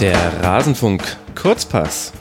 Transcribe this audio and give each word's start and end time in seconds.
Der 0.00 0.42
Rasenfunk 0.42 1.02
Kurzpass. 1.36 2.12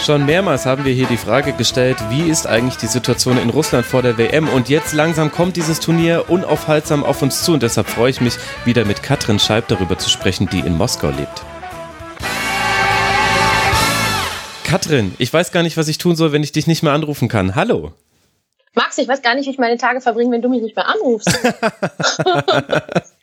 Schon 0.00 0.24
mehrmals 0.26 0.64
haben 0.64 0.84
wir 0.84 0.92
hier 0.92 1.08
die 1.08 1.16
Frage 1.16 1.52
gestellt, 1.52 1.96
wie 2.08 2.28
ist 2.30 2.46
eigentlich 2.46 2.76
die 2.76 2.86
Situation 2.86 3.36
in 3.36 3.50
Russland 3.50 3.84
vor 3.84 4.00
der 4.00 4.16
WM? 4.16 4.48
Und 4.48 4.68
jetzt 4.68 4.92
langsam 4.92 5.32
kommt 5.32 5.56
dieses 5.56 5.80
Turnier 5.80 6.26
unaufhaltsam 6.28 7.02
auf 7.02 7.20
uns 7.20 7.42
zu 7.42 7.54
und 7.54 7.64
deshalb 7.64 7.88
freue 7.88 8.10
ich 8.10 8.20
mich, 8.20 8.36
wieder 8.64 8.84
mit 8.84 9.02
Katrin 9.02 9.40
Scheib 9.40 9.66
darüber 9.68 9.98
zu 9.98 10.08
sprechen, 10.08 10.48
die 10.50 10.60
in 10.60 10.76
Moskau 10.76 11.08
lebt. 11.08 11.42
Katrin, 14.62 15.14
ich 15.18 15.32
weiß 15.32 15.50
gar 15.50 15.64
nicht, 15.64 15.76
was 15.76 15.88
ich 15.88 15.98
tun 15.98 16.14
soll, 16.14 16.30
wenn 16.32 16.44
ich 16.44 16.52
dich 16.52 16.66
nicht 16.68 16.82
mehr 16.82 16.92
anrufen 16.92 17.28
kann. 17.28 17.56
Hallo. 17.56 17.92
Max, 18.74 18.98
ich 18.98 19.06
weiß 19.06 19.22
gar 19.22 19.34
nicht, 19.36 19.46
wie 19.46 19.50
ich 19.50 19.58
meine 19.58 19.78
Tage 19.78 20.00
verbringe, 20.00 20.32
wenn 20.32 20.42
du 20.42 20.48
mich 20.48 20.62
nicht 20.62 20.74
mehr 20.74 20.88
anrufst. 20.88 21.28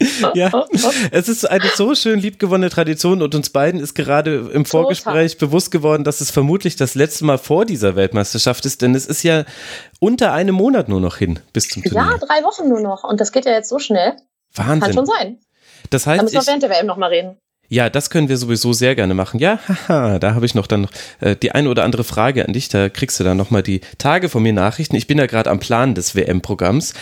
ja, 0.34 0.66
es 1.12 1.28
ist 1.28 1.50
eine 1.50 1.68
so 1.76 1.94
schön 1.94 2.20
liebgewonnene 2.20 2.70
Tradition 2.70 3.22
und 3.22 3.36
uns 3.36 3.50
beiden 3.50 3.80
ist 3.80 3.94
gerade 3.94 4.50
im 4.54 4.66
Vorgespräch 4.66 5.34
Total. 5.34 5.48
bewusst 5.48 5.72
geworden, 5.72 6.04
dass 6.04 6.22
es 6.22 6.32
vermutlich 6.32 6.78
das 6.78 6.96
letzte 6.96 7.26
Mal 7.26 7.38
vor 7.38 7.66
dieser 7.66 7.96
Weltmeisterschaft 7.96 8.66
ist, 8.66 8.82
denn 8.82 8.96
es 8.96 9.06
ist 9.06 9.24
ja 9.24 9.44
unter 10.00 10.32
einem 10.32 10.56
Monat 10.56 10.88
nur 10.88 11.02
noch 11.02 11.18
hin 11.18 11.40
bis 11.54 11.68
zum 11.68 11.84
Turnier. 11.84 12.12
Ja, 12.12 12.18
drei 12.18 12.44
Wochen 12.44 12.70
nur 12.70 12.80
noch 12.80 13.04
und 13.04 13.20
das 13.20 13.32
geht 13.32 13.46
ja 13.46 13.52
jetzt 13.52 13.70
so 13.70 13.80
schnell. 13.80 14.14
Wahnsinn. 14.56 14.80
Kann 14.80 14.94
schon 14.94 15.06
sein. 15.06 15.38
Das 15.90 16.08
heißt, 16.08 16.20
da 16.20 16.24
müssen 16.24 16.36
wir 16.36 16.48
während 16.48 16.64
der 16.64 16.70
WM 16.70 16.86
nochmal 16.86 17.10
reden. 17.10 17.38
Ja, 17.72 17.90
das 17.90 18.10
können 18.10 18.28
wir 18.28 18.36
sowieso 18.36 18.74
sehr 18.74 18.96
gerne 18.96 19.14
machen. 19.14 19.40
Ja, 19.40 19.58
haha, 19.66 20.20
da 20.20 20.36
habe 20.36 20.46
ich 20.46 20.56
noch 20.56 20.68
dann 20.68 20.90
äh, 21.22 21.38
die 21.38 21.54
eine 21.54 21.70
oder 21.70 21.86
andere 21.86 22.04
Frage 22.04 22.46
an 22.46 22.52
dich. 22.52 22.68
Da 22.68 22.90
kriegst 22.90 23.18
du 23.18 23.24
dann 23.24 23.38
nochmal 23.38 23.64
die 23.64 23.80
Tage 23.98 24.28
von 24.28 24.44
mir 24.44 24.52
Nachrichten. 24.52 24.98
Ich 24.98 25.08
bin 25.08 25.18
ja 25.18 25.26
gerade 25.26 25.50
am 25.50 25.62
Plan 25.62 25.96
des 25.96 26.14
WM-Programms. 26.14 26.94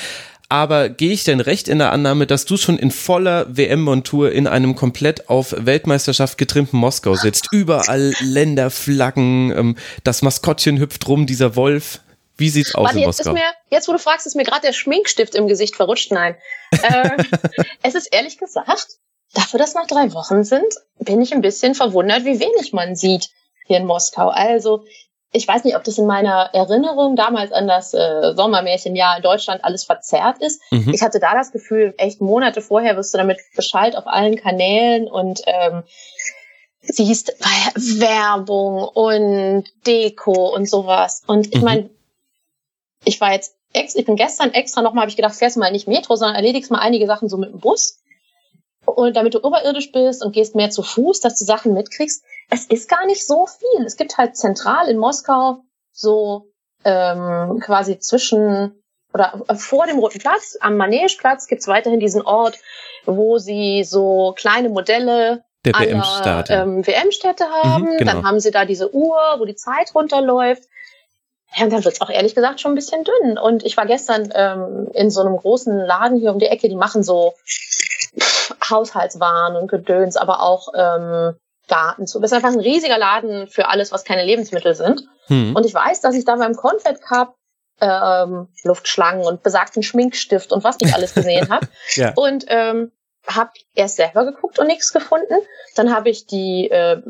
Aber 0.48 0.90
gehe 0.90 1.12
ich 1.12 1.24
denn 1.24 1.40
recht 1.40 1.70
in 1.70 1.80
der 1.80 1.91
Annahme, 1.91 2.27
dass 2.27 2.46
du 2.46 2.55
schon 2.55 2.77
in 2.77 2.91
voller 2.91 3.48
WM-Montur 3.49 4.32
in 4.32 4.46
einem 4.46 4.76
komplett 4.76 5.27
auf 5.27 5.55
Weltmeisterschaft 5.58 6.38
getrimmten 6.38 6.77
Moskau 6.77 7.15
sitzt? 7.15 7.48
Überall 7.52 8.13
Länderflaggen, 8.20 9.52
ähm, 9.58 9.76
das 10.04 10.21
Maskottchen 10.21 10.77
hüpft 10.77 11.08
rum, 11.08 11.26
dieser 11.26 11.55
Wolf. 11.55 12.02
Wie 12.38 12.49
sieht's 12.49 12.76
aus 12.76 12.86
Warte, 12.86 12.99
in 12.99 13.05
Moskau? 13.05 13.34
Mir, 13.34 13.41
jetzt, 13.71 13.88
wo 13.88 13.93
du 13.93 13.99
fragst, 13.99 14.27
ist 14.27 14.36
mir 14.36 14.43
gerade 14.43 14.68
der 14.68 14.74
Schminkstift 14.74 15.34
im 15.34 15.48
Gesicht 15.48 15.76
verrutscht. 15.76 16.12
Nein. 16.12 16.36
äh, 16.84 17.10
es 17.82 17.96
ist 17.96 18.13
ehrlich 18.13 18.38
gesagt 18.38 18.99
Dafür, 19.34 19.60
dass 19.60 19.76
noch 19.76 19.88
drei 19.88 20.13
Wochen 20.13 20.44
sind, 20.44 20.74
bin 20.99 21.22
ich 21.22 21.34
ein 21.34 21.41
bisschen 21.41 21.76
verwundert, 21.76 22.26
wie 22.26 22.40
wenig 22.40 22.74
man 22.74 22.96
sieht 22.96 23.30
hier 23.66 23.77
in 23.77 23.86
Moskau. 23.86 24.30
Also 24.30 24.84
ich 25.32 25.48
weiß 25.48 25.63
nicht, 25.63 25.76
ob 25.76 25.84
das 25.84 25.99
in 25.99 26.08
meiner 26.08 26.49
Erinnerung 26.54 27.16
damals 27.16 27.52
an 27.52 27.68
das 27.68 27.94
äh, 27.94 28.34
Sommermärchenjahr 28.36 29.18
in 29.18 29.24
Deutschland 29.24 29.63
alles 29.63 29.84
verzerrt 29.84 30.40
ist. 30.40 30.62
Mhm. 30.71 30.91
Ich 30.94 31.04
hatte 31.04 31.20
da 31.20 31.36
das 31.36 31.52
Gefühl, 31.52 31.94
echt 31.98 32.20
Monate 32.20 32.62
vorher 32.62 32.98
wirst 32.98 33.13
du 33.13 33.20
damit 33.20 33.38
Bescheid 33.55 33.96
auf 33.96 34.08
allen 34.08 34.38
Kanälen 34.38 35.08
und 35.08 35.41
ähm, 35.46 35.84
siehst 36.82 37.30
Werbung 37.99 38.88
und 38.88 39.66
Deko 39.86 40.55
und 40.55 40.68
sowas. 40.68 41.21
Und 41.27 41.54
ich 41.54 41.60
mhm. 41.60 41.66
meine, 41.66 41.90
ich 43.05 43.21
war 43.21 43.34
jetzt, 43.34 43.55
ex, 43.74 43.93
ich 43.93 44.05
bin 44.05 44.16
gestern 44.16 44.52
extra 44.54 44.82
nochmal, 44.82 45.04
habe 45.04 45.12
ich 45.12 45.16
gedacht, 45.16 45.36
fährst 45.36 45.58
mal 45.58 45.71
nicht 45.71 45.88
Metro, 45.88 46.16
sondern 46.16 46.36
erledigst 46.36 46.71
mal 46.71 46.80
einige 46.80 47.05
Sachen 47.05 47.30
so 47.30 47.38
mit 47.38 47.52
dem 47.52 47.60
Bus 47.60 47.99
und 48.90 49.15
damit 49.15 49.34
du 49.34 49.43
oberirdisch 49.43 49.91
bist 49.91 50.23
und 50.23 50.34
gehst 50.34 50.55
mehr 50.55 50.70
zu 50.70 50.84
Fuß, 50.84 51.20
dass 51.20 51.37
du 51.37 51.45
Sachen 51.45 51.73
mitkriegst. 51.73 52.23
Es 52.49 52.65
ist 52.65 52.90
gar 52.90 53.05
nicht 53.05 53.26
so 53.26 53.48
viel. 53.48 53.85
Es 53.85 53.98
gibt 53.98 54.18
halt 54.18 54.35
zentral 54.35 54.87
in 54.90 54.98
Moskau 54.98 55.63
so 55.91 56.48
ähm, 56.85 57.59
quasi 57.59 57.99
zwischen 57.99 58.76
oder 59.13 59.41
vor 59.55 59.87
dem 59.87 59.98
Roten 59.98 60.20
Platz, 60.20 60.57
am 60.62 60.77
Manegeplatz 60.77 61.48
gibt's 61.48 61.68
weiterhin 61.68 61.99
diesen 61.99 62.21
Ort, 62.21 62.59
wo 63.05 63.40
sie 63.40 63.84
so 63.84 64.35
kleine 64.38 64.69
Modelle 64.69 65.44
der 65.66 65.74
WM-Städte 65.74 66.53
ähm, 66.53 66.88
WM 66.88 67.09
haben. 67.64 67.84
Mhm, 67.84 67.97
genau. 67.97 68.12
Dann 68.14 68.25
haben 68.25 68.40
sie 68.40 68.52
da 68.52 68.66
diese 68.66 68.94
Uhr, 68.94 69.18
wo 69.40 69.46
die 69.46 69.56
Zeit 69.56 69.94
runterläuft. 69.94 70.64
Ja, 71.56 71.66
und 71.66 71.74
dann 71.74 71.84
wird's 71.84 72.02
auch 72.02 72.09
ehrlich 72.09 72.35
gesagt 72.35 72.62
schon 72.62 72.74
ein 72.74 72.75
bisschen 72.75 73.03
dünn. 73.03 73.38
Und 73.38 73.64
ich 73.64 73.75
war 73.75 73.88
gestern 73.88 74.30
ähm, 74.34 74.88
in 74.94 75.09
so 75.09 75.22
einem 75.22 75.35
großen 75.35 75.75
Laden 75.75 76.19
hier 76.19 76.31
um 76.31 76.40
die 76.40 76.46
Ecke, 76.46 76.69
die 76.69 76.75
machen 76.75 77.02
so 77.02 77.34
Haushaltswaren 78.70 79.56
und 79.56 79.70
Gedöns, 79.70 80.18
aber 80.18 80.42
auch 80.42 80.70
ähm, 80.75 81.36
Garten 81.68 82.08
zu. 82.08 82.20
Das 82.20 82.31
ist 82.31 82.36
einfach 82.36 82.52
ein 82.52 82.59
riesiger 82.59 82.97
Laden 82.97 83.47
für 83.47 83.68
alles, 83.68 83.92
was 83.92 84.03
keine 84.03 84.25
Lebensmittel 84.25 84.74
sind. 84.74 85.03
Hm. 85.28 85.56
Und 85.56 85.66
ich 85.66 85.74
weiß, 85.74 86.02
dass 86.02 86.16
ich 86.16 86.25
da 86.25 86.36
beim 86.36 86.56
Confed 86.56 87.02
Cup 87.02 87.36
ähm, 87.81 88.50
Luftschlangen 88.64 89.25
und 89.25 89.44
besagten 89.44 89.84
Schminkstift 89.84 90.52
und 90.52 90.64
was 90.64 90.80
nicht 90.80 90.94
alles 90.94 91.14
gesehen 91.14 91.50
habe. 91.50 91.68
ja. 91.96 92.14
Und 92.16 92.46
ähm, 92.47 92.92
habe 93.28 93.52
erst 93.75 93.97
selber 93.97 94.26
geguckt 94.26 94.59
und 94.59 94.68
nichts 94.68 94.91
gefunden. 94.91 95.36
Dann 95.76 95.94
habe 95.94 96.09
ich 96.09 96.26
die 96.26 96.70
äh, 96.70 97.02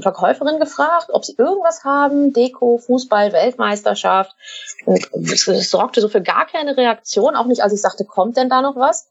Verkäuferin 0.00 0.58
gefragt, 0.58 1.08
ob 1.10 1.24
sie 1.24 1.34
irgendwas 1.38 1.84
haben, 1.84 2.32
Deko, 2.32 2.78
Fußball, 2.78 3.32
Weltmeisterschaft. 3.32 4.34
Und 4.84 5.06
es 5.14 5.70
sorgte 5.70 6.00
so 6.00 6.08
für 6.08 6.22
gar 6.22 6.46
keine 6.46 6.76
Reaktion, 6.76 7.36
auch 7.36 7.46
nicht, 7.46 7.62
als 7.62 7.72
ich 7.72 7.80
sagte, 7.80 8.04
kommt 8.04 8.36
denn 8.36 8.48
da 8.48 8.60
noch 8.60 8.76
was? 8.76 9.08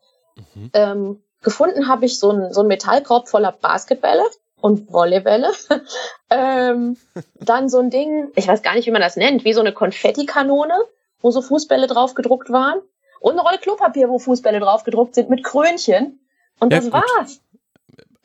Mhm. 0.56 0.70
Ähm, 0.74 1.24
gefunden 1.48 1.88
habe 1.88 2.06
ich 2.06 2.20
so 2.20 2.30
einen 2.30 2.54
so 2.54 2.60
einen 2.60 2.68
Metallkorb 2.68 3.30
voller 3.30 3.54
Basketbälle 3.54 4.24
und 4.60 4.92
Volleybälle. 4.92 5.54
ähm, 6.30 6.98
dann 7.40 7.70
so 7.70 7.80
ein 7.80 7.90
Ding, 7.90 8.28
ich 8.36 8.50
weiß 8.50 8.62
gar 8.64 8.76
nicht, 8.76 8.86
wie 8.86 8.92
man 8.92 9.02
das 9.02 9.16
nennt, 9.16 9.46
wie 9.46 9.54
so 9.54 9.62
eine 9.62 9.72
Konfettikanone, 9.72 10.74
wo 11.22 11.32
so 11.32 11.42
Fußbälle 11.42 11.88
drauf 11.88 12.16
gedruckt 12.16 12.50
waren. 12.50 12.80
Und 13.22 13.32
eine 13.32 13.44
Rolle 13.44 13.60
Klopapier, 13.60 14.10
wo 14.10 14.20
Fußbälle 14.20 14.60
drauf 14.60 14.84
gedruckt 14.84 15.16
sind 15.16 15.30
mit 15.30 15.42
Krönchen. 15.42 16.20
Und 16.60 16.74
ja, 16.74 16.80
das 16.80 16.92
gut. 16.92 16.94
war's. 16.94 17.40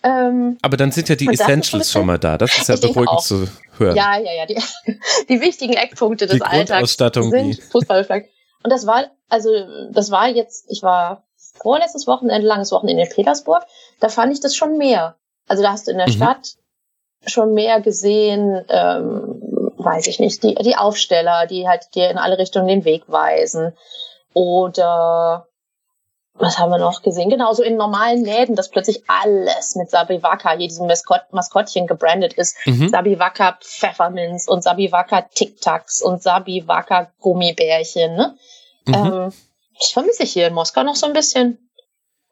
Ähm, 0.03 0.59
Aber 0.63 0.77
dann 0.77 0.91
sind 0.91 1.09
ja 1.09 1.15
die 1.15 1.29
Essentials 1.29 1.93
schon 1.93 2.07
mal 2.07 2.19
da. 2.19 2.37
Das 2.37 2.59
ist 2.59 2.69
ja 2.69 2.75
beruhigend 2.81 3.21
zu 3.21 3.47
hören. 3.79 3.97
Ja, 3.97 4.19
ja, 4.19 4.33
ja. 4.33 4.47
Die, 4.47 4.61
die 5.29 5.41
wichtigen 5.41 5.75
Eckpunkte 5.75 6.27
des 6.27 6.39
die 6.39 6.43
Alltags 6.43 6.97
sind 6.97 7.63
Fußballflaggen. 7.71 8.29
Und 8.65 8.71
das 8.71 8.85
war, 8.85 9.05
also, 9.29 9.51
das 9.93 10.11
war 10.11 10.29
jetzt, 10.29 10.67
ich 10.69 10.83
war 10.83 11.23
vorletztes 11.53 12.07
Wochenende, 12.07 12.47
langes 12.47 12.73
Wochenende 12.73 13.05
in 13.05 13.09
Petersburg, 13.09 13.65
da 14.01 14.09
fand 14.09 14.33
ich 14.33 14.41
das 14.41 14.55
schon 14.55 14.79
mehr. 14.79 15.17
Also 15.49 15.63
da 15.63 15.73
hast 15.73 15.87
du 15.87 15.93
in 15.93 15.99
der 15.99 16.09
mhm. 16.09 16.13
Stadt 16.13 16.55
schon 17.27 17.55
mehr 17.55 17.81
gesehen, 17.81 18.65
ähm, 18.69 19.73
weiß 19.77 20.07
ich 20.07 20.19
nicht, 20.19 20.43
die, 20.43 20.55
die 20.55 20.77
Aufsteller, 20.77 21.47
die 21.47 21.69
halt 21.69 21.95
dir 21.95 22.11
in 22.11 22.19
alle 22.19 22.39
Richtungen 22.39 22.69
den 22.69 22.85
Weg 22.85 23.05
weisen. 23.07 23.73
Oder 24.35 25.47
was 26.35 26.59
haben 26.59 26.71
wir 26.71 26.79
noch 26.79 27.03
gesehen? 27.03 27.29
Genauso 27.29 27.63
in 27.63 27.77
normalen 27.77 28.25
Läden, 28.25 28.57
dass 28.57 28.71
plötzlich 28.71 29.03
alles 29.07 29.77
mit 29.77 29.91
Sabiwaka, 29.91 30.57
hier 30.57 30.69
diesem 30.69 30.87
Maskott, 30.87 31.21
Maskottchen 31.31 31.87
gebrandet 31.87 32.33
ist. 32.33 32.57
Mhm. 32.67 32.89
Sabiwaka 32.89 33.59
Pfefferminz 33.61 34.49
und 34.49 34.63
Sabiwaka 34.63 35.23
Tic 35.23 35.61
Tacs 35.61 36.01
und 36.03 36.23
Sabiwaka 36.23 37.13
Gummibärchen. 37.21 38.17
Ne? 38.17 38.37
Mhm. 38.87 38.95
Ähm, 38.95 39.33
das 39.83 39.93
vermisse 39.93 40.23
ich 40.23 40.33
hier 40.33 40.47
in 40.47 40.55
Moskau 40.55 40.83
noch 40.83 40.97
so 40.97 41.07
ein 41.07 41.13
bisschen. 41.13 41.59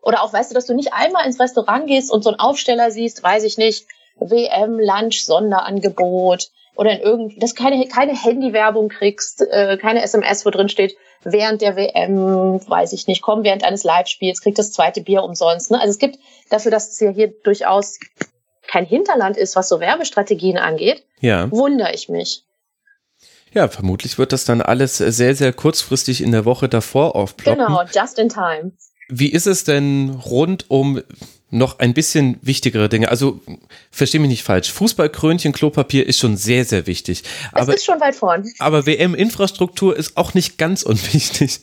Oder 0.02 0.22
auch, 0.22 0.32
weißt 0.32 0.50
du, 0.50 0.54
dass 0.54 0.66
du 0.66 0.74
nicht 0.74 0.92
einmal 0.92 1.26
ins 1.26 1.40
Restaurant 1.40 1.86
gehst 1.86 2.10
und 2.10 2.22
so 2.22 2.30
einen 2.30 2.40
Aufsteller 2.40 2.90
siehst, 2.90 3.22
weiß 3.22 3.44
ich 3.44 3.58
nicht, 3.58 3.86
WM, 4.18 4.78
Lunch, 4.78 5.24
Sonderangebot 5.24 6.50
oder 6.76 6.92
in 6.92 7.00
irgendwie, 7.00 7.38
dass 7.38 7.54
du 7.54 7.62
keine, 7.62 7.86
keine 7.88 8.16
Handywerbung 8.16 8.88
kriegst, 8.88 9.42
äh, 9.42 9.76
keine 9.76 10.02
SMS, 10.02 10.46
wo 10.46 10.50
drin 10.50 10.68
steht, 10.68 10.96
während 11.22 11.60
der 11.60 11.76
WM, 11.76 12.60
weiß 12.66 12.92
ich 12.92 13.06
nicht, 13.06 13.20
komm 13.20 13.44
während 13.44 13.64
eines 13.64 13.84
Live-Spiels, 13.84 14.40
kriegt 14.40 14.58
das 14.58 14.72
zweite 14.72 15.02
Bier 15.02 15.22
umsonst. 15.22 15.70
Ne? 15.70 15.80
Also 15.80 15.90
es 15.90 15.98
gibt 15.98 16.18
dafür, 16.48 16.70
dass 16.70 16.90
es 16.90 17.00
ja 17.00 17.10
hier 17.10 17.34
durchaus 17.42 17.98
kein 18.66 18.86
Hinterland 18.86 19.36
ist, 19.36 19.56
was 19.56 19.68
so 19.68 19.80
Werbestrategien 19.80 20.56
angeht, 20.56 21.04
ja. 21.20 21.50
wundere 21.50 21.92
ich 21.92 22.08
mich. 22.08 22.44
Ja, 23.52 23.68
vermutlich 23.68 24.18
wird 24.18 24.32
das 24.32 24.44
dann 24.44 24.62
alles 24.62 24.98
sehr, 24.98 25.34
sehr 25.34 25.52
kurzfristig 25.52 26.22
in 26.22 26.32
der 26.32 26.44
Woche 26.44 26.68
davor 26.68 27.16
aufploppen. 27.16 27.66
Genau, 27.66 27.82
just 27.92 28.18
in 28.18 28.28
time. 28.28 28.72
Wie 29.08 29.28
ist 29.28 29.46
es 29.46 29.64
denn 29.64 30.10
rund 30.10 30.70
um 30.70 31.02
noch 31.50 31.78
ein 31.78 31.94
bisschen 31.94 32.38
wichtigere 32.42 32.88
Dinge? 32.88 33.08
Also, 33.08 33.40
verstehe 33.90 34.20
mich 34.20 34.30
nicht 34.30 34.42
falsch. 34.42 34.70
Fußballkrönchen, 34.72 35.52
Klopapier 35.52 36.06
ist 36.06 36.18
schon 36.18 36.36
sehr, 36.36 36.64
sehr 36.64 36.86
wichtig. 36.86 37.24
Es 37.52 37.62
aber, 37.62 37.74
ist 37.74 37.84
schon 37.84 38.00
weit 38.00 38.14
vorn. 38.14 38.50
Aber 38.58 38.86
WM-Infrastruktur 38.86 39.96
ist 39.96 40.16
auch 40.16 40.34
nicht 40.34 40.58
ganz 40.58 40.82
unwichtig. 40.82 41.60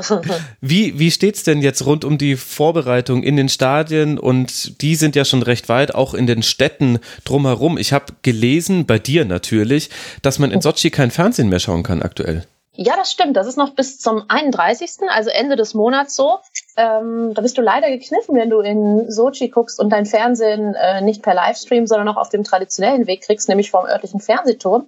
wie, 0.60 0.98
wie 0.98 1.10
steht's 1.10 1.42
denn 1.42 1.62
jetzt 1.62 1.84
rund 1.86 2.04
um 2.04 2.18
die 2.18 2.36
Vorbereitung 2.36 3.22
in 3.22 3.36
den 3.36 3.48
Stadien? 3.48 4.18
Und 4.18 4.82
die 4.82 4.96
sind 4.96 5.16
ja 5.16 5.24
schon 5.24 5.42
recht 5.42 5.68
weit, 5.68 5.94
auch 5.94 6.14
in 6.14 6.26
den 6.26 6.42
Städten 6.42 6.98
drumherum. 7.24 7.78
Ich 7.78 7.92
habe 7.92 8.14
gelesen, 8.22 8.86
bei 8.86 8.98
dir 8.98 9.24
natürlich, 9.24 9.90
dass 10.22 10.38
man 10.38 10.50
in 10.50 10.60
Sochi 10.60 10.90
kein 10.90 11.10
Fernsehen 11.10 11.48
mehr 11.48 11.60
schauen 11.60 11.82
kann 11.82 12.02
aktuell. 12.02 12.44
Ja, 12.80 12.94
das 12.94 13.10
stimmt. 13.10 13.36
Das 13.36 13.48
ist 13.48 13.58
noch 13.58 13.74
bis 13.74 13.98
zum 13.98 14.22
31., 14.28 15.08
also 15.08 15.30
Ende 15.30 15.56
des 15.56 15.74
Monats 15.74 16.14
so. 16.14 16.38
Ähm, 16.78 17.34
da 17.34 17.42
bist 17.42 17.58
du 17.58 17.60
leider 17.60 17.90
gekniffen, 17.90 18.36
wenn 18.36 18.50
du 18.50 18.60
in 18.60 19.10
Sochi 19.10 19.48
guckst 19.48 19.80
und 19.80 19.90
dein 19.90 20.06
Fernsehen 20.06 20.76
äh, 20.76 21.00
nicht 21.00 21.24
per 21.24 21.34
Livestream, 21.34 21.88
sondern 21.88 22.08
auch 22.08 22.16
auf 22.16 22.28
dem 22.28 22.44
traditionellen 22.44 23.08
Weg 23.08 23.22
kriegst, 23.22 23.48
nämlich 23.48 23.72
vom 23.72 23.84
örtlichen 23.84 24.20
Fernsehturm. 24.20 24.86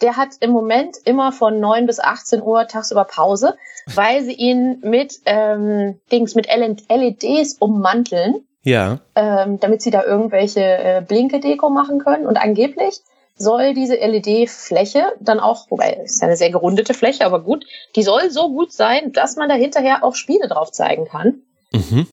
Der 0.00 0.16
hat 0.16 0.28
im 0.38 0.52
Moment 0.52 0.96
immer 1.04 1.32
von 1.32 1.58
9 1.58 1.86
bis 1.86 1.98
18 1.98 2.40
Uhr 2.40 2.68
tagsüber 2.68 3.02
Pause, 3.02 3.56
weil 3.96 4.22
sie 4.22 4.34
ihn 4.34 4.78
mit 4.82 5.20
ähm, 5.24 5.98
Dings, 6.12 6.36
mit 6.36 6.46
LEDs 6.48 7.54
ummanteln. 7.58 8.46
Ja. 8.62 9.00
Ähm, 9.16 9.58
damit 9.58 9.82
sie 9.82 9.90
da 9.90 10.04
irgendwelche 10.04 10.60
äh, 10.60 11.02
Blinke-Deko 11.06 11.68
machen 11.68 11.98
können. 11.98 12.26
Und 12.26 12.36
angeblich 12.36 13.00
soll 13.36 13.74
diese 13.74 13.96
LED-Fläche 13.96 15.12
dann 15.20 15.40
auch, 15.40 15.70
wobei 15.70 16.00
es 16.04 16.12
ist 16.12 16.22
eine 16.22 16.36
sehr 16.36 16.50
gerundete 16.50 16.94
Fläche, 16.94 17.24
aber 17.26 17.40
gut, 17.40 17.64
die 17.96 18.02
soll 18.02 18.30
so 18.30 18.48
gut 18.48 18.72
sein, 18.72 19.12
dass 19.12 19.36
man 19.36 19.48
da 19.48 19.54
hinterher 19.54 20.04
auch 20.04 20.14
Spiele 20.14 20.48
drauf 20.48 20.70
zeigen 20.70 21.06
kann. 21.06 21.42
Mhm. 21.72 22.08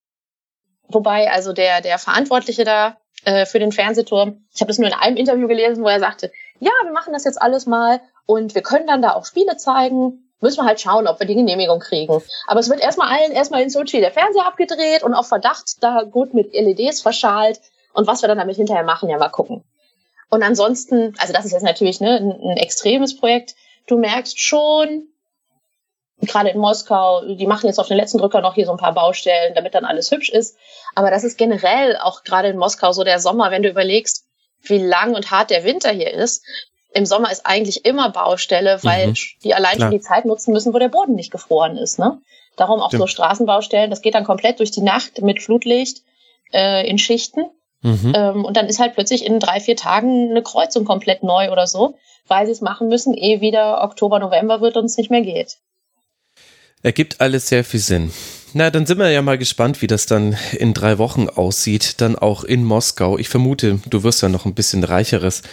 Wobei 0.87 1.31
also 1.31 1.53
der, 1.53 1.81
der 1.81 1.99
Verantwortliche 1.99 2.63
da 2.63 2.97
äh, 3.23 3.45
für 3.45 3.59
den 3.59 3.71
Fernsehturm, 3.71 4.45
ich 4.53 4.61
habe 4.61 4.69
das 4.69 4.79
nur 4.79 4.87
in 4.87 4.95
einem 4.95 5.17
Interview 5.17 5.47
gelesen, 5.47 5.83
wo 5.83 5.87
er 5.87 5.99
sagte, 5.99 6.31
ja, 6.59 6.71
wir 6.83 6.91
machen 6.91 7.13
das 7.13 7.23
jetzt 7.23 7.41
alles 7.41 7.65
mal 7.65 8.01
und 8.25 8.55
wir 8.55 8.61
können 8.61 8.87
dann 8.87 9.01
da 9.01 9.13
auch 9.13 9.25
Spiele 9.25 9.57
zeigen. 9.57 10.27
Müssen 10.41 10.57
wir 10.57 10.65
halt 10.65 10.81
schauen, 10.81 11.07
ob 11.07 11.19
wir 11.19 11.27
die 11.27 11.35
Genehmigung 11.35 11.79
kriegen. 11.79 12.19
Aber 12.47 12.59
es 12.59 12.69
wird 12.69 12.81
erstmal 12.81 13.15
allen 13.15 13.31
erstmal 13.31 13.61
in 13.61 13.69
Sochi 13.69 13.99
der 13.99 14.11
Fernseher 14.11 14.47
abgedreht 14.47 15.03
und 15.03 15.13
auf 15.13 15.27
Verdacht 15.27 15.83
da 15.83 16.01
gut 16.01 16.33
mit 16.33 16.53
LEDs 16.53 17.01
verschalt. 17.01 17.61
Und 17.93 18.07
was 18.07 18.23
wir 18.23 18.27
dann 18.27 18.39
damit 18.39 18.55
hinterher 18.55 18.83
machen, 18.83 19.09
ja 19.09 19.19
mal 19.19 19.29
gucken. 19.29 19.63
Und 20.31 20.43
ansonsten, 20.43 21.13
also 21.19 21.33
das 21.33 21.45
ist 21.45 21.51
jetzt 21.51 21.63
natürlich 21.63 21.99
ne, 21.99 22.15
ein, 22.15 22.31
ein 22.31 22.57
extremes 22.57 23.17
Projekt. 23.17 23.55
Du 23.85 23.97
merkst 23.97 24.39
schon, 24.39 25.09
gerade 26.21 26.49
in 26.49 26.57
Moskau, 26.57 27.25
die 27.25 27.45
machen 27.45 27.67
jetzt 27.67 27.79
auf 27.79 27.89
den 27.89 27.97
letzten 27.97 28.17
Drücker 28.17 28.39
noch 28.39 28.55
hier 28.55 28.65
so 28.65 28.71
ein 28.71 28.77
paar 28.77 28.93
Baustellen, 28.93 29.53
damit 29.55 29.75
dann 29.75 29.83
alles 29.83 30.09
hübsch 30.09 30.29
ist. 30.29 30.57
Aber 30.95 31.11
das 31.11 31.25
ist 31.25 31.37
generell 31.37 31.97
auch 31.97 32.23
gerade 32.23 32.47
in 32.47 32.57
Moskau 32.57 32.93
so 32.93 33.03
der 33.03 33.19
Sommer, 33.19 33.51
wenn 33.51 33.61
du 33.61 33.69
überlegst, 33.69 34.25
wie 34.61 34.77
lang 34.77 35.15
und 35.15 35.31
hart 35.31 35.49
der 35.49 35.65
Winter 35.65 35.91
hier 35.91 36.13
ist. 36.13 36.45
Im 36.93 37.05
Sommer 37.05 37.29
ist 37.31 37.45
eigentlich 37.45 37.85
immer 37.85 38.09
Baustelle, 38.09 38.79
weil 38.83 39.07
mhm, 39.07 39.15
die 39.43 39.53
allein 39.53 39.75
klar. 39.75 39.89
schon 39.89 39.97
die 39.97 40.03
Zeit 40.03 40.23
nutzen 40.23 40.53
müssen, 40.53 40.73
wo 40.73 40.79
der 40.79 40.89
Boden 40.89 41.15
nicht 41.15 41.31
gefroren 41.31 41.77
ist. 41.77 41.99
Ne? 41.99 42.21
Darum 42.55 42.79
auch 42.79 42.89
Stimmt. 42.89 43.01
so 43.01 43.07
Straßenbaustellen. 43.07 43.89
Das 43.89 44.01
geht 44.01 44.15
dann 44.15 44.23
komplett 44.23 44.59
durch 44.59 44.71
die 44.71 44.81
Nacht 44.81 45.21
mit 45.21 45.41
Flutlicht 45.41 46.03
äh, 46.53 46.87
in 46.87 46.97
Schichten. 46.97 47.49
Mhm. 47.81 48.13
Ähm, 48.15 48.45
und 48.45 48.57
dann 48.57 48.67
ist 48.67 48.79
halt 48.79 48.93
plötzlich 48.93 49.25
in 49.25 49.39
drei, 49.39 49.59
vier 49.59 49.75
Tagen 49.75 50.29
eine 50.29 50.43
Kreuzung 50.43 50.85
komplett 50.85 51.23
neu 51.23 51.51
oder 51.51 51.67
so, 51.67 51.95
weil 52.27 52.45
sie 52.45 52.51
es 52.51 52.61
machen 52.61 52.87
müssen, 52.87 53.13
ehe 53.13 53.41
wieder 53.41 53.83
Oktober, 53.83 54.19
November 54.19 54.61
wird 54.61 54.77
und 54.77 54.85
es 54.85 54.97
nicht 54.97 55.11
mehr 55.11 55.21
geht. 55.21 55.57
Ergibt 56.83 57.21
alles 57.21 57.47
sehr 57.47 57.63
viel 57.63 57.79
Sinn. 57.79 58.11
Na, 58.53 58.69
dann 58.69 58.85
sind 58.85 58.97
wir 58.97 59.09
ja 59.09 59.21
mal 59.21 59.37
gespannt, 59.37 59.81
wie 59.81 59.87
das 59.87 60.07
dann 60.07 60.35
in 60.53 60.73
drei 60.73 60.97
Wochen 60.97 61.29
aussieht, 61.29 62.01
dann 62.01 62.15
auch 62.17 62.43
in 62.43 62.63
Moskau. 62.63 63.17
Ich 63.17 63.29
vermute, 63.29 63.79
du 63.87 64.03
wirst 64.03 64.21
ja 64.21 64.29
noch 64.29 64.45
ein 64.45 64.55
bisschen 64.55 64.83
reicheres 64.83 65.43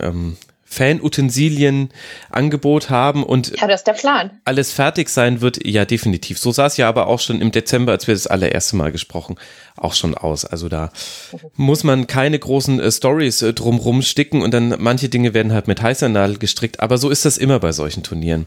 ähm, 0.00 0.36
Fanutensilien-Angebot 0.66 2.90
haben 2.90 3.24
und 3.24 3.58
ja, 3.58 3.66
das 3.66 3.80
ist 3.80 3.86
der 3.86 3.94
Plan. 3.94 4.30
alles 4.44 4.72
fertig 4.72 5.08
sein 5.08 5.40
wird, 5.40 5.64
ja 5.64 5.84
definitiv. 5.84 6.38
So 6.38 6.52
sah 6.52 6.66
es 6.66 6.76
ja 6.76 6.88
aber 6.88 7.06
auch 7.06 7.20
schon 7.20 7.40
im 7.40 7.52
Dezember, 7.52 7.92
als 7.92 8.06
wir 8.06 8.14
das 8.14 8.26
allererste 8.26 8.76
Mal 8.76 8.92
gesprochen, 8.92 9.36
auch 9.76 9.94
schon 9.94 10.14
aus. 10.14 10.44
Also 10.44 10.68
da 10.68 10.90
muss 11.54 11.84
man 11.84 12.06
keine 12.06 12.38
großen 12.38 12.80
äh, 12.80 12.92
Stories 12.92 13.42
äh, 13.42 13.54
drumrum 13.54 14.02
sticken 14.02 14.42
und 14.42 14.52
dann 14.52 14.74
manche 14.78 15.08
Dinge 15.08 15.34
werden 15.34 15.52
halt 15.52 15.68
mit 15.68 15.80
heißer 15.80 16.08
Nadel 16.08 16.38
gestrickt, 16.38 16.80
aber 16.80 16.98
so 16.98 17.10
ist 17.10 17.24
das 17.24 17.38
immer 17.38 17.60
bei 17.60 17.72
solchen 17.72 18.02
Turnieren. 18.02 18.46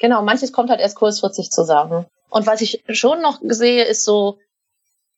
Genau, 0.00 0.22
manches 0.22 0.52
kommt 0.52 0.70
halt 0.70 0.80
erst 0.80 0.96
kurzfristig 0.96 1.50
zusammen. 1.50 2.06
Und 2.30 2.46
was 2.46 2.60
ich 2.60 2.82
schon 2.90 3.22
noch 3.22 3.40
sehe, 3.42 3.84
ist 3.84 4.04
so, 4.04 4.38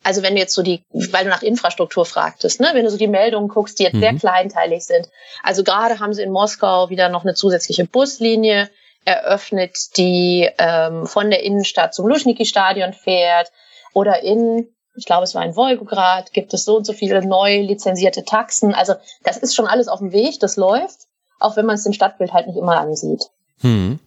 also 0.02 0.22
wenn 0.22 0.34
du 0.34 0.40
jetzt 0.40 0.54
so 0.54 0.62
die, 0.62 0.82
weil 0.90 1.24
du 1.24 1.30
nach 1.30 1.42
Infrastruktur 1.42 2.06
fragtest, 2.06 2.60
ne, 2.60 2.70
wenn 2.72 2.84
du 2.84 2.90
so 2.90 2.96
die 2.96 3.06
Meldungen 3.06 3.48
guckst, 3.48 3.78
die 3.78 3.84
jetzt 3.84 3.94
mhm. 3.94 4.00
sehr 4.00 4.14
kleinteilig 4.14 4.84
sind. 4.84 5.08
Also 5.42 5.62
gerade 5.62 6.00
haben 6.00 6.14
sie 6.14 6.22
in 6.22 6.32
Moskau 6.32 6.88
wieder 6.88 7.08
noch 7.08 7.24
eine 7.24 7.34
zusätzliche 7.34 7.84
Buslinie 7.84 8.70
eröffnet, 9.04 9.96
die 9.96 10.48
ähm, 10.58 11.06
von 11.06 11.30
der 11.30 11.42
Innenstadt 11.42 11.94
zum 11.94 12.06
Luschniki-Stadion 12.06 12.92
fährt. 12.92 13.50
Oder 13.92 14.22
in, 14.22 14.68
ich 14.96 15.04
glaube, 15.04 15.24
es 15.24 15.34
war 15.34 15.44
in 15.44 15.56
Wolgograd, 15.56 16.32
gibt 16.32 16.54
es 16.54 16.64
so 16.64 16.76
und 16.76 16.84
so 16.84 16.92
viele 16.92 17.24
neu 17.26 17.60
lizenzierte 17.60 18.24
Taxen. 18.24 18.74
Also 18.74 18.94
das 19.22 19.36
ist 19.36 19.54
schon 19.54 19.66
alles 19.66 19.88
auf 19.88 19.98
dem 19.98 20.12
Weg, 20.12 20.40
das 20.40 20.56
läuft, 20.56 21.00
auch 21.38 21.56
wenn 21.56 21.66
man 21.66 21.74
es 21.74 21.86
im 21.86 21.92
Stadtbild 21.92 22.32
halt 22.32 22.46
nicht 22.46 22.58
immer 22.58 22.78
ansieht. 22.78 23.30
Hm. 23.62 23.98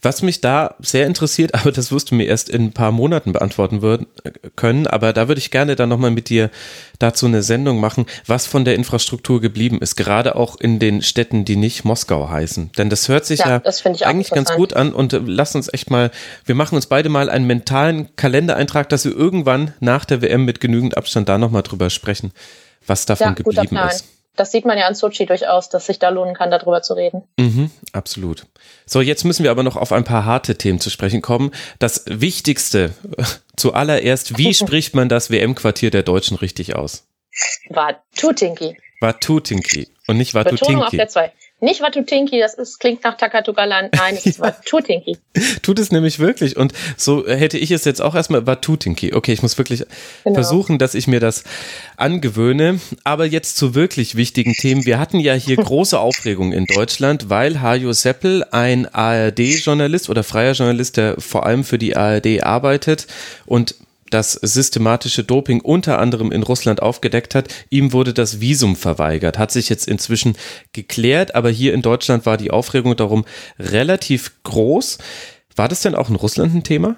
Was 0.00 0.22
mich 0.22 0.40
da 0.40 0.74
sehr 0.80 1.06
interessiert, 1.06 1.54
aber 1.60 1.70
das 1.70 1.92
wirst 1.92 2.10
du 2.10 2.14
mir 2.14 2.24
erst 2.24 2.48
in 2.48 2.66
ein 2.66 2.72
paar 2.72 2.92
Monaten 2.92 3.32
beantworten 3.32 3.82
würden, 3.82 4.06
können, 4.56 4.86
aber 4.86 5.12
da 5.12 5.28
würde 5.28 5.38
ich 5.38 5.50
gerne 5.50 5.76
dann 5.76 5.88
nochmal 5.88 6.10
mit 6.10 6.28
dir 6.28 6.50
dazu 6.98 7.26
eine 7.26 7.42
Sendung 7.42 7.78
machen, 7.78 8.06
was 8.26 8.46
von 8.46 8.64
der 8.64 8.74
Infrastruktur 8.74 9.40
geblieben 9.40 9.80
ist, 9.80 9.96
gerade 9.96 10.36
auch 10.36 10.58
in 10.58 10.78
den 10.78 11.02
Städten, 11.02 11.44
die 11.44 11.56
nicht 11.56 11.84
Moskau 11.84 12.30
heißen. 12.30 12.72
Denn 12.78 12.88
das 12.88 13.08
hört 13.08 13.26
sich 13.26 13.40
ja, 13.40 13.60
ja 13.64 14.06
eigentlich 14.06 14.30
ganz 14.30 14.52
gut 14.52 14.72
an 14.74 14.92
und 14.92 15.12
äh, 15.12 15.20
lass 15.24 15.54
uns 15.54 15.72
echt 15.72 15.90
mal, 15.90 16.10
wir 16.44 16.54
machen 16.54 16.76
uns 16.76 16.86
beide 16.86 17.08
mal 17.08 17.28
einen 17.28 17.46
mentalen 17.46 18.14
Kalendereintrag, 18.16 18.88
dass 18.88 19.04
wir 19.04 19.12
irgendwann 19.12 19.74
nach 19.80 20.04
der 20.04 20.22
WM 20.22 20.44
mit 20.44 20.60
genügend 20.60 20.96
Abstand 20.96 21.28
da 21.28 21.36
nochmal 21.36 21.62
drüber 21.62 21.90
sprechen, 21.90 22.32
was 22.86 23.04
davon 23.04 23.28
ja, 23.28 23.32
geblieben 23.34 23.76
ist 23.76 24.11
das 24.36 24.50
sieht 24.50 24.64
man 24.64 24.78
ja 24.78 24.86
an 24.86 24.94
Sochi 24.94 25.26
durchaus, 25.26 25.68
dass 25.68 25.86
sich 25.86 25.98
da 25.98 26.08
lohnen 26.08 26.34
kann, 26.34 26.50
darüber 26.50 26.82
zu 26.82 26.94
reden. 26.94 27.22
Mhm, 27.38 27.70
absolut. 27.92 28.46
So, 28.86 29.00
jetzt 29.00 29.24
müssen 29.24 29.44
wir 29.44 29.50
aber 29.50 29.62
noch 29.62 29.76
auf 29.76 29.92
ein 29.92 30.04
paar 30.04 30.24
harte 30.24 30.56
Themen 30.56 30.80
zu 30.80 30.90
sprechen 30.90 31.20
kommen. 31.20 31.52
Das 31.78 32.04
Wichtigste 32.06 32.94
zuallererst, 33.56 34.38
wie 34.38 34.54
spricht 34.54 34.94
man 34.94 35.08
das 35.08 35.30
WM-Quartier 35.30 35.90
der 35.90 36.02
Deutschen 36.02 36.36
richtig 36.36 36.74
aus? 36.74 37.06
Watutinki. 37.68 38.76
Watutinki 39.00 39.88
und 40.06 40.16
nicht 40.16 40.34
Watutinki. 40.34 40.64
Betonung 40.64 40.84
auf 40.84 40.90
der 40.90 41.08
2. 41.08 41.32
Nicht 41.62 41.80
Watutinki, 41.80 42.40
das 42.40 42.54
ist, 42.54 42.80
klingt 42.80 43.04
nach 43.04 43.16
Takatugaland. 43.16 43.94
Nein, 43.94 44.16
es 44.16 44.26
ist 44.26 44.38
ja. 44.40 44.46
Watutinki. 44.46 45.16
Tut 45.62 45.78
es 45.78 45.92
nämlich 45.92 46.18
wirklich. 46.18 46.56
Und 46.56 46.72
so 46.96 47.24
hätte 47.24 47.56
ich 47.56 47.70
es 47.70 47.84
jetzt 47.84 48.02
auch 48.02 48.16
erstmal 48.16 48.48
Watutinki. 48.48 49.14
Okay, 49.14 49.32
ich 49.32 49.42
muss 49.42 49.56
wirklich 49.58 49.84
genau. 50.24 50.34
versuchen, 50.34 50.78
dass 50.80 50.96
ich 50.96 51.06
mir 51.06 51.20
das 51.20 51.44
angewöhne. 51.96 52.80
Aber 53.04 53.26
jetzt 53.26 53.56
zu 53.56 53.76
wirklich 53.76 54.16
wichtigen 54.16 54.54
Themen. 54.54 54.86
Wir 54.86 54.98
hatten 54.98 55.20
ja 55.20 55.34
hier 55.34 55.54
große 55.62 56.00
Aufregung 56.00 56.52
in 56.52 56.66
Deutschland, 56.66 57.30
weil 57.30 57.62
Hajo 57.62 57.92
Seppel, 57.92 58.44
ein 58.50 58.92
ARD-Journalist 58.92 60.10
oder 60.10 60.24
freier 60.24 60.54
Journalist, 60.54 60.96
der 60.96 61.20
vor 61.20 61.46
allem 61.46 61.62
für 61.62 61.78
die 61.78 61.96
ARD 61.96 62.42
arbeitet 62.42 63.06
und 63.46 63.76
das 64.12 64.32
systematische 64.32 65.24
Doping 65.24 65.60
unter 65.60 65.98
anderem 65.98 66.32
in 66.32 66.42
Russland 66.42 66.82
aufgedeckt 66.82 67.34
hat. 67.34 67.48
Ihm 67.70 67.92
wurde 67.92 68.12
das 68.12 68.40
Visum 68.40 68.76
verweigert, 68.76 69.38
hat 69.38 69.50
sich 69.50 69.68
jetzt 69.68 69.88
inzwischen 69.88 70.36
geklärt, 70.72 71.34
aber 71.34 71.50
hier 71.50 71.74
in 71.74 71.82
Deutschland 71.82 72.26
war 72.26 72.36
die 72.36 72.50
Aufregung 72.50 72.96
darum 72.96 73.24
relativ 73.58 74.42
groß. 74.42 74.98
War 75.56 75.68
das 75.68 75.82
denn 75.82 75.94
auch 75.94 76.08
in 76.08 76.16
Russland 76.16 76.54
ein 76.54 76.64
Thema? 76.64 76.96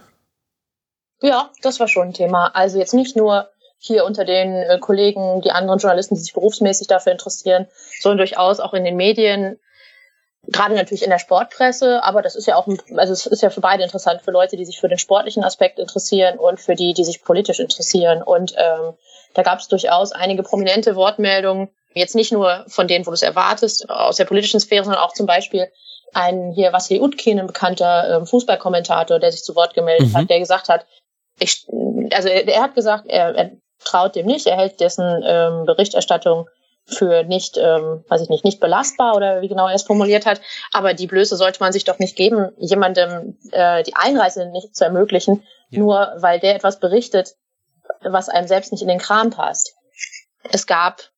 Ja, 1.23 1.51
das 1.63 1.81
war 1.81 1.89
schon 1.89 2.09
ein 2.09 2.13
Thema. 2.13 2.49
Also 2.55 2.79
jetzt 2.79 2.95
nicht 2.95 3.17
nur 3.17 3.49
hier 3.79 4.05
unter 4.05 4.25
den 4.25 4.55
äh, 4.55 4.79
Kollegen, 4.81 5.43
die 5.43 5.51
anderen 5.51 5.79
Journalisten, 5.79 6.15
die 6.15 6.21
sich 6.21 6.33
berufsmäßig 6.33 6.87
dafür 6.87 7.13
interessieren, 7.13 7.67
sondern 8.01 8.19
durchaus 8.19 8.61
auch 8.61 8.75
in 8.75 8.85
den 8.85 8.97
Medien 8.97 9.59
gerade 10.49 10.75
natürlich 10.75 11.03
in 11.03 11.11
der 11.11 11.19
Sportpresse, 11.19 12.03
aber 12.03 12.23
das 12.23 12.35
ist 12.35 12.47
ja 12.47 12.57
auch, 12.57 12.67
also 12.97 13.13
es 13.13 13.27
ist 13.27 13.43
ja 13.43 13.51
für 13.51 13.61
beide 13.61 13.83
interessant, 13.83 14.23
für 14.23 14.31
Leute, 14.31 14.57
die 14.57 14.65
sich 14.65 14.81
für 14.81 14.89
den 14.89 14.99
sportlichen 14.99 15.45
Aspekt 15.45 15.79
interessieren 15.79 16.39
und 16.39 16.61
für 16.61 16.75
die, 16.75 16.95
die 16.95 17.05
sich 17.05 17.23
politisch 17.23 17.61
interessieren. 17.61 18.23
Und 18.23 18.55
ähm, 18.57 18.95
da 19.35 19.43
gab 19.43 19.59
es 19.59 19.69
durchaus 19.69 20.13
einige 20.13 20.43
prominente 20.43 20.97
Wortmeldungen, 20.97 21.69
jetzt 21.95 22.15
nicht 22.15 22.33
nur 22.33 22.65
von 22.69 22.89
denen, 22.89 23.07
wo 23.07 23.11
du 23.11 23.15
es 23.15 23.23
erwartest, 23.23 23.89
aus 23.89 24.17
der 24.17 24.25
politischen 24.25 24.61
Sphäre, 24.61 24.85
sondern 24.85 25.03
auch 25.03 25.13
zum 25.13 25.27
Beispiel 25.27 25.69
ein 26.13 26.53
hier 26.53 26.73
Vasily 26.73 27.01
Utkin, 27.01 27.41
ein 27.41 27.47
bekannter 27.47 28.17
ähm, 28.17 28.27
Fußballkommentator, 28.27 29.19
der 29.19 29.33
sich 29.33 29.43
zu 29.43 29.55
Wort 29.57 29.75
gemeldet 29.75 30.09
mhm. 30.09 30.17
hat, 30.17 30.31
der 30.31 30.39
gesagt 30.39 30.69
hat, 30.69 30.87
ich, 31.41 31.67
also 32.13 32.29
er, 32.29 32.47
er 32.47 32.63
hat 32.63 32.75
gesagt, 32.75 33.07
er, 33.09 33.35
er 33.35 33.51
traut 33.85 34.15
dem 34.15 34.27
nicht, 34.27 34.47
er 34.47 34.57
hält 34.57 34.81
dessen 34.81 35.23
ähm, 35.25 35.67
Berichterstattung 35.67 36.49
für 36.87 37.25
nicht, 37.25 37.57
ähm, 37.57 38.05
weiß 38.09 38.21
ich 38.21 38.29
nicht, 38.29 38.45
nicht 38.45 38.61
belastbar 38.61 39.17
oder 39.17 39.41
wie 39.41 39.49
genau 39.49 39.67
er 39.69 39.75
es 39.75 39.83
formuliert 39.83 40.27
hat. 40.27 40.41
Aber 40.73 40.95
die 40.95 41.07
Blöße 41.07 41.37
sollte 41.37 41.61
man 41.61 41.73
sich 41.73 41.85
doch 41.85 41.99
nicht 41.99 42.17
geben, 42.17 42.53
jemandem 42.59 43.39
äh, 43.53 43.83
die 43.83 43.97
Einreise 43.97 44.47
nicht 44.47 44.77
zu 44.77 44.85
ermöglichen, 44.85 45.43
ja. 45.71 45.79
nur 45.79 46.13
weil 46.17 46.41
der 46.41 46.55
etwas 46.55 46.81
berichtet, 46.81 47.37
was 48.03 48.29
einem 48.29 48.49
selbst 48.49 48.73
nicht 48.73 48.83
in 48.83 48.89
den 48.89 48.99
Kram 48.99 49.31
passt. 49.31 49.75
Es 50.51 50.67
gab 50.67 51.11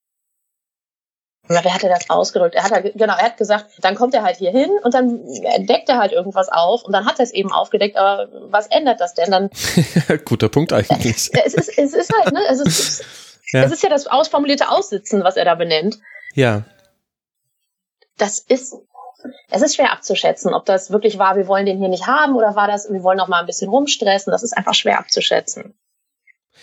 na, 1.49 1.63
wer 1.63 1.75
hat 1.75 1.85
er 1.85 1.91
das 1.91 2.11
ausgedrückt? 2.11 2.55
Er 2.55 2.65
hat 2.65 2.73
halt, 2.73 2.93
genau, 2.95 3.15
er 3.15 3.23
hat 3.23 3.37
gesagt, 3.37 3.67
dann 3.81 3.95
kommt 3.95 4.15
er 4.15 4.23
halt 4.23 4.37
hier 4.37 4.51
hin 4.51 4.71
und 4.83 4.95
dann 4.95 5.21
deckt 5.59 5.89
er 5.89 5.99
halt 5.99 6.13
irgendwas 6.13 6.49
auf 6.49 6.83
und 6.83 6.93
dann 6.93 7.07
hat 7.07 7.19
er 7.21 7.23
es 7.23 7.33
eben 7.33 7.53
aufgedeckt, 7.53 7.97
aber 7.97 8.29
was 8.51 8.67
ändert 8.67 9.01
das 9.01 9.15
denn 9.15 9.31
dann? 9.31 9.51
Guter 10.25 10.49
Punkt 10.49 10.73
eigentlich. 10.73 11.31
Es 11.45 11.55
ist, 11.55 11.79
es 11.79 11.95
ist 11.95 12.13
halt, 12.13 12.33
ne, 12.33 12.41
es 12.51 12.61
ist, 12.61 13.05
ja. 13.53 13.63
Das 13.63 13.73
ist 13.73 13.83
ja 13.83 13.89
das 13.89 14.07
ausformulierte 14.07 14.69
Aussitzen, 14.69 15.25
was 15.25 15.37
er 15.37 15.45
da 15.45 15.55
benennt. 15.55 15.99
Ja. 16.35 16.65
Das 18.19 18.39
ist, 18.39 18.75
es 19.51 19.63
ist 19.63 19.77
schwer 19.77 19.93
abzuschätzen, 19.93 20.55
ob 20.55 20.65
das 20.65 20.91
wirklich 20.91 21.19
war, 21.19 21.37
wir 21.37 21.47
wollen 21.47 21.67
den 21.67 21.79
hier 21.79 21.89
nicht 21.89 22.07
haben 22.07 22.35
oder 22.35 22.57
war 22.57 22.67
das, 22.67 22.91
wir 22.91 23.03
wollen 23.03 23.19
noch 23.19 23.29
mal 23.29 23.41
ein 23.41 23.47
bisschen 23.47 23.69
rumstressen. 23.69 24.31
Das 24.31 24.43
ist 24.43 24.57
einfach 24.57 24.75
schwer 24.75 24.99
abzuschätzen. 24.99 25.75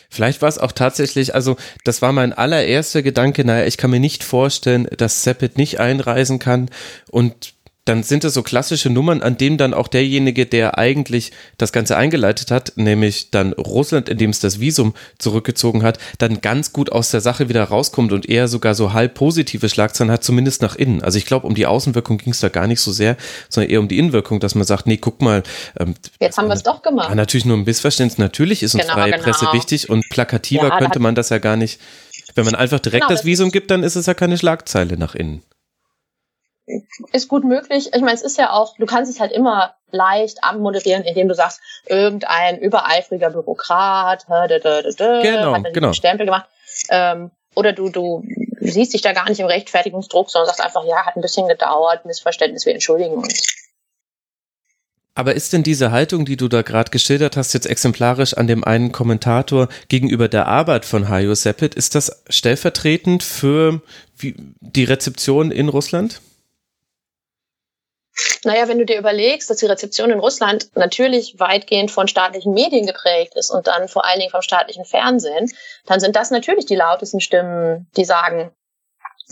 Vielleicht 0.09 0.41
war 0.41 0.49
es 0.49 0.57
auch 0.57 0.71
tatsächlich, 0.71 1.33
also 1.33 1.55
das 1.85 2.01
war 2.01 2.11
mein 2.11 2.33
allererster 2.33 3.01
Gedanke, 3.01 3.45
naja, 3.45 3.65
ich 3.65 3.77
kann 3.77 3.91
mir 3.91 3.99
nicht 3.99 4.23
vorstellen, 4.23 4.87
dass 4.97 5.23
Seppet 5.23 5.57
nicht 5.57 5.79
einreisen 5.79 6.39
kann 6.39 6.69
und 7.09 7.52
dann 7.85 8.03
sind 8.03 8.23
es 8.23 8.33
so 8.33 8.43
klassische 8.43 8.89
Nummern, 8.89 9.21
an 9.21 9.37
denen 9.37 9.57
dann 9.57 9.73
auch 9.73 9.89
derjenige, 9.89 10.45
der 10.45 10.77
eigentlich 10.77 11.31
das 11.57 11.73
Ganze 11.73 11.97
eingeleitet 11.97 12.49
hat, 12.49 12.73
nämlich 12.75 13.29
dann 13.31 13.51
Russland, 13.53 14.07
in 14.07 14.17
dem 14.17 14.29
es 14.29 14.39
das 14.39 14.61
Visum 14.61 14.93
zurückgezogen 15.17 15.83
hat, 15.83 15.99
dann 16.17 16.39
ganz 16.39 16.71
gut 16.71 16.91
aus 16.91 17.11
der 17.11 17.19
Sache 17.19 17.49
wieder 17.49 17.63
rauskommt 17.65 18.13
und 18.13 18.29
eher 18.29 18.47
sogar 18.47 18.73
so 18.73 18.93
halb 18.93 19.15
positive 19.15 19.67
Schlagzeilen 19.67 20.11
hat, 20.11 20.23
zumindest 20.23 20.61
nach 20.61 20.75
innen. 20.75 21.03
Also 21.03 21.17
ich 21.17 21.25
glaube, 21.25 21.45
um 21.45 21.55
die 21.55 21.65
Außenwirkung 21.65 22.19
ging 22.19 22.31
es 22.31 22.39
da 22.39 22.47
gar 22.47 22.67
nicht 22.67 22.79
so 22.79 22.93
sehr, 22.93 23.17
sondern 23.49 23.69
eher 23.69 23.81
um 23.81 23.89
die 23.89 23.99
Innenwirkung, 23.99 24.39
dass 24.39 24.55
man 24.55 24.63
sagt, 24.63 24.87
nee, 24.87 24.97
guck 24.97 25.21
mal. 25.21 25.43
Ähm, 25.77 25.95
Jetzt 26.21 26.37
haben 26.37 26.47
wir 26.47 26.55
es 26.55 26.63
doch 26.63 26.81
gemacht. 26.81 27.09
Ja, 27.09 27.15
natürlich 27.15 27.45
nur 27.45 27.57
ein 27.57 27.65
Missverständnis. 27.65 28.17
Natürlich 28.17 28.63
ist 28.63 28.75
uns 28.75 28.83
genau, 28.83 28.93
freie 28.93 29.11
genau. 29.11 29.23
Presse 29.23 29.47
wichtig 29.51 29.89
und 29.89 30.07
plakativer 30.09 30.69
ja, 30.69 30.77
könnte 30.77 30.99
man 30.99 31.15
das 31.15 31.29
ja 31.29 31.37
gar 31.39 31.57
nicht. 31.57 31.81
Wenn 32.35 32.45
man 32.45 32.55
einfach 32.55 32.79
direkt 32.79 33.07
genau, 33.07 33.13
das 33.13 33.25
Visum 33.25 33.51
gibt, 33.51 33.69
dann 33.71 33.83
ist 33.83 33.95
es 33.95 34.05
ja 34.05 34.13
keine 34.13 34.37
Schlagzeile 34.37 34.97
nach 34.97 35.15
innen 35.15 35.43
ist 37.11 37.27
gut 37.27 37.43
möglich. 37.43 37.89
Ich 37.93 38.01
meine, 38.01 38.13
es 38.13 38.21
ist 38.21 38.37
ja 38.37 38.51
auch, 38.51 38.77
du 38.77 38.85
kannst 38.85 39.11
es 39.11 39.19
halt 39.19 39.31
immer 39.31 39.75
leicht 39.91 40.43
anmoderieren, 40.43 41.03
indem 41.03 41.27
du 41.27 41.35
sagst, 41.35 41.59
irgendein 41.85 42.59
übereifriger 42.59 43.29
Bürokrat 43.31 44.25
dö, 44.29 44.59
dö, 44.59 44.81
dö, 44.81 45.21
genau, 45.21 45.53
hat 45.53 45.65
dann 45.65 45.73
genau. 45.73 45.93
Stempel 45.93 46.25
gemacht. 46.25 46.47
Ähm, 46.89 47.31
oder 47.55 47.73
du, 47.73 47.89
du 47.89 48.23
siehst 48.59 48.93
dich 48.93 49.01
da 49.01 49.13
gar 49.13 49.29
nicht 49.29 49.39
im 49.39 49.45
Rechtfertigungsdruck, 49.45 50.29
sondern 50.29 50.47
sagst 50.47 50.61
einfach, 50.61 50.85
ja, 50.85 51.05
hat 51.05 51.15
ein 51.15 51.21
bisschen 51.21 51.47
gedauert, 51.47 52.05
Missverständnis, 52.05 52.65
wir 52.65 52.73
entschuldigen 52.73 53.15
uns. 53.15 53.47
Aber 55.15 55.35
ist 55.35 55.53
denn 55.53 55.61
diese 55.61 55.91
Haltung, 55.91 56.25
die 56.25 56.37
du 56.37 56.47
da 56.47 56.63
gerade 56.63 56.89
geschildert 56.89 57.37
hast, 57.37 57.53
jetzt 57.53 57.67
exemplarisch 57.67 58.33
an 58.33 58.47
dem 58.47 58.63
einen 58.63 58.91
Kommentator 58.91 59.67
gegenüber 59.87 60.27
der 60.27 60.47
Arbeit 60.47 60.85
von 60.85 61.07
Hajo 61.07 61.35
Seppet, 61.35 61.75
ist 61.75 61.93
das 61.93 62.23
stellvertretend 62.29 63.21
für 63.21 63.81
die 64.21 64.83
Rezeption 64.83 65.51
in 65.51 65.69
Russland? 65.69 66.19
Naja, 68.43 68.67
wenn 68.67 68.77
du 68.77 68.85
dir 68.85 68.99
überlegst, 68.99 69.49
dass 69.49 69.57
die 69.57 69.65
Rezeption 69.65 70.11
in 70.11 70.19
Russland 70.19 70.69
natürlich 70.75 71.39
weitgehend 71.39 71.91
von 71.91 72.07
staatlichen 72.07 72.53
Medien 72.53 72.85
geprägt 72.85 73.35
ist 73.35 73.49
und 73.49 73.67
dann 73.67 73.87
vor 73.87 74.05
allen 74.05 74.19
Dingen 74.19 74.31
vom 74.31 74.41
staatlichen 74.41 74.85
Fernsehen, 74.85 75.51
dann 75.85 75.99
sind 75.99 76.15
das 76.15 76.29
natürlich 76.29 76.65
die 76.65 76.75
lautesten 76.75 77.21
Stimmen, 77.21 77.87
die 77.97 78.05
sagen, 78.05 78.51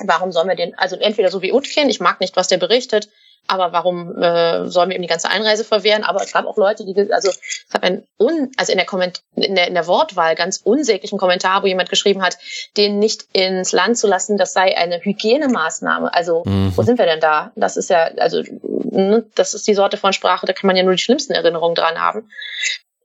warum 0.03 0.31
sollen 0.31 0.47
wir 0.47 0.55
den, 0.55 0.77
also 0.77 0.95
entweder 0.95 1.29
so 1.29 1.41
wie 1.41 1.53
Utkin, 1.53 1.89
ich 1.89 1.99
mag 1.99 2.19
nicht, 2.19 2.35
was 2.35 2.47
der 2.47 2.57
berichtet, 2.57 3.09
aber 3.47 3.73
warum 3.73 4.15
äh, 4.21 4.67
sollen 4.67 4.89
wir 4.89 4.95
ihm 4.95 5.01
die 5.01 5.07
ganze 5.07 5.29
Einreise 5.29 5.65
verwehren? 5.65 6.03
Aber 6.03 6.23
es 6.23 6.31
gab 6.31 6.45
auch 6.45 6.57
Leute, 6.57 6.85
die, 6.85 6.95
also 7.11 7.29
es 7.29 7.65
gab 7.69 7.83
ein 7.83 8.05
un, 8.17 8.51
also 8.57 8.71
in 8.71 8.77
der, 8.77 8.85
Komment 8.85 9.23
in 9.35 9.55
der 9.55 9.67
in 9.67 9.73
der 9.73 9.87
Wortwahl 9.87 10.35
ganz 10.35 10.61
unsäglichen 10.63 11.17
Kommentar, 11.17 11.61
wo 11.61 11.67
jemand 11.67 11.89
geschrieben 11.89 12.21
hat, 12.21 12.37
den 12.77 12.99
nicht 12.99 13.25
ins 13.33 13.73
Land 13.73 13.97
zu 13.97 14.07
lassen, 14.07 14.37
das 14.37 14.53
sei 14.53 14.77
eine 14.77 14.99
Hygienemaßnahme. 15.03 16.13
Also 16.13 16.43
mhm. 16.45 16.71
wo 16.75 16.83
sind 16.83 16.97
wir 16.97 17.05
denn 17.05 17.19
da? 17.19 17.51
Das 17.55 17.75
ist 17.75 17.89
ja, 17.89 18.11
also 18.17 18.41
ne, 18.63 19.25
das 19.35 19.53
ist 19.53 19.67
die 19.67 19.73
Sorte 19.75 19.97
von 19.97 20.13
Sprache, 20.13 20.45
da 20.45 20.53
kann 20.53 20.67
man 20.67 20.77
ja 20.77 20.83
nur 20.83 20.93
die 20.93 21.01
schlimmsten 21.01 21.33
Erinnerungen 21.33 21.75
dran 21.75 21.99
haben. 21.99 22.29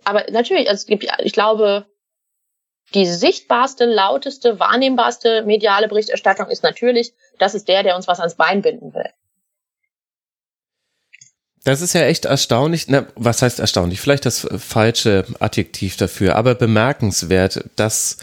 Aber 0.04 0.24
natürlich, 0.30 0.68
also 0.68 0.86
ich 0.88 1.32
glaube, 1.32 1.86
die 2.94 3.06
sichtbarste, 3.06 3.84
lauteste, 3.84 4.60
wahrnehmbarste 4.60 5.42
mediale 5.42 5.88
Berichterstattung 5.88 6.48
ist 6.48 6.62
natürlich, 6.62 7.14
das 7.38 7.54
ist 7.54 7.66
der, 7.66 7.82
der 7.82 7.96
uns 7.96 8.06
was 8.06 8.20
ans 8.20 8.36
Bein 8.36 8.62
binden 8.62 8.94
will. 8.94 9.10
Das 11.66 11.80
ist 11.80 11.94
ja 11.94 12.02
echt 12.02 12.26
erstaunlich. 12.26 12.86
Na, 12.86 13.06
was 13.16 13.42
heißt 13.42 13.58
erstaunlich? 13.58 14.00
Vielleicht 14.00 14.24
das 14.24 14.46
falsche 14.56 15.24
Adjektiv 15.40 15.96
dafür, 15.96 16.36
aber 16.36 16.54
bemerkenswert, 16.54 17.68
dass 17.74 18.18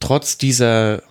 trotz 0.00 0.38
dieser 0.38 1.02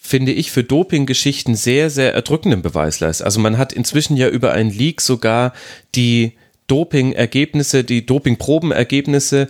finde 0.00 0.32
ich, 0.32 0.52
für 0.52 0.62
Doping-Geschichten 0.62 1.56
sehr, 1.56 1.90
sehr 1.90 2.14
erdrückenden 2.14 2.62
Beweisleist. 2.62 3.20
Also 3.20 3.40
man 3.40 3.58
hat 3.58 3.72
inzwischen 3.72 4.16
ja 4.16 4.28
über 4.28 4.52
einen 4.52 4.70
Leak 4.70 5.00
sogar 5.00 5.52
die 5.96 6.38
Doping-Ergebnisse, 6.68 7.82
die 7.82 8.06
Doping-Probenergebnisse 8.06 9.48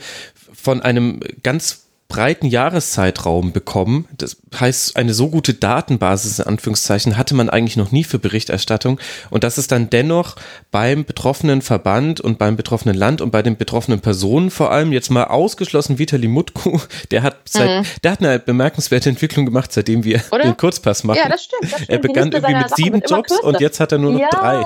von 0.52 0.80
einem 0.80 1.20
ganz 1.42 1.88
breiten 2.08 2.46
Jahreszeitraum 2.46 3.52
bekommen. 3.52 4.08
Das 4.16 4.38
heißt, 4.58 4.96
eine 4.96 5.12
so 5.12 5.28
gute 5.28 5.52
Datenbasis 5.52 6.38
in 6.38 6.46
Anführungszeichen 6.46 7.18
hatte 7.18 7.34
man 7.34 7.50
eigentlich 7.50 7.76
noch 7.76 7.92
nie 7.92 8.02
für 8.02 8.18
Berichterstattung. 8.18 8.98
Und 9.28 9.44
dass 9.44 9.58
es 9.58 9.66
dann 9.66 9.90
dennoch 9.90 10.36
beim 10.70 11.04
betroffenen 11.04 11.60
Verband 11.60 12.22
und 12.22 12.38
beim 12.38 12.56
betroffenen 12.56 12.96
Land 12.96 13.20
und 13.20 13.30
bei 13.30 13.42
den 13.42 13.58
betroffenen 13.58 14.00
Personen 14.00 14.50
vor 14.50 14.72
allem 14.72 14.90
jetzt 14.92 15.10
mal 15.10 15.24
ausgeschlossen 15.24 15.98
Vitali 15.98 16.28
Mutku, 16.28 16.80
der 17.10 17.22
hat 17.22 17.36
seit, 17.44 17.82
mhm. 17.82 17.86
der 18.02 18.12
hat 18.12 18.20
eine 18.20 18.38
bemerkenswerte 18.38 19.10
Entwicklung 19.10 19.44
gemacht, 19.44 19.70
seitdem 19.70 20.02
wir 20.02 20.22
Oder? 20.32 20.44
den 20.44 20.56
Kurzpass 20.56 21.04
machen. 21.04 21.18
Ja, 21.22 21.28
das 21.28 21.44
stimmt. 21.44 21.64
Das 21.64 21.72
stimmt. 21.72 21.90
Er 21.90 21.98
begann 21.98 22.32
irgendwie 22.32 22.54
mit 22.54 22.74
sieben 22.74 23.02
Jobs 23.06 23.38
und 23.38 23.60
jetzt 23.60 23.80
hat 23.80 23.92
er 23.92 23.98
nur 23.98 24.12
noch 24.12 24.20
ja. 24.20 24.30
drei. 24.30 24.64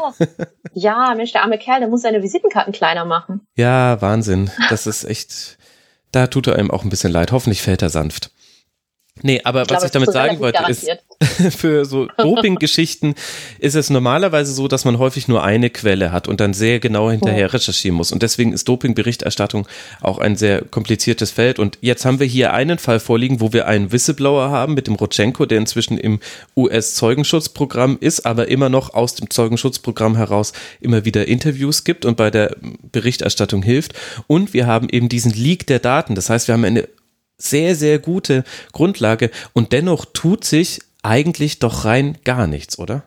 ja, 0.74 1.12
Mensch, 1.16 1.32
der 1.32 1.42
arme 1.42 1.58
Kerl, 1.58 1.80
der 1.80 1.88
muss 1.88 2.02
seine 2.02 2.22
Visitenkarten 2.22 2.72
kleiner 2.72 3.04
machen. 3.04 3.40
Ja, 3.56 4.00
Wahnsinn. 4.00 4.52
Das 4.70 4.86
ist 4.86 5.02
echt 5.04 5.58
da 6.12 6.28
tut 6.28 6.46
er 6.46 6.56
einem 6.56 6.70
auch 6.70 6.84
ein 6.84 6.90
bisschen 6.90 7.12
leid. 7.12 7.32
Hoffentlich 7.32 7.62
fällt 7.62 7.82
er 7.82 7.90
sanft. 7.90 8.30
Nee, 9.22 9.40
aber 9.44 9.62
ich 9.62 9.70
was 9.70 9.78
glaube, 9.78 9.86
ich 9.86 9.92
damit 9.92 10.12
sagen 10.12 10.40
wollte, 10.40 10.64
ist, 10.68 10.88
für 11.56 11.84
so 11.84 12.06
Doping-Geschichten 12.18 13.14
ist 13.58 13.74
es 13.74 13.90
normalerweise 13.90 14.52
so, 14.52 14.68
dass 14.68 14.84
man 14.84 14.98
häufig 14.98 15.28
nur 15.28 15.44
eine 15.44 15.70
Quelle 15.70 16.12
hat 16.12 16.28
und 16.28 16.40
dann 16.40 16.54
sehr 16.54 16.80
genau 16.80 17.10
hinterher 17.10 17.52
recherchieren 17.52 17.96
muss. 17.96 18.12
Und 18.12 18.22
deswegen 18.22 18.52
ist 18.52 18.68
Doping-Berichterstattung 18.68 19.66
auch 20.00 20.18
ein 20.18 20.36
sehr 20.36 20.62
kompliziertes 20.62 21.30
Feld. 21.30 21.58
Und 21.58 21.78
jetzt 21.80 22.04
haben 22.04 22.18
wir 22.20 22.26
hier 22.26 22.52
einen 22.52 22.78
Fall 22.78 23.00
vorliegen, 23.00 23.40
wo 23.40 23.52
wir 23.52 23.66
einen 23.66 23.92
Whistleblower 23.92 24.50
haben 24.50 24.74
mit 24.74 24.86
dem 24.86 24.94
Rotchenko, 24.94 25.46
der 25.46 25.58
inzwischen 25.58 25.98
im 25.98 26.20
US-Zeugenschutzprogramm 26.56 27.98
ist, 28.00 28.26
aber 28.26 28.48
immer 28.48 28.68
noch 28.68 28.94
aus 28.94 29.14
dem 29.14 29.30
Zeugenschutzprogramm 29.30 30.16
heraus 30.16 30.52
immer 30.80 31.04
wieder 31.04 31.28
Interviews 31.28 31.84
gibt 31.84 32.04
und 32.04 32.16
bei 32.16 32.30
der 32.30 32.56
Berichterstattung 32.90 33.62
hilft. 33.62 33.92
Und 34.26 34.52
wir 34.52 34.66
haben 34.66 34.88
eben 34.88 35.08
diesen 35.08 35.32
Leak 35.32 35.66
der 35.66 35.78
Daten. 35.78 36.14
Das 36.14 36.28
heißt, 36.28 36.48
wir 36.48 36.54
haben 36.54 36.64
eine 36.64 36.88
sehr, 37.42 37.74
sehr 37.74 37.98
gute 37.98 38.44
Grundlage 38.72 39.30
und 39.52 39.72
dennoch 39.72 40.04
tut 40.04 40.44
sich 40.44 40.80
eigentlich 41.02 41.58
doch 41.58 41.84
rein 41.84 42.18
gar 42.24 42.46
nichts, 42.46 42.78
oder? 42.78 43.02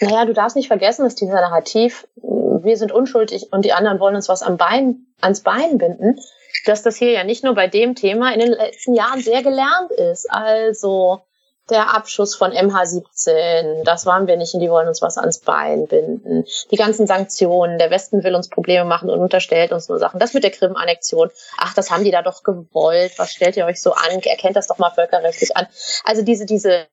Naja, 0.00 0.24
du 0.24 0.32
darfst 0.32 0.56
nicht 0.56 0.68
vergessen, 0.68 1.02
dass 1.02 1.16
dieser 1.16 1.40
Narrativ, 1.40 2.06
wir 2.16 2.76
sind 2.76 2.92
unschuldig 2.92 3.52
und 3.52 3.64
die 3.64 3.72
anderen 3.72 3.98
wollen 3.98 4.14
uns 4.14 4.28
was 4.28 4.42
am 4.42 4.56
Bein, 4.56 5.06
ans 5.20 5.40
Bein 5.40 5.78
binden, 5.78 6.20
dass 6.66 6.82
das 6.82 6.96
hier 6.96 7.10
ja 7.10 7.24
nicht 7.24 7.42
nur 7.42 7.54
bei 7.54 7.66
dem 7.66 7.94
Thema 7.94 8.32
in 8.32 8.40
den 8.40 8.52
letzten 8.52 8.94
Jahren 8.94 9.20
sehr 9.20 9.42
gelernt 9.42 9.90
ist. 9.90 10.30
Also 10.30 11.22
der 11.70 11.94
Abschuss 11.94 12.34
von 12.34 12.52
MH17, 12.52 13.84
das 13.84 14.06
waren 14.06 14.26
wir 14.26 14.36
nicht 14.36 14.54
und 14.54 14.60
die 14.60 14.70
wollen 14.70 14.88
uns 14.88 15.02
was 15.02 15.18
ans 15.18 15.40
Bein 15.40 15.86
binden. 15.86 16.44
Die 16.70 16.76
ganzen 16.76 17.06
Sanktionen, 17.06 17.78
der 17.78 17.90
Westen 17.90 18.24
will 18.24 18.34
uns 18.34 18.48
Probleme 18.48 18.84
machen 18.84 19.10
und 19.10 19.20
unterstellt 19.20 19.72
uns 19.72 19.88
nur 19.88 19.98
Sachen. 19.98 20.18
Das 20.18 20.34
mit 20.34 20.44
der 20.44 20.50
Krim-Annexion, 20.50 21.30
ach, 21.58 21.74
das 21.74 21.90
haben 21.90 22.04
die 22.04 22.10
da 22.10 22.22
doch 22.22 22.42
gewollt, 22.42 23.12
was 23.18 23.32
stellt 23.32 23.56
ihr 23.56 23.66
euch 23.66 23.80
so 23.80 23.92
an, 23.92 24.20
erkennt 24.22 24.56
das 24.56 24.66
doch 24.66 24.78
mal 24.78 24.90
völkerrechtlich 24.90 25.56
an. 25.56 25.66
Also 26.04 26.22
diese, 26.22 26.46
diese 26.46 26.86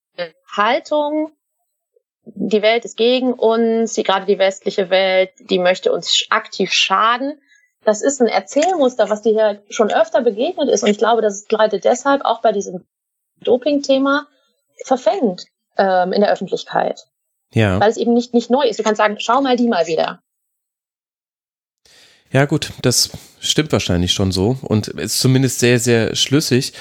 Haltung, 0.56 1.32
die 2.26 2.62
Welt 2.62 2.86
ist 2.86 2.98
gegen 2.98 3.34
uns, 3.34 3.94
die, 3.94 4.04
gerade 4.04 4.26
die 4.26 4.40
westliche 4.40 4.90
Welt, 4.90 5.32
die 5.40 5.60
möchte 5.60 5.92
uns 5.92 6.26
aktiv 6.30 6.72
schaden. 6.72 7.40
Das 7.84 8.02
ist 8.02 8.20
ein 8.20 8.28
Erzählmuster, 8.28 9.10
was 9.10 9.22
dir 9.22 9.34
hier 9.34 9.64
schon 9.70 9.92
öfter 9.92 10.22
begegnet 10.22 10.70
ist. 10.70 10.84
Und 10.84 10.90
ich 10.90 10.98
glaube, 10.98 11.22
das 11.22 11.36
ist 11.36 11.50
gerade 11.50 11.80
deshalb 11.80 12.26
auch 12.26 12.42
bei 12.42 12.52
diesem 12.52 12.86
Doping-Thema 13.42 14.28
verfängt 14.84 15.46
ähm, 15.78 16.14
in 16.14 16.22
der 16.22 16.32
Öffentlichkeit. 16.32 17.06
Ja. 17.54 17.80
Weil 17.80 17.90
es 17.90 17.98
eben 17.98 18.14
nicht, 18.14 18.34
nicht 18.34 18.50
neu 18.50 18.66
ist. 18.66 18.80
Du 18.80 18.84
kannst 18.84 18.98
sagen, 18.98 19.18
schau 19.20 19.42
mal 19.42 19.56
die 19.56 19.68
mal 19.68 19.88
wieder. 19.88 20.22
Ja, 22.32 22.46
gut, 22.46 22.72
das 22.82 23.12
stimmt 23.40 23.72
wahrscheinlich 23.72 24.12
schon 24.12 24.32
so 24.32 24.58
und 24.62 24.90
ist 24.90 25.20
zumindest 25.20 25.60
sehr, 25.60 25.80
sehr 25.80 26.16
schlüssig. 26.16 26.74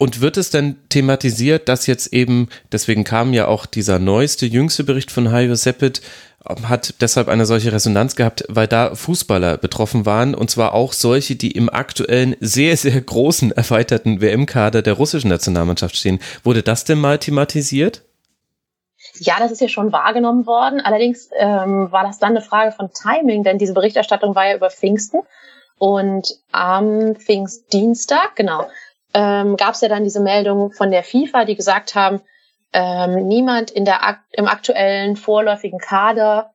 Und 0.00 0.20
wird 0.20 0.36
es 0.36 0.50
dann 0.50 0.76
thematisiert, 0.88 1.68
dass 1.68 1.86
jetzt 1.86 2.12
eben, 2.12 2.48
deswegen 2.72 3.04
kam 3.04 3.32
ja 3.32 3.46
auch 3.46 3.64
dieser 3.64 4.00
neueste, 4.00 4.44
jüngste 4.44 4.82
Bericht 4.82 5.12
von 5.12 5.30
Hajo 5.30 5.54
Seppet, 5.54 6.02
hat 6.44 6.94
deshalb 7.00 7.28
eine 7.28 7.46
solche 7.46 7.72
Resonanz 7.72 8.16
gehabt, 8.16 8.44
weil 8.48 8.66
da 8.66 8.94
Fußballer 8.94 9.56
betroffen 9.56 10.04
waren 10.04 10.34
und 10.34 10.50
zwar 10.50 10.74
auch 10.74 10.92
solche, 10.92 11.36
die 11.36 11.52
im 11.52 11.70
aktuellen 11.70 12.36
sehr, 12.40 12.76
sehr 12.76 13.00
großen 13.00 13.52
erweiterten 13.52 14.20
WM-Kader 14.20 14.82
der 14.82 14.94
russischen 14.94 15.30
Nationalmannschaft 15.30 15.96
stehen. 15.96 16.20
Wurde 16.42 16.62
das 16.62 16.84
denn 16.84 16.98
mal 16.98 17.18
thematisiert? 17.18 18.02
Ja, 19.18 19.36
das 19.38 19.52
ist 19.52 19.60
ja 19.60 19.68
schon 19.68 19.92
wahrgenommen 19.92 20.46
worden. 20.46 20.80
Allerdings 20.80 21.30
ähm, 21.38 21.90
war 21.90 22.04
das 22.04 22.18
dann 22.18 22.30
eine 22.30 22.42
Frage 22.42 22.72
von 22.72 22.90
Timing, 22.90 23.42
denn 23.42 23.58
diese 23.58 23.74
Berichterstattung 23.74 24.34
war 24.34 24.48
ja 24.48 24.56
über 24.56 24.70
Pfingsten 24.70 25.20
und 25.78 26.28
am 26.52 27.16
Pfingstdienstag, 27.16 28.36
genau, 28.36 28.68
ähm, 29.12 29.56
gab 29.56 29.74
es 29.74 29.80
ja 29.80 29.88
dann 29.88 30.04
diese 30.04 30.20
Meldung 30.20 30.72
von 30.72 30.90
der 30.90 31.04
FIFA, 31.04 31.44
die 31.44 31.56
gesagt 31.56 31.94
haben, 31.94 32.20
ähm, 32.74 33.28
niemand 33.28 33.70
in 33.70 33.84
der 33.84 34.18
im 34.32 34.46
aktuellen 34.46 35.16
vorläufigen 35.16 35.78
Kader 35.78 36.50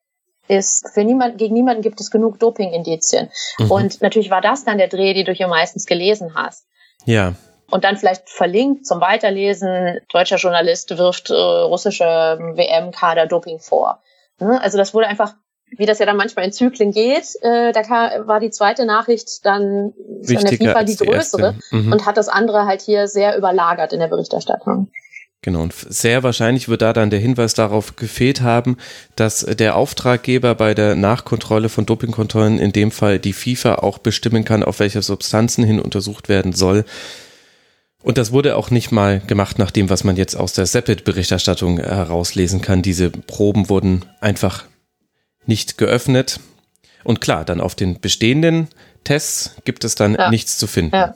ist 0.49 0.89
für 0.93 1.03
niemand 1.03 1.37
gegen 1.37 1.53
niemanden 1.53 1.81
gibt 1.81 2.01
es 2.01 2.11
genug 2.11 2.39
Dopingindizien. 2.39 3.29
Mhm. 3.59 3.71
Und 3.71 4.01
natürlich 4.01 4.29
war 4.29 4.41
das 4.41 4.65
dann 4.65 4.77
der 4.77 4.87
Dreh, 4.87 5.13
die 5.13 5.23
du 5.23 5.31
hier 5.31 5.47
meistens 5.47 5.85
gelesen 5.85 6.33
hast. 6.35 6.65
Ja. 7.05 7.33
Und 7.69 7.83
dann 7.83 7.97
vielleicht 7.97 8.29
verlinkt 8.29 8.85
zum 8.85 8.99
Weiterlesen, 8.99 9.99
deutscher 10.11 10.37
Journalist 10.37 10.97
wirft 10.97 11.29
äh, 11.29 11.33
russische 11.33 12.03
WM-Kader 12.03 13.27
Doping 13.27 13.59
vor. 13.59 14.01
Ne? 14.39 14.59
Also 14.61 14.77
das 14.77 14.93
wurde 14.93 15.07
einfach, 15.07 15.35
wie 15.77 15.85
das 15.85 15.99
ja 15.99 16.07
dann 16.07 16.17
manchmal 16.17 16.45
in 16.45 16.51
Zyklen 16.51 16.91
geht, 16.91 17.35
äh, 17.41 17.71
da 17.71 17.83
kam, 17.83 18.27
war 18.27 18.39
die 18.39 18.49
zweite 18.49 18.85
Nachricht 18.85 19.45
dann 19.45 19.93
von 20.23 20.43
der 20.43 20.53
FIFA 20.53 20.83
die 20.83 20.95
größere 20.95 21.55
die 21.71 21.75
mhm. 21.75 21.93
und 21.93 22.05
hat 22.07 22.17
das 22.17 22.27
andere 22.27 22.65
halt 22.65 22.81
hier 22.81 23.07
sehr 23.07 23.37
überlagert 23.37 23.93
in 23.93 23.99
der 23.99 24.07
Berichterstattung. 24.07 24.89
Genau, 25.41 25.61
und 25.61 25.73
sehr 25.73 26.21
wahrscheinlich 26.23 26.67
wird 26.67 26.81
da 26.81 26.91
dann 26.91 27.09
der 27.09 27.19
Hinweis 27.19 27.53
darauf 27.53 27.95
gefehlt 27.95 28.41
haben, 28.41 28.75
dass 29.15 29.45
der 29.45 29.77
Auftraggeber 29.77 30.53
bei 30.53 30.73
der 30.73 30.95
Nachkontrolle 30.95 31.69
von 31.69 31.85
Dopingkontrollen, 31.85 32.59
in 32.59 32.73
dem 32.73 32.91
Fall 32.91 33.19
die 33.19 33.31
FIFA, 33.31 33.75
auch 33.75 33.99
bestimmen 33.99 34.43
kann, 34.43 34.63
auf 34.63 34.79
welche 34.79 35.01
Substanzen 35.01 35.63
hin 35.63 35.79
untersucht 35.79 36.27
werden 36.27 36.51
soll. 36.51 36.83
Und 38.01 38.17
das 38.17 38.33
wurde 38.33 38.57
auch 38.57 38.69
nicht 38.69 38.91
mal 38.91 39.21
gemacht 39.21 39.59
nach 39.59 39.71
dem, 39.71 39.89
was 39.89 40.03
man 40.03 40.17
jetzt 40.17 40.35
aus 40.35 40.53
der 40.53 40.65
Seppet-Berichterstattung 40.65 41.79
herauslesen 41.79 42.61
kann. 42.61 42.81
Diese 42.81 43.09
Proben 43.09 43.69
wurden 43.69 44.05
einfach 44.19 44.65
nicht 45.45 45.77
geöffnet. 45.77 46.41
Und 47.05 47.21
klar, 47.21 47.45
dann 47.45 47.61
auf 47.61 47.75
den 47.75 48.01
bestehenden 48.01 48.67
Tests 49.05 49.55
gibt 49.63 49.85
es 49.85 49.95
dann 49.95 50.15
ja. 50.15 50.29
nichts 50.29 50.57
zu 50.57 50.67
finden. 50.67 50.95
Ja. 50.95 51.13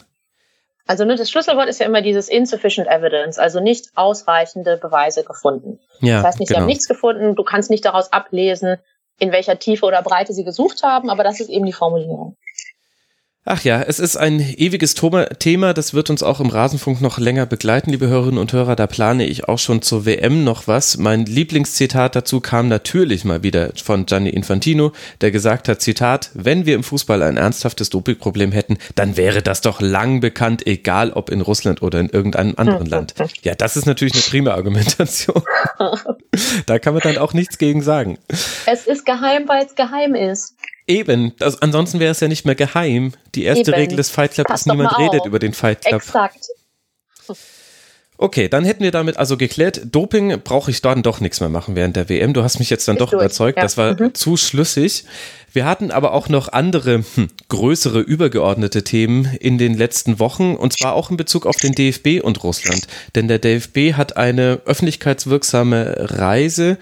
Also 0.86 1.06
ne, 1.06 1.16
das 1.16 1.30
Schlüsselwort 1.30 1.70
ist 1.70 1.80
ja 1.80 1.86
immer 1.86 2.02
dieses 2.02 2.28
insufficient 2.28 2.88
evidence, 2.88 3.40
also 3.40 3.62
nicht 3.62 3.92
ausreichende 3.96 4.78
Beweise 4.78 5.24
gefunden. 5.24 5.80
Ja, 6.02 6.18
das 6.18 6.26
heißt 6.26 6.40
nicht, 6.40 6.50
genau. 6.50 6.58
sie 6.58 6.62
haben 6.62 6.68
genau. 6.68 6.74
nichts 6.74 6.88
gefunden, 6.88 7.36
du 7.36 7.44
kannst 7.44 7.70
nicht 7.70 7.86
daraus 7.86 8.12
ablesen, 8.12 8.78
in 9.20 9.32
welcher 9.32 9.60
Tiefe 9.60 9.86
oder 9.86 10.02
Breite 10.02 10.34
sie 10.34 10.44
gesucht 10.44 10.84
haben, 10.84 11.10
aber 11.10 11.24
das 11.24 11.40
ist 11.40 11.50
eben 11.50 11.66
die 11.66 11.74
Formulierung. 11.74 12.36
Ach 13.46 13.62
ja, 13.66 13.82
es 13.82 14.00
ist 14.00 14.16
ein 14.16 14.40
ewiges 14.40 14.96
Thema, 14.96 15.74
das 15.74 15.94
wird 15.94 16.10
uns 16.10 16.24
auch 16.24 16.40
im 16.40 16.50
Rasenfunk 16.50 17.02
noch 17.02 17.18
länger 17.18 17.46
begleiten, 17.46 17.90
liebe 17.90 18.08
Hörerinnen 18.08 18.38
und 18.38 18.54
Hörer. 18.54 18.78
Da 18.78 18.88
plane 18.88 19.26
ich 19.26 19.50
auch 19.50 19.60
schon 19.60 19.82
zur 19.82 20.06
WM 20.06 20.46
noch 20.46 20.68
was. 20.68 20.96
Mein 20.96 21.26
Lieblingszitat 21.26 22.16
dazu 22.16 22.40
kam 22.40 22.70
natürlich 22.70 23.26
mal 23.26 23.44
wieder 23.44 23.72
von 23.76 24.06
Gianni 24.06 24.30
Infantino, 24.30 24.94
der 25.20 25.32
gesagt 25.32 25.68
hat, 25.68 25.82
Zitat, 25.82 26.32
wenn 26.34 26.66
wir 26.66 26.76
im 26.76 26.84
Fußball 26.84 27.22
ein 27.22 27.36
ernsthaftes 27.36 27.90
Dopingproblem 27.90 28.54
hätten, 28.54 28.78
dann 28.96 29.18
wäre 29.18 29.42
das 29.42 29.60
doch 29.60 29.82
lang 29.82 30.22
bekannt, 30.22 30.66
egal 30.66 31.12
ob 31.12 31.30
in 31.30 31.42
Russland 31.42 31.82
oder 31.82 32.00
in 32.00 32.08
irgendeinem 32.08 32.54
anderen 32.56 32.86
Land. 32.86 33.14
Ja, 33.42 33.56
das 33.56 33.76
ist 33.76 33.86
natürlich 33.86 34.14
eine 34.14 34.24
prima 34.24 34.52
Argumentation. 34.52 35.44
da 36.66 36.80
kann 36.80 36.94
man 36.94 37.02
dann 37.04 37.18
auch 37.18 37.34
nichts 37.34 37.58
gegen 37.58 37.82
sagen. 37.82 38.20
Es 38.68 38.88
ist 38.88 39.06
geheim, 39.06 39.50
weil 39.50 39.66
es 39.66 39.76
geheim 39.76 40.16
ist. 40.16 40.56
Eben, 40.86 41.34
also 41.40 41.58
ansonsten 41.62 42.00
wäre 42.00 42.12
es 42.12 42.20
ja 42.20 42.28
nicht 42.28 42.46
mehr 42.46 42.56
geheim. 42.56 43.14
Die 43.36 43.44
erste 43.44 43.72
Eben. 43.72 43.80
Regel 43.80 43.98
des 43.98 44.10
Fight 44.10 44.34
Club 44.34 44.48
Pass 44.48 44.62
ist, 44.62 44.68
niemand 44.68 44.98
redet 44.98 45.26
über 45.26 45.40
den 45.40 45.54
Fight 45.54 45.82
Club. 45.82 46.02
Exakt. 46.02 46.48
Okay, 48.18 48.48
dann 48.48 48.64
hätten 48.64 48.84
wir 48.84 48.92
damit 48.92 49.18
also 49.18 49.38
geklärt, 49.38 49.82
Doping 49.92 50.40
brauche 50.44 50.72
ich 50.72 50.82
dann 50.82 51.04
doch 51.04 51.20
nichts 51.20 51.40
mehr 51.40 51.50
machen 51.50 51.76
während 51.76 51.96
der 51.96 52.10
WM. 52.10 52.34
Du 52.34 52.44
hast 52.44 52.60
mich 52.60 52.70
jetzt 52.70 52.88
dann 52.88 52.96
ist 52.96 53.02
doch 53.02 53.10
durch. 53.10 53.22
überzeugt, 53.22 53.58
ja. 53.58 53.64
das 53.64 53.76
war 53.76 54.00
mhm. 54.00 54.14
zu 54.14 54.38
schlüssig. 54.38 55.06
Wir 55.52 55.66
hatten 55.66 55.92
aber 55.92 56.14
auch 56.14 56.30
noch 56.30 56.48
andere 56.48 57.04
hm, 57.16 57.28
größere 57.50 58.00
übergeordnete 58.00 58.84
Themen 58.84 59.26
in 59.40 59.58
den 59.58 59.74
letzten 59.74 60.20
Wochen 60.20 60.56
und 60.56 60.74
zwar 60.74 60.94
auch 60.94 61.10
in 61.10 61.18
Bezug 61.18 61.46
auf 61.46 61.58
den 61.58 61.74
DFB 61.74 62.24
und 62.24 62.44
Russland. 62.44 62.88
Denn 63.16 63.28
der 63.28 63.40
DFB 63.40 63.94
hat 63.94 64.16
eine 64.16 64.62
öffentlichkeitswirksame 64.66 65.96
Reise 65.98 66.78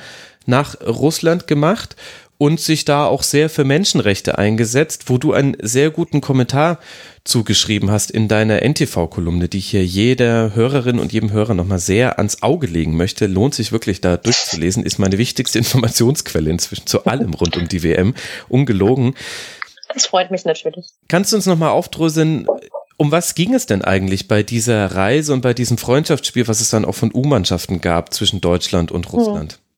nach 0.45 0.79
Russland 0.81 1.47
gemacht 1.47 1.95
und 2.41 2.59
sich 2.59 2.85
da 2.85 3.05
auch 3.05 3.21
sehr 3.21 3.51
für 3.51 3.63
Menschenrechte 3.63 4.39
eingesetzt, 4.39 5.03
wo 5.11 5.19
du 5.19 5.31
einen 5.31 5.55
sehr 5.61 5.91
guten 5.91 6.21
Kommentar 6.21 6.79
zugeschrieben 7.23 7.91
hast 7.91 8.09
in 8.09 8.27
deiner 8.27 8.63
NTV-Kolumne, 8.63 9.47
die 9.47 9.59
ich 9.59 9.69
hier 9.69 9.85
jeder 9.85 10.55
Hörerin 10.55 10.97
und 10.97 11.13
jedem 11.13 11.31
Hörer 11.31 11.53
nochmal 11.53 11.77
sehr 11.77 12.17
ans 12.17 12.41
Auge 12.41 12.65
legen 12.65 12.97
möchte. 12.97 13.27
Lohnt 13.27 13.53
sich 13.53 13.71
wirklich 13.71 14.01
da 14.01 14.17
durchzulesen, 14.17 14.83
ist 14.83 14.97
meine 14.97 15.19
wichtigste 15.19 15.59
Informationsquelle 15.59 16.49
inzwischen 16.49 16.87
zu 16.87 17.05
allem 17.05 17.35
rund 17.35 17.57
um 17.57 17.67
die 17.67 17.83
WM. 17.83 18.15
Ungelogen. 18.49 19.13
Das 19.93 20.07
freut 20.07 20.31
mich 20.31 20.43
natürlich. 20.43 20.87
Kannst 21.09 21.33
du 21.33 21.35
uns 21.35 21.45
nochmal 21.45 21.69
aufdröseln, 21.69 22.47
um 22.97 23.11
was 23.11 23.35
ging 23.35 23.53
es 23.53 23.67
denn 23.67 23.83
eigentlich 23.83 24.27
bei 24.27 24.41
dieser 24.41 24.95
Reise 24.95 25.33
und 25.33 25.41
bei 25.41 25.53
diesem 25.53 25.77
Freundschaftsspiel, 25.77 26.47
was 26.47 26.59
es 26.59 26.71
dann 26.71 26.85
auch 26.85 26.95
von 26.95 27.13
U-Mannschaften 27.13 27.81
gab 27.81 28.11
zwischen 28.15 28.41
Deutschland 28.41 28.91
und 28.91 29.13
Russland? 29.13 29.53
Hm. 29.53 29.70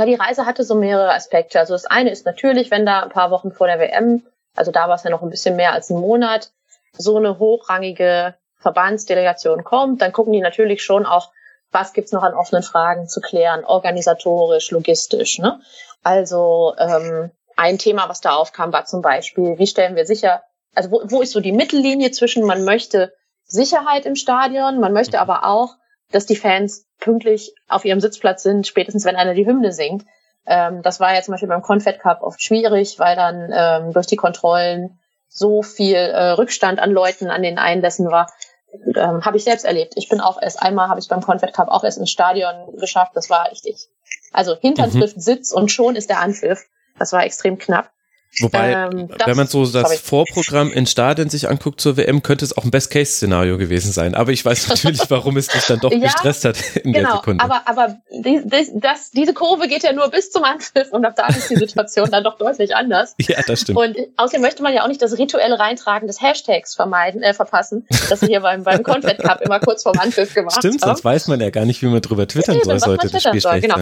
Na, 0.00 0.06
die 0.06 0.14
Reise 0.14 0.46
hatte 0.46 0.64
so 0.64 0.76
mehrere 0.76 1.12
Aspekte. 1.12 1.60
Also 1.60 1.74
das 1.74 1.84
eine 1.84 2.10
ist 2.10 2.24
natürlich, 2.24 2.70
wenn 2.70 2.86
da 2.86 3.00
ein 3.00 3.10
paar 3.10 3.30
Wochen 3.30 3.52
vor 3.52 3.66
der 3.66 3.78
WM, 3.78 4.22
also 4.56 4.72
da 4.72 4.88
war 4.88 4.94
es 4.94 5.02
ja 5.02 5.10
noch 5.10 5.20
ein 5.20 5.28
bisschen 5.28 5.56
mehr 5.56 5.74
als 5.74 5.90
ein 5.90 6.00
Monat, 6.00 6.52
so 6.96 7.18
eine 7.18 7.38
hochrangige 7.38 8.34
Verbandsdelegation 8.56 9.62
kommt, 9.62 10.00
dann 10.00 10.12
gucken 10.12 10.32
die 10.32 10.40
natürlich 10.40 10.82
schon 10.82 11.04
auch, 11.04 11.32
was 11.70 11.92
gibt's 11.92 12.12
noch 12.12 12.22
an 12.22 12.32
offenen 12.32 12.62
Fragen 12.62 13.08
zu 13.08 13.20
klären, 13.20 13.62
organisatorisch, 13.62 14.70
logistisch. 14.70 15.38
Ne? 15.38 15.60
Also 16.02 16.74
ähm, 16.78 17.30
ein 17.58 17.76
Thema, 17.76 18.08
was 18.08 18.22
da 18.22 18.36
aufkam, 18.36 18.72
war 18.72 18.86
zum 18.86 19.02
Beispiel, 19.02 19.58
wie 19.58 19.66
stellen 19.66 19.96
wir 19.96 20.06
sicher, 20.06 20.42
also 20.74 20.92
wo, 20.92 21.02
wo 21.04 21.20
ist 21.20 21.32
so 21.32 21.40
die 21.40 21.52
Mittellinie 21.52 22.10
zwischen, 22.10 22.46
man 22.46 22.64
möchte 22.64 23.12
Sicherheit 23.44 24.06
im 24.06 24.16
Stadion, 24.16 24.80
man 24.80 24.94
möchte 24.94 25.20
aber 25.20 25.44
auch, 25.44 25.74
dass 26.10 26.24
die 26.24 26.36
Fans 26.36 26.86
pünktlich 27.00 27.54
auf 27.68 27.84
ihrem 27.84 28.00
Sitzplatz 28.00 28.42
sind, 28.42 28.66
spätestens 28.66 29.04
wenn 29.04 29.16
einer 29.16 29.34
die 29.34 29.46
Hymne 29.46 29.72
singt. 29.72 30.04
Ähm, 30.46 30.82
das 30.82 31.00
war 31.00 31.14
ja 31.14 31.22
zum 31.22 31.32
Beispiel 31.32 31.48
beim 31.48 31.62
Confed 31.62 32.00
Cup 32.00 32.22
oft 32.22 32.42
schwierig, 32.42 32.98
weil 32.98 33.16
dann 33.16 33.50
ähm, 33.52 33.92
durch 33.92 34.06
die 34.06 34.16
Kontrollen 34.16 34.98
so 35.28 35.62
viel 35.62 35.96
äh, 35.96 36.30
Rückstand 36.30 36.80
an 36.80 36.90
Leuten 36.90 37.30
an 37.30 37.42
den 37.42 37.58
Einlässen 37.58 38.10
war. 38.10 38.30
Ähm, 38.72 39.24
habe 39.24 39.36
ich 39.36 39.44
selbst 39.44 39.64
erlebt. 39.64 39.94
Ich 39.96 40.08
bin 40.08 40.20
auch 40.20 40.40
erst 40.40 40.62
einmal, 40.62 40.88
habe 40.88 41.00
ich 41.00 41.08
beim 41.08 41.20
Confed 41.20 41.52
Cup 41.52 41.68
auch 41.68 41.84
erst 41.84 41.98
ins 41.98 42.10
Stadion 42.10 42.76
geschafft. 42.76 43.12
Das 43.14 43.30
war 43.30 43.50
richtig. 43.50 43.88
Also 44.32 44.56
Hintern 44.56 44.90
mhm. 44.92 45.00
trifft 45.00 45.20
Sitz 45.20 45.52
und 45.52 45.70
schon 45.70 45.96
ist 45.96 46.08
der 46.08 46.20
Anpfiff. 46.20 46.66
Das 46.98 47.12
war 47.12 47.24
extrem 47.24 47.58
knapp. 47.58 47.90
Wobei, 48.38 48.72
ähm, 48.72 49.08
wenn 49.26 49.36
man 49.36 49.48
so 49.48 49.66
das 49.66 50.00
Vorprogramm 50.00 50.72
in 50.72 50.86
Stadien 50.86 51.28
sich 51.28 51.48
anguckt 51.48 51.80
zur 51.80 51.96
WM, 51.96 52.22
könnte 52.22 52.44
es 52.44 52.56
auch 52.56 52.64
ein 52.64 52.70
Best-Case-Szenario 52.70 53.58
gewesen 53.58 53.92
sein. 53.92 54.14
Aber 54.14 54.30
ich 54.30 54.44
weiß 54.44 54.68
natürlich, 54.68 55.02
warum 55.08 55.36
es 55.36 55.48
dich 55.48 55.64
dann 55.64 55.80
doch 55.80 55.90
ja, 55.90 55.98
gestresst 55.98 56.44
hat 56.44 56.56
in 56.76 56.92
genau, 56.92 57.08
der 57.08 57.16
Sekunde. 57.16 57.44
Aber, 57.44 57.62
aber 57.66 57.96
die, 58.10 58.40
die, 58.44 58.80
das, 58.80 59.10
diese 59.10 59.34
Kurve 59.34 59.66
geht 59.66 59.82
ja 59.82 59.92
nur 59.92 60.08
bis 60.10 60.30
zum 60.30 60.44
Anpfiff 60.44 60.92
und 60.92 61.04
ab 61.04 61.14
da 61.16 61.26
ist 61.26 61.50
die 61.50 61.56
Situation 61.56 62.08
dann 62.10 62.24
doch 62.24 62.38
deutlich 62.38 62.74
anders. 62.74 63.14
Ja, 63.30 63.40
das 63.46 63.60
stimmt. 63.60 63.78
Und 63.78 63.96
außerdem 64.16 64.40
möchte 64.40 64.62
man 64.62 64.74
ja 64.74 64.82
auch 64.82 64.88
nicht 64.88 65.00
das 65.00 65.16
rituelle 65.16 65.56
Reintragen 65.56 66.08
des 66.08 66.20
Hashtags 66.20 66.74
vermeiden, 66.74 67.22
äh, 67.22 67.32
verpassen, 67.32 67.86
das 68.08 68.22
wir 68.22 68.28
hier 68.28 68.40
beim, 68.40 68.64
beim 68.64 68.82
Confed 68.82 69.18
Cup 69.18 69.40
immer 69.42 69.60
kurz 69.60 69.84
vorm 69.84 69.98
Anpfiff 69.98 70.34
gemacht 70.34 70.56
Stimmt, 70.58 70.82
haben. 70.82 70.88
sonst 70.88 71.04
weiß 71.04 71.28
man 71.28 71.40
ja 71.40 71.50
gar 71.50 71.64
nicht, 71.64 71.80
wie 71.82 71.86
man 71.86 72.00
drüber 72.00 72.26
twittern 72.26 72.56
ja, 72.56 72.64
soll, 72.64 72.80
sollte 72.80 73.08
das 73.08 73.22
Spiel 73.22 73.40
soll, 73.40 73.60
genau. 73.60 73.76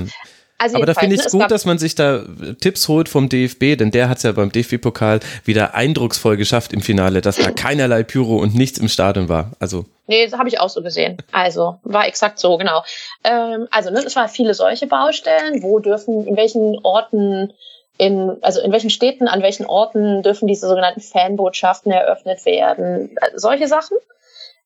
Also 0.61 0.77
Aber 0.77 0.87
da 0.87 0.95
finde 0.95 1.15
ich 1.15 1.25
es 1.25 1.33
ne, 1.33 1.41
gut, 1.41 1.51
dass 1.53 1.65
man 1.65 1.79
sich 1.79 1.95
da 1.95 2.25
Tipps 2.61 2.89
holt 2.89 3.09
vom 3.09 3.29
DFB, 3.29 3.79
denn 3.79 3.93
der 3.93 4.09
hat 4.09 4.17
es 4.17 4.25
ja 4.25 4.33
beim 4.33 4.51
DFB-Pokal 4.51 5.21
wieder 5.45 5.75
eindrucksvoll 5.75 6.37
geschafft 6.37 6.73
im 6.73 6.81
Finale, 6.81 7.21
dass 7.21 7.37
da 7.37 7.53
keinerlei 7.53 8.03
Pyro 8.03 8.39
und 8.39 8.57
nichts 8.57 8.79
im 8.79 8.89
Stadion 8.89 9.29
war. 9.29 9.53
Also. 9.61 9.85
Nee, 10.09 10.27
das 10.27 10.37
habe 10.37 10.49
ich 10.49 10.59
auch 10.59 10.69
so 10.69 10.83
gesehen. 10.83 11.19
Also 11.31 11.79
war 11.85 12.09
exakt 12.09 12.41
so, 12.41 12.57
genau. 12.57 12.83
Ähm, 13.23 13.69
also 13.71 13.91
ne, 13.91 14.01
es 14.05 14.17
waren 14.17 14.29
viele 14.29 14.53
solche 14.53 14.89
Baustellen. 14.89 15.63
Wo 15.63 15.79
dürfen, 15.79 16.27
in 16.27 16.37
welchen 16.37 16.79
Orten, 16.83 17.53
in, 17.97 18.37
also 18.43 18.61
in 18.61 18.73
welchen 18.73 18.91
Städten, 18.91 19.29
an 19.29 19.43
welchen 19.43 19.65
Orten 19.65 20.25
dürfen 20.25 20.49
diese 20.49 20.67
sogenannten 20.67 21.03
Fanbotschaften 21.03 21.93
eröffnet 21.93 22.45
werden? 22.45 23.15
Also 23.21 23.39
solche 23.39 23.69
Sachen. 23.69 23.97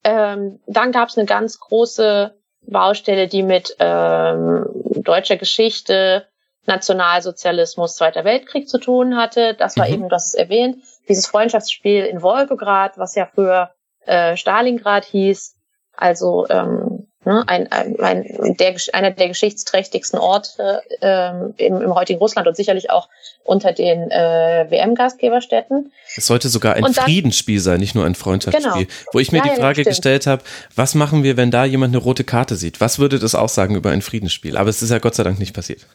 Ähm, 0.05 0.59
dann 0.67 0.91
gab 0.91 1.11
es 1.11 1.19
eine 1.19 1.27
ganz 1.27 1.61
große 1.61 2.35
Baustelle, 2.66 3.29
die 3.29 3.42
mit 3.42 3.77
ähm, 3.79 4.66
deutscher 4.96 5.37
Geschichte, 5.37 6.27
Nationalsozialismus, 6.66 7.96
Zweiter 7.96 8.25
Weltkrieg 8.25 8.68
zu 8.68 8.79
tun 8.79 9.16
hatte. 9.16 9.55
Das 9.55 9.77
war 9.77 9.88
mhm. 9.88 9.94
eben, 9.94 10.09
das 10.09 10.35
erwähnt, 10.35 10.77
dieses 11.09 11.27
Freundschaftsspiel 11.27 12.05
in 12.05 12.22
Wolgograd, 12.22 12.98
was 12.98 13.14
ja 13.14 13.27
früher 13.27 13.70
äh, 14.07 14.37
Stalingrad 14.37 15.05
hieß. 15.05 15.57
Also 15.94 16.46
ähm, 16.48 16.92
ne, 17.25 17.45
ein, 17.47 17.71
ein, 17.71 17.97
ein, 18.01 18.57
der, 18.57 18.75
einer 18.93 19.11
der 19.11 19.29
geschichtsträchtigsten 19.29 20.19
Orte 20.19 20.83
ähm, 21.01 21.55
im, 21.57 21.81
im 21.81 21.95
heutigen 21.95 22.19
Russland 22.19 22.49
und 22.49 22.57
sicherlich 22.57 22.91
auch 22.91 23.09
unter 23.45 23.73
den 23.73 24.11
äh, 24.11 24.67
WM-Gastgeberstädten. 24.69 25.93
Es 26.17 26.27
sollte 26.27 26.49
sogar 26.49 26.75
ein 26.75 26.83
dann, 26.83 26.95
Friedensspiel 26.95 27.61
sein, 27.61 27.81
nicht 27.81 27.95
nur 27.95 28.05
ein 28.05 28.15
Freundschaftsspiel. 28.15 28.87
Genau. 28.87 28.95
Wo 29.13 29.19
ich 29.19 29.33
mir 29.33 29.39
ja, 29.39 29.45
die 29.45 29.61
Frage 29.61 29.83
ja, 29.83 29.89
gestellt 29.89 30.27
habe, 30.27 30.43
was 30.75 30.95
machen 30.95 31.23
wir, 31.23 31.37
wenn 31.37 31.51
da 31.51 31.65
jemand 31.65 31.95
eine 31.95 32.03
rote 32.03 32.25
Karte 32.25 32.57
sieht? 32.57 32.81
Was 32.81 32.99
würde 32.99 33.19
das 33.19 33.35
aussagen 33.35 33.75
über 33.75 33.91
ein 33.91 34.03
Friedensspiel? 34.03 34.57
Aber 34.57 34.71
es 34.71 34.83
ist 34.83 34.91
ja 34.91 34.99
Gott 34.99 35.15
sei 35.15 35.23
Dank 35.23 35.39
nicht 35.39 35.55
passiert. 35.55 35.87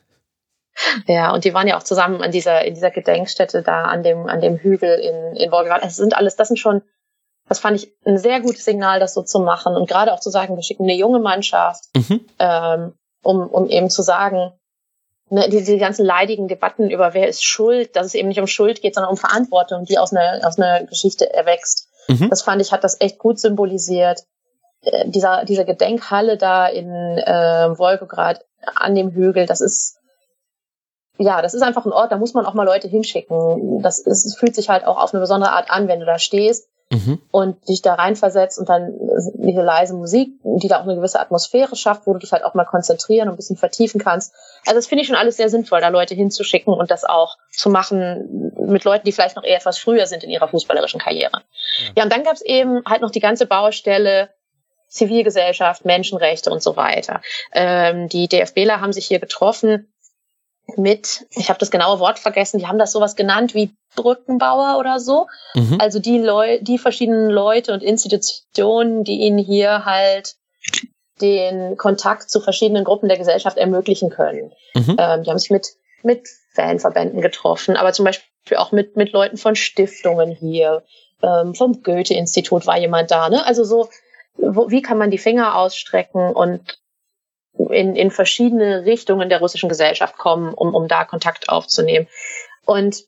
Ja, 1.08 1.34
und 1.34 1.44
die 1.44 1.54
waren 1.54 1.68
ja 1.68 1.78
auch 1.78 1.84
zusammen 1.84 2.22
an 2.22 2.32
dieser, 2.32 2.64
in 2.66 2.76
dieser 2.76 2.92
Gedenkstätte 2.92 3.64
da 3.64 3.86
an 3.86 4.04
dem, 4.04 4.28
an 4.28 4.42
dem 4.42 4.58
Hügel 4.58 5.00
in, 5.00 5.36
in 5.36 5.52
Wolgograd. 5.52 5.84
Das 5.84 5.96
sind 5.96 6.16
alles, 6.16 6.36
das 6.36 6.50
sind 6.50 6.58
schon, 6.58 6.82
das 7.50 7.60
fand 7.60 7.82
ich 7.82 7.94
ein 8.06 8.18
sehr 8.18 8.42
gutes 8.42 8.66
Signal, 8.66 9.00
das 9.00 9.14
so 9.14 9.22
zu 9.22 9.40
machen. 9.40 9.76
Und 9.76 9.88
gerade 9.88 10.14
auch 10.14 10.20
zu 10.20 10.30
sagen, 10.30 10.56
wir 10.56 10.64
schicken 10.64 10.84
eine 10.84 10.96
junge 10.96 11.20
Mannschaft, 11.20 11.86
mhm. 11.96 12.26
ähm, 12.40 12.94
um, 13.24 13.48
um 13.48 13.70
eben 13.70 13.90
zu 13.90 14.02
sagen, 14.02 14.52
ne, 15.30 15.50
die, 15.50 15.64
die 15.64 15.78
ganzen 15.78 16.06
leidigen 16.06 16.48
Debatten 16.48 16.90
über 16.90 17.14
wer 17.14 17.28
ist 17.28 17.44
schuld, 17.44 17.96
dass 17.96 18.08
es 18.08 18.16
eben 18.16 18.28
nicht 18.28 18.40
um 18.40 18.48
Schuld 18.48 18.82
geht, 18.82 18.96
sondern 18.96 19.12
um 19.12 19.18
Verantwortung, 19.18 19.86
die 19.86 19.98
aus 19.98 20.14
einer, 20.14 20.46
aus 20.46 20.60
einer 20.60 20.84
Geschichte 20.84 21.34
erwächst. 21.34 21.88
Mhm. 22.08 22.30
Das 22.30 22.42
fand 22.42 22.62
ich, 22.62 22.72
hat 22.72 22.84
das 22.84 23.00
echt 23.00 23.18
gut 23.18 23.40
symbolisiert. 23.40 24.24
Äh, 24.82 25.10
dieser, 25.10 25.46
dieser 25.46 25.64
Gedenkhalle 25.64 26.38
da 26.38 26.68
in 26.68 26.90
äh, 26.90 27.78
Wolgograd 27.78 28.46
an 28.76 28.96
dem 28.96 29.12
Hügel, 29.12 29.46
das 29.46 29.62
ist 29.62 29.96
ja, 31.20 31.42
das 31.42 31.56
ist 31.56 31.64
einfach 31.64 31.84
ein 31.84 31.94
Ort, 31.94 32.12
da 32.12 32.18
muss 32.18 32.36
man 32.36 32.46
auch 32.46 32.54
mal 32.54 32.66
Leute 32.66 32.88
hinschicken. 32.88 33.82
Das, 33.82 33.98
ist, 33.98 34.24
das 34.24 34.36
fühlt 34.36 34.54
sich 34.54 34.70
halt 34.70 34.86
auch 34.86 35.02
auf 35.02 35.16
eine 35.16 35.22
besondere 35.22 35.52
Art 35.52 35.72
an, 35.72 35.88
wenn 35.88 36.00
du 36.00 36.06
da 36.06 36.20
stehst 36.20 36.70
mhm. 37.06 37.22
und 37.32 37.68
dich 37.68 37.82
da 37.82 37.96
reinversetzt 37.96 38.60
und 38.60 38.70
dann 38.70 38.94
diese 39.36 39.62
leise 39.62 39.94
Musik, 39.94 40.30
die 40.44 40.68
da 40.68 40.80
auch 40.80 40.84
eine 40.84 40.96
gewisse 40.96 41.20
Atmosphäre 41.20 41.76
schafft, 41.76 42.08
wo 42.08 42.14
du 42.14 42.20
dich 42.20 42.32
halt 42.32 42.44
auch 42.44 42.54
mal 42.54 42.66
konzentrieren 42.66 43.28
und 43.28 43.36
ein 43.36 43.38
bisschen 43.38 43.58
vertiefen 43.58 44.02
kannst. 44.02 44.34
Also 44.66 44.76
das 44.76 44.88
finde 44.88 45.02
ich 45.02 45.08
schon 45.08 45.16
alles 45.16 45.38
sehr 45.38 45.50
sinnvoll, 45.50 45.82
da 45.82 45.90
Leute 45.90 46.16
hinzuschicken 46.16 46.74
und 46.74 46.92
das 46.92 47.04
auch 47.04 47.38
zu 47.52 47.70
machen 47.70 48.54
mit 48.60 48.84
Leuten, 48.84 49.06
die 49.06 49.12
vielleicht 49.12 49.36
noch 49.36 49.44
eher 49.44 49.58
etwas 49.58 49.78
früher 49.78 50.08
sind 50.08 50.24
in 50.24 50.30
ihrer 50.30 50.48
fußballerischen 50.48 51.00
Karriere. 51.00 51.42
Ja, 51.80 51.92
ja 51.98 52.04
und 52.04 52.12
dann 52.12 52.24
gab 52.24 52.34
es 52.34 52.42
eben 52.42 52.84
halt 52.86 53.02
noch 53.02 53.12
die 53.12 53.20
ganze 53.20 53.46
Baustelle 53.46 54.30
Zivilgesellschaft, 54.90 55.86
Menschenrechte 55.86 56.50
und 56.50 56.64
so 56.64 56.78
weiter. 56.78 57.22
Ähm, 57.54 58.08
die 58.08 58.28
DFBler 58.28 58.80
haben 58.80 58.94
sich 58.94 59.06
hier 59.06 59.20
getroffen 59.20 59.92
mit, 60.76 61.26
ich 61.32 61.50
habe 61.50 61.60
das 61.60 61.72
genaue 61.72 62.00
Wort 62.00 62.20
vergessen, 62.20 62.60
die 62.60 62.68
haben 62.68 62.80
das 62.80 62.92
sowas 62.92 63.16
genannt 63.16 63.56
wie 63.56 63.72
Brückenbauer 63.96 64.78
oder 64.80 65.00
so. 65.00 65.28
Mhm. 65.56 65.78
Also 65.80 66.00
die 66.00 66.20
Leu 66.20 66.60
die 66.62 66.78
verschiedenen 66.78 67.30
Leute 67.30 67.74
und 67.74 67.82
Institutionen, 67.82 69.04
die 69.04 69.22
ihnen 69.22 69.38
hier 69.38 69.86
halt 69.86 70.36
den 71.22 71.78
Kontakt 71.78 72.30
zu 72.30 72.42
verschiedenen 72.42 72.84
Gruppen 72.84 73.08
der 73.08 73.18
Gesellschaft 73.18 73.58
ermöglichen 73.58 74.10
können. 74.10 74.52
Mhm. 74.76 74.98
Ähm, 75.00 75.24
die 75.24 75.30
haben 75.30 75.40
sich 75.40 75.50
mit, 75.50 75.70
mit 76.04 76.28
Fanverbänden 76.54 77.22
getroffen, 77.22 77.76
aber 77.76 77.94
zum 77.94 78.06
Beispiel 78.06 78.58
auch 78.58 78.72
mit, 78.72 78.98
mit 78.98 79.14
Leuten 79.14 79.38
von 79.38 79.56
Stiftungen 79.56 80.32
hier. 80.32 80.84
Ähm, 81.24 81.56
vom 81.56 81.82
Goethe-Institut 81.82 82.68
war 82.68 82.78
jemand 82.78 83.10
da. 83.10 83.30
Ne? 83.30 83.44
Also 83.44 83.64
so 83.64 83.90
wo, 84.38 84.70
wie 84.70 84.82
kann 84.82 84.98
man 84.98 85.12
die 85.12 85.18
Finger 85.18 85.56
ausstrecken 85.58 86.34
und 86.34 86.80
in, 87.58 87.96
in 87.96 88.12
verschiedene 88.12 88.86
Richtungen 88.86 89.30
der 89.30 89.40
russischen 89.40 89.70
Gesellschaft 89.70 90.18
kommen, 90.18 90.54
um, 90.54 90.74
um 90.74 90.88
da 90.88 91.06
Kontakt 91.06 91.50
aufzunehmen. 91.50 92.08
Und 92.66 93.04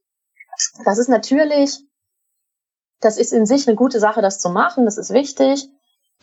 das 0.85 0.97
ist 0.97 1.09
natürlich, 1.09 1.79
das 2.99 3.17
ist 3.17 3.31
in 3.31 3.45
sich 3.45 3.67
eine 3.67 3.75
gute 3.75 3.99
Sache, 3.99 4.21
das 4.21 4.39
zu 4.39 4.49
machen, 4.49 4.85
das 4.85 4.97
ist 4.97 5.13
wichtig. 5.13 5.67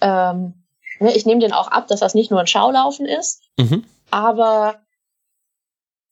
Ähm, 0.01 0.67
ne, 1.01 1.15
ich 1.17 1.27
nehme 1.27 1.41
den 1.41 1.53
auch 1.53 1.69
ab, 1.69 1.87
dass 1.89 2.01
das 2.01 2.15
nicht 2.15 2.31
nur 2.31 2.41
ein 2.41 2.47
Schaulaufen 2.47 3.07
ist, 3.07 3.43
mhm. 3.59 3.85
aber 4.11 4.81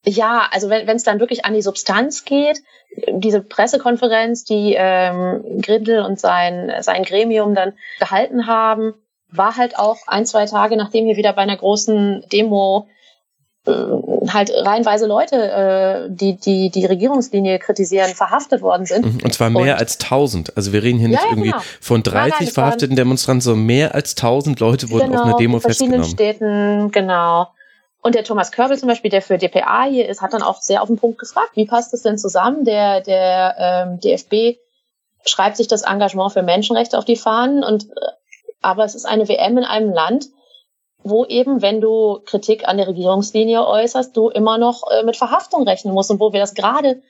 ja, 0.07 0.46
also 0.50 0.68
wenn 0.68 0.88
es 0.88 1.03
dann 1.03 1.18
wirklich 1.18 1.46
an 1.46 1.55
die 1.55 1.62
Substanz 1.62 2.27
geht, 2.27 2.62
diese 3.09 3.40
Pressekonferenz, 3.40 4.44
die 4.44 4.74
ähm, 4.77 5.62
Grindel 5.62 6.03
und 6.03 6.20
sein, 6.20 6.70
sein 6.81 7.05
Gremium 7.05 7.55
dann 7.55 7.72
gehalten 7.98 8.46
haben, 8.46 8.94
war 9.37 9.57
halt 9.57 9.79
auch 9.79 9.99
ein, 10.07 10.27
zwei 10.27 10.47
Tage, 10.47 10.77
nachdem 10.77 11.07
wir 11.07 11.16
wieder 11.16 11.33
bei 11.33 11.42
einer 11.42 11.57
großen 11.57 12.25
Demo 12.33 12.88
äh, 13.66 13.73
halt 14.29 14.51
reihenweise 14.55 15.07
Leute, 15.07 15.37
äh, 15.37 16.09
die, 16.11 16.37
die 16.37 16.70
die 16.70 16.85
Regierungslinie 16.85 17.59
kritisieren, 17.59 18.14
verhaftet 18.14 18.62
worden 18.62 18.87
sind. 18.87 19.07
Mhm, 19.07 19.20
und 19.25 19.33
zwar 19.33 19.51
mehr 19.51 19.75
und, 19.75 19.81
als 19.81 19.99
1000. 20.01 20.57
Also 20.57 20.73
wir 20.73 20.83
reden 20.83 20.99
hier 20.99 21.09
nicht 21.09 21.23
ja, 21.23 21.31
irgendwie 21.31 21.51
genau. 21.51 21.62
von 21.81 22.03
30 22.03 22.40
nein, 22.40 22.49
verhafteten 22.49 22.97
Demonstranten, 22.97 23.40
sondern 23.40 23.66
mehr 23.66 23.94
als 23.94 24.16
1000 24.16 24.61
Leute 24.61 24.90
wurden 24.90 25.11
genau, 25.11 25.20
auf 25.20 25.27
einer 25.27 25.37
Demo 25.37 25.57
in 25.57 25.62
verschiedenen 25.62 26.05
Städten, 26.05 26.90
genau. 26.90 27.49
Und 28.03 28.14
der 28.14 28.25
Thomas 28.25 28.53
Körbel 28.53 28.79
zum 28.79 28.88
Beispiel, 28.88 29.11
der 29.11 29.23
für 29.23 29.38
DPA 29.38 29.85
hier 29.85 30.11
ist, 30.11 30.20
hat 30.20 30.35
dann 30.35 30.42
auch 30.42 30.61
sehr 30.61 30.83
auf 30.83 30.88
den 30.88 30.99
Punkt 30.99 31.18
gefragt, 31.18 31.53
wie 31.55 31.64
passt 31.64 31.90
das 31.94 32.03
denn 32.03 32.18
zusammen? 32.18 32.66
Der, 32.66 33.01
der 33.01 33.55
ähm, 33.59 34.01
DFB 34.01 34.59
schreibt 35.25 35.57
sich 35.57 35.68
das 35.68 35.83
Engagement 35.83 36.35
für 36.35 36.42
Menschenrechte 36.42 36.99
auf 36.99 37.07
die 37.07 37.16
Fahnen 37.16 37.64
und 37.64 37.85
äh, 37.85 38.11
aber 38.64 38.85
es 38.85 38.94
ist 38.94 39.05
eine 39.05 39.29
WM 39.29 39.59
in 39.59 39.64
einem 39.64 39.92
Land, 39.92 40.29
wo 41.03 41.24
eben, 41.27 41.61
wenn 41.61 41.81
du 41.81 42.20
Kritik 42.24 42.66
an 42.66 42.79
der 42.79 42.88
Regierungslinie 42.88 43.66
äußerst, 43.66 44.16
du 44.16 44.31
immer 44.31 44.59
noch 44.59 44.90
äh, 44.90 45.03
mit 45.05 45.16
Verhaftung 45.16 45.68
rechnen 45.68 45.92
musst 45.92 46.11
und 46.11 46.18
wo 46.18 46.33
wir 46.33 46.40
das 46.40 46.55
gerade, 46.55 47.03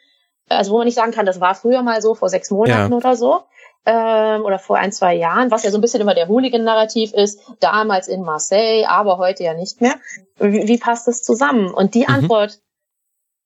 also 0.48 0.72
wo 0.72 0.78
man 0.78 0.86
nicht 0.86 0.96
sagen 0.96 1.12
kann, 1.12 1.26
das 1.26 1.40
war 1.40 1.54
früher 1.54 1.82
mal 1.82 2.02
so, 2.02 2.14
vor 2.14 2.28
sechs 2.28 2.50
Monaten 2.50 2.90
ja. 2.90 2.96
oder 2.96 3.14
so, 3.14 3.42
ähm, 3.86 4.44
oder 4.44 4.58
vor 4.58 4.78
ein, 4.78 4.92
zwei 4.92 5.14
Jahren, 5.14 5.50
was 5.50 5.62
ja 5.62 5.70
so 5.70 5.78
ein 5.78 5.80
bisschen 5.80 6.00
immer 6.00 6.14
der 6.14 6.28
Hooligan-Narrativ 6.28 7.12
ist, 7.12 7.40
damals 7.60 8.08
in 8.08 8.22
Marseille, 8.22 8.86
aber 8.86 9.18
heute 9.18 9.44
ja 9.44 9.54
nicht 9.54 9.80
mehr. 9.80 9.94
Wie, 10.38 10.66
wie 10.66 10.78
passt 10.78 11.06
das 11.06 11.22
zusammen? 11.22 11.72
Und 11.72 11.94
die 11.94 12.06
mhm. 12.08 12.14
Antwort 12.14 12.60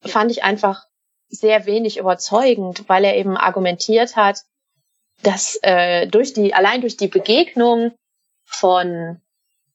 fand 0.04 0.30
ich 0.30 0.44
einfach 0.44 0.86
sehr 1.28 1.66
wenig 1.66 1.98
überzeugend, 1.98 2.88
weil 2.88 3.04
er 3.04 3.16
eben 3.16 3.36
argumentiert 3.36 4.16
hat, 4.16 4.44
dass 5.22 5.58
äh, 5.62 6.06
durch 6.06 6.32
die, 6.32 6.54
allein 6.54 6.80
durch 6.80 6.96
die 6.96 7.08
Begegnung 7.08 7.92
von 8.44 9.20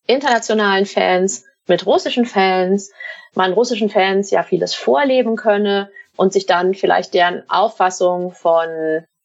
internationalen 0.07 0.85
Fans 0.85 1.45
mit 1.67 1.85
russischen 1.85 2.25
Fans, 2.25 2.91
man 3.33 3.53
russischen 3.53 3.89
Fans 3.89 4.31
ja 4.31 4.43
vieles 4.43 4.73
vorleben 4.73 5.35
könne 5.35 5.89
und 6.15 6.33
sich 6.33 6.45
dann 6.45 6.73
vielleicht 6.73 7.13
deren 7.13 7.49
Auffassung 7.49 8.31
von 8.31 8.67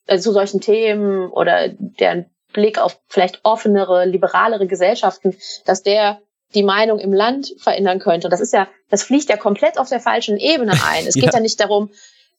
äh, 0.07 0.17
zu 0.19 0.31
solchen 0.31 0.61
Themen 0.61 1.29
oder 1.29 1.69
deren 1.69 2.25
Blick 2.53 2.79
auf 2.79 2.99
vielleicht 3.07 3.41
offenere, 3.43 4.05
liberalere 4.05 4.67
Gesellschaften, 4.67 5.37
dass 5.65 5.83
der 5.83 6.19
die 6.55 6.63
Meinung 6.63 6.97
im 6.97 7.13
Land 7.13 7.53
verändern 7.59 7.99
könnte. 7.99 8.27
Das 8.27 8.39
ist 8.39 8.53
ja, 8.53 8.67
das 8.89 9.03
fliegt 9.03 9.29
ja 9.29 9.37
komplett 9.37 9.77
auf 9.77 9.89
der 9.89 9.99
falschen 9.99 10.37
Ebene 10.37 10.73
ein. 10.89 11.05
Es 11.05 11.13
geht 11.13 11.25
ja, 11.25 11.33
ja 11.33 11.39
nicht 11.39 11.59
darum, 11.59 11.91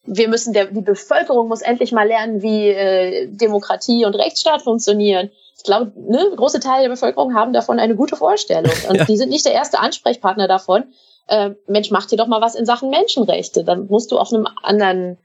wir 0.05 0.29
müssen 0.29 0.53
der, 0.53 0.67
die 0.67 0.81
Bevölkerung 0.81 1.49
muss 1.49 1.63
endlich 1.63 1.93
mal 1.93 2.07
lernen, 2.07 2.43
wie 2.43 2.69
äh, 2.69 3.29
Demokratie 3.29 4.05
und 4.05 4.15
Rechtsstaat 4.15 4.63
funktionieren. 4.63 5.31
Ich 5.57 5.65
glaube, 5.65 5.93
ne, 5.95 6.33
große 6.37 6.61
Teile 6.61 6.85
der 6.85 6.89
Bevölkerung 6.91 7.35
haben 7.35 7.53
davon 7.53 7.79
eine 7.79 7.95
gute 7.95 8.17
Vorstellung. 8.17 8.73
Und 8.89 8.97
ja. 8.97 9.05
die 9.05 9.19
sind 9.19 9.29
nicht 9.29 9.45
der 9.45 9.53
erste 9.53 9.79
Ansprechpartner 9.79 10.49
davon. 10.49 10.85
Äh, 11.27 11.51
Mensch, 11.67 11.91
mach 11.91 12.07
dir 12.07 12.17
doch 12.17 12.29
mal 12.29 12.41
was 12.41 12.55
in 12.55 12.65
Sachen 12.65 12.89
Menschenrechte. 12.89 13.63
Dann 13.63 13.87
musst 13.89 14.11
du 14.11 14.19
auf 14.19 14.33
einem 14.33 14.49
anderen 14.63 15.19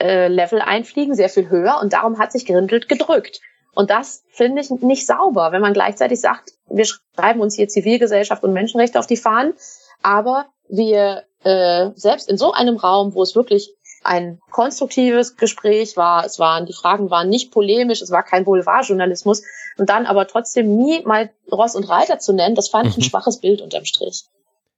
äh, 0.00 0.28
Level 0.28 0.60
einfliegen, 0.60 1.16
sehr 1.16 1.28
viel 1.28 1.50
höher. 1.50 1.80
Und 1.82 1.92
darum 1.92 2.18
hat 2.18 2.30
sich 2.30 2.46
Grindelt 2.46 2.88
gedrückt. 2.88 3.40
Und 3.74 3.90
das 3.90 4.22
finde 4.30 4.62
ich 4.62 4.70
nicht 4.70 5.06
sauber, 5.06 5.50
wenn 5.50 5.60
man 5.60 5.72
gleichzeitig 5.72 6.20
sagt, 6.20 6.52
wir 6.68 6.84
schreiben 6.84 7.40
uns 7.40 7.56
hier 7.56 7.68
Zivilgesellschaft 7.68 8.44
und 8.44 8.52
Menschenrechte 8.52 8.98
auf 8.98 9.06
die 9.06 9.16
Fahnen, 9.16 9.54
aber 10.02 10.46
wir 10.68 11.24
äh, 11.42 11.90
selbst 11.94 12.30
in 12.30 12.38
so 12.38 12.52
einem 12.52 12.76
Raum, 12.76 13.14
wo 13.14 13.22
es 13.22 13.34
wirklich 13.34 13.74
ein 14.04 14.40
konstruktives 14.50 15.36
Gespräch 15.36 15.96
war, 15.96 16.24
es 16.24 16.38
waren, 16.38 16.66
die 16.66 16.72
Fragen 16.72 17.10
waren 17.10 17.28
nicht 17.28 17.50
polemisch, 17.50 18.02
es 18.02 18.10
war 18.10 18.22
kein 18.22 18.44
Boulevardjournalismus 18.44 19.42
und 19.78 19.88
dann 19.88 20.06
aber 20.06 20.26
trotzdem 20.26 20.76
nie 20.76 21.02
mal 21.02 21.30
Ross 21.50 21.74
und 21.74 21.88
Reiter 21.88 22.18
zu 22.18 22.32
nennen, 22.32 22.54
das 22.54 22.68
fand 22.68 22.88
ich 22.88 22.96
ein 22.96 23.00
mhm. 23.00 23.04
schwaches 23.04 23.40
Bild 23.40 23.60
unterm 23.60 23.84
Strich. 23.84 24.24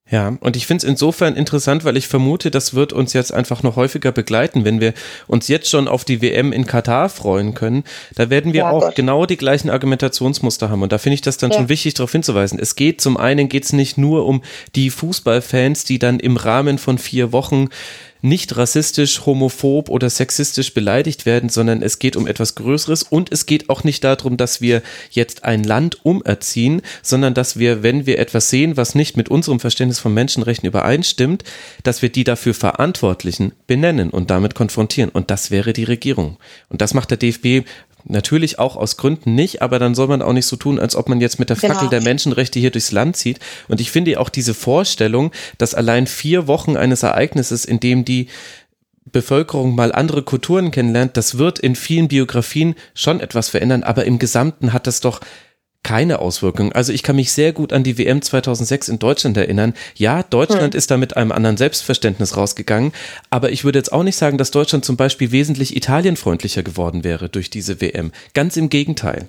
Ja, 0.09 0.37
und 0.39 0.55
ich 0.55 0.69
finde 0.69 0.85
es 0.87 0.89
insofern 0.89 1.35
interessant, 1.35 1.85
weil 1.85 1.97
ich 1.97 2.07
vermute, 2.07 2.53
das 2.53 2.75
wird 2.75 2.93
uns 2.93 3.12
jetzt 3.12 3.35
einfach 3.35 3.65
noch 3.65 3.75
häufiger 3.75 4.12
begleiten, 4.12 4.65
wenn 4.65 4.81
wir 4.81 4.95
uns 5.27 5.49
jetzt 5.49 5.69
schon 5.69 5.89
auf 5.89 6.05
die 6.05 6.23
WM 6.23 6.53
in 6.53 6.65
Katar 6.65 7.09
freuen 7.09 7.55
können. 7.55 7.83
Da 8.15 8.31
werden 8.31 8.53
wir 8.53 8.61
ja, 8.61 8.71
auch 8.71 8.83
Gott. 8.83 8.95
genau 8.95 9.27
die 9.27 9.37
gleichen 9.37 9.69
Argumentationsmuster 9.69 10.71
haben. 10.71 10.83
Und 10.83 10.93
da 10.93 10.99
finde 10.99 11.15
ich 11.15 11.23
das 11.23 11.39
dann 11.39 11.51
ja. 11.51 11.57
schon 11.57 11.69
wichtig, 11.69 11.95
darauf 11.95 12.12
hinzuweisen. 12.12 12.61
Es 12.61 12.77
geht 12.77 13.01
zum 13.01 13.17
einen 13.17 13.49
geht's 13.49 13.73
nicht 13.73 13.99
nur 13.99 14.27
um 14.27 14.43
die 14.77 14.91
Fußballfans, 14.91 15.85
die 15.85 15.99
dann 15.99 16.21
im 16.21 16.37
Rahmen 16.37 16.79
von 16.79 16.99
vier 16.99 17.33
Wochen 17.33 17.71
nicht 18.22 18.57
rassistisch, 18.57 19.26
homophob 19.26 19.88
oder 19.88 20.11
sexistisch 20.11 20.74
beleidigt 20.74 21.26
werden, 21.26 21.48
sondern 21.48 21.83
es 21.83 21.98
geht 21.98 22.16
um 22.16 22.26
etwas 22.26 22.55
Größeres 22.55 23.02
und 23.02 23.33
es 23.33 23.46
geht 23.46 23.68
auch 23.68 23.85
nicht 23.85 24.05
darum, 24.05 24.37
dass 24.37 24.61
wir 24.61 24.83
jetzt 25.11 25.44
ein 25.44 25.64
Land 25.64 26.05
umerziehen, 26.05 26.83
sondern 27.02 27.35
dass 27.35 27.59
wir, 27.59 27.83
wenn 27.83 28.07
wir 28.07 28.18
etwas 28.18 28.50
sehen, 28.50 28.76
was 28.76 28.94
nicht 28.94 29.16
mit 29.16 29.29
unserem 29.29 29.61
Verständnis 29.61 29.98
von 29.98 30.14
Menschenrechten 30.14 30.66
übereinstimmt, 30.66 31.44
dass 31.83 32.02
wir 32.02 32.09
die 32.09 32.24
dafür 32.24 32.55
Verantwortlichen 32.55 33.52
benennen 33.66 34.11
und 34.11 34.31
damit 34.31 34.55
konfrontieren. 34.55 35.11
Und 35.11 35.31
das 35.31 35.50
wäre 35.50 35.72
die 35.72 35.85
Regierung. 35.85 36.37
Und 36.68 36.81
das 36.81 36.94
macht 36.94 37.11
der 37.11 37.18
DFB 37.18 37.66
Natürlich 38.09 38.61
auch 38.61 38.77
aus 38.77 38.97
Gründen 38.97 39.35
nicht, 39.35 39.62
aber 39.62 39.81
dann 39.81 39.97
soll 39.97 40.07
man 40.07 40.23
auch 40.23 40.33
nicht 40.33 40.47
so 40.47 40.55
tun, 40.55 40.79
als 40.79 40.95
ob 40.95 41.09
man 41.09 41.21
jetzt 41.21 41.40
mit 41.40 41.51
der 41.51 41.57
Fackel 41.57 41.79
genau. 41.79 41.90
der 41.90 42.03
Menschenrechte 42.03 42.61
hier 42.61 42.71
durchs 42.71 42.92
Land 42.92 43.16
zieht. 43.16 43.40
Und 43.66 43.81
ich 43.81 43.90
finde 43.90 44.21
auch 44.21 44.29
diese 44.29 44.55
Vorstellung, 44.55 45.33
dass 45.59 45.75
allein 45.75 46.07
vier 46.07 46.47
Wochen 46.47 46.77
eines 46.77 47.03
Ereignisses, 47.03 47.64
in 47.64 47.81
dem 47.81 48.05
die 48.05 48.29
Bevölkerung 49.07 49.75
mal 49.75 49.92
andere 49.92 50.23
Kulturen 50.23 50.71
kennenlernt, 50.71 51.16
das 51.16 51.38
wird 51.38 51.59
in 51.59 51.75
vielen 51.75 52.07
Biografien 52.07 52.77
schon 52.95 53.21
etwas 53.21 53.49
verändern, 53.49 53.83
aber 53.83 54.05
im 54.05 54.19
Gesamten 54.19 54.73
hat 54.73 54.87
das 54.87 55.01
doch 55.01 55.21
keine 55.87 56.18
Auswirkungen. 56.18 56.72
Also 56.72 56.92
ich 56.92 57.05
kann 57.05 57.14
mich 57.14 57.31
sehr 57.31 57.53
gut 57.53 57.72
an 57.72 57.85
die 57.85 57.96
WM 57.96 58.20
2006 58.20 58.88
in 58.88 58.99
Deutschland 58.99 59.37
erinnern. 59.37 59.72
Ja, 59.94 60.25
Deutschland 60.25 60.75
hm. 60.75 60.79
ist 60.79 60.90
da 60.90 60.96
mit 60.96 61.16
einem 61.16 61.31
anderen 61.31 61.57
Selbstverständnis 61.57 62.37
rausgegangen, 62.37 62.90
aber 63.31 63.53
ich 63.53 63.62
würde 63.62 63.79
jetzt 63.79 63.92
auch 63.92 64.03
nicht 64.03 64.16
sagen, 64.16 64.37
dass 64.37 64.51
Deutschland 64.51 64.85
zum 64.85 64.96
Beispiel 64.96 65.31
wesentlich 65.31 65.77
italienfreundlicher 65.77 66.64
geworden 66.64 67.05
wäre 67.05 67.29
durch 67.29 67.51
diese 67.51 67.81
WM. 67.81 68.11
Ganz 68.35 68.57
im 68.57 68.68
Gegenteil. 68.68 69.29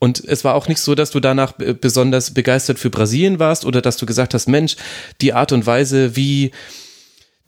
Und 0.00 0.18
es 0.24 0.42
war 0.42 0.56
auch 0.56 0.66
nicht 0.66 0.80
so, 0.80 0.96
dass 0.96 1.12
du 1.12 1.20
danach 1.20 1.52
besonders 1.52 2.34
begeistert 2.34 2.80
für 2.80 2.90
Brasilien 2.90 3.38
warst 3.38 3.64
oder 3.64 3.80
dass 3.80 3.98
du 3.98 4.04
gesagt 4.04 4.34
hast, 4.34 4.48
Mensch, 4.48 4.74
die 5.20 5.32
Art 5.32 5.52
und 5.52 5.64
Weise, 5.64 6.16
wie 6.16 6.50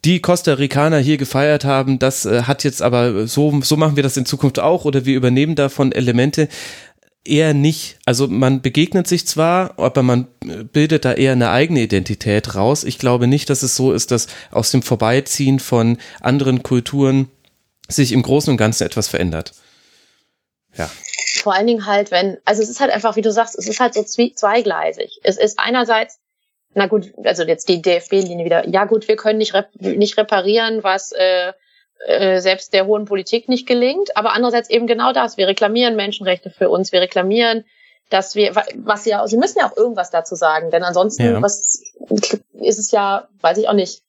die 0.05 0.21
Costa 0.21 0.53
Ricaner 0.53 0.99
hier 0.99 1.17
gefeiert 1.17 1.63
haben, 1.63 1.99
das 1.99 2.25
äh, 2.25 2.43
hat 2.43 2.63
jetzt 2.63 2.81
aber 2.81 3.27
so, 3.27 3.61
so 3.61 3.77
machen 3.77 3.97
wir 3.97 4.03
das 4.03 4.17
in 4.17 4.25
Zukunft 4.25 4.57
auch 4.57 4.85
oder 4.85 5.05
wir 5.05 5.15
übernehmen 5.15 5.55
davon 5.55 5.91
Elemente 5.91 6.47
eher 7.23 7.53
nicht. 7.53 7.97
Also 8.05 8.27
man 8.27 8.61
begegnet 8.61 9.07
sich 9.07 9.27
zwar, 9.27 9.77
aber 9.77 10.03
man 10.03 10.27
bildet 10.73 11.05
da 11.05 11.13
eher 11.13 11.33
eine 11.33 11.51
eigene 11.51 11.81
Identität 11.81 12.55
raus. 12.55 12.83
Ich 12.83 12.97
glaube 12.97 13.27
nicht, 13.27 13.49
dass 13.49 13.63
es 13.63 13.75
so 13.75 13.93
ist, 13.93 14.11
dass 14.11 14.27
aus 14.51 14.71
dem 14.71 14.81
Vorbeiziehen 14.81 15.59
von 15.59 15.97
anderen 16.19 16.63
Kulturen 16.63 17.29
sich 17.87 18.11
im 18.11 18.23
Großen 18.23 18.51
und 18.51 18.57
Ganzen 18.57 18.85
etwas 18.85 19.07
verändert. 19.07 19.53
Ja. 20.75 20.89
Vor 21.41 21.53
allen 21.53 21.67
Dingen 21.67 21.85
halt, 21.85 22.11
wenn, 22.11 22.37
also 22.45 22.61
es 22.61 22.69
ist 22.69 22.79
halt 22.79 22.91
einfach, 22.91 23.15
wie 23.15 23.21
du 23.21 23.31
sagst, 23.31 23.57
es 23.57 23.67
ist 23.67 23.79
halt 23.79 23.93
so 23.93 24.03
zweigleisig. 24.03 25.19
Es 25.23 25.37
ist 25.37 25.59
einerseits, 25.59 26.19
na 26.73 26.87
gut, 26.87 27.13
also 27.23 27.43
jetzt 27.43 27.67
die 27.69 27.81
DFB-Linie 27.81 28.45
wieder, 28.45 28.67
ja 28.67 28.85
gut, 28.85 29.07
wir 29.07 29.15
können 29.15 29.39
nicht, 29.39 29.53
rep 29.53 29.69
nicht 29.79 30.17
reparieren, 30.17 30.83
was 30.83 31.11
äh, 31.11 31.53
äh, 32.07 32.39
selbst 32.39 32.73
der 32.73 32.85
hohen 32.85 33.05
Politik 33.05 33.49
nicht 33.49 33.67
gelingt. 33.67 34.15
Aber 34.17 34.33
andererseits 34.33 34.69
eben 34.69 34.87
genau 34.87 35.13
das. 35.13 35.37
Wir 35.37 35.47
reklamieren 35.47 35.95
Menschenrechte 35.95 36.49
für 36.49 36.69
uns. 36.69 36.91
Wir 36.91 37.01
reklamieren, 37.01 37.65
dass 38.09 38.35
wir, 38.35 38.55
was 38.75 39.05
ja, 39.05 39.25
sie 39.25 39.37
müssen 39.37 39.59
ja 39.59 39.69
auch 39.69 39.77
irgendwas 39.77 40.11
dazu 40.11 40.35
sagen, 40.35 40.69
denn 40.69 40.83
ansonsten, 40.83 41.23
ja. 41.23 41.41
was 41.41 41.81
ist 42.53 42.79
es 42.79 42.91
ja, 42.91 43.29
weiß 43.39 43.57
ich 43.57 43.69
auch 43.69 43.73
nicht, 43.73 44.03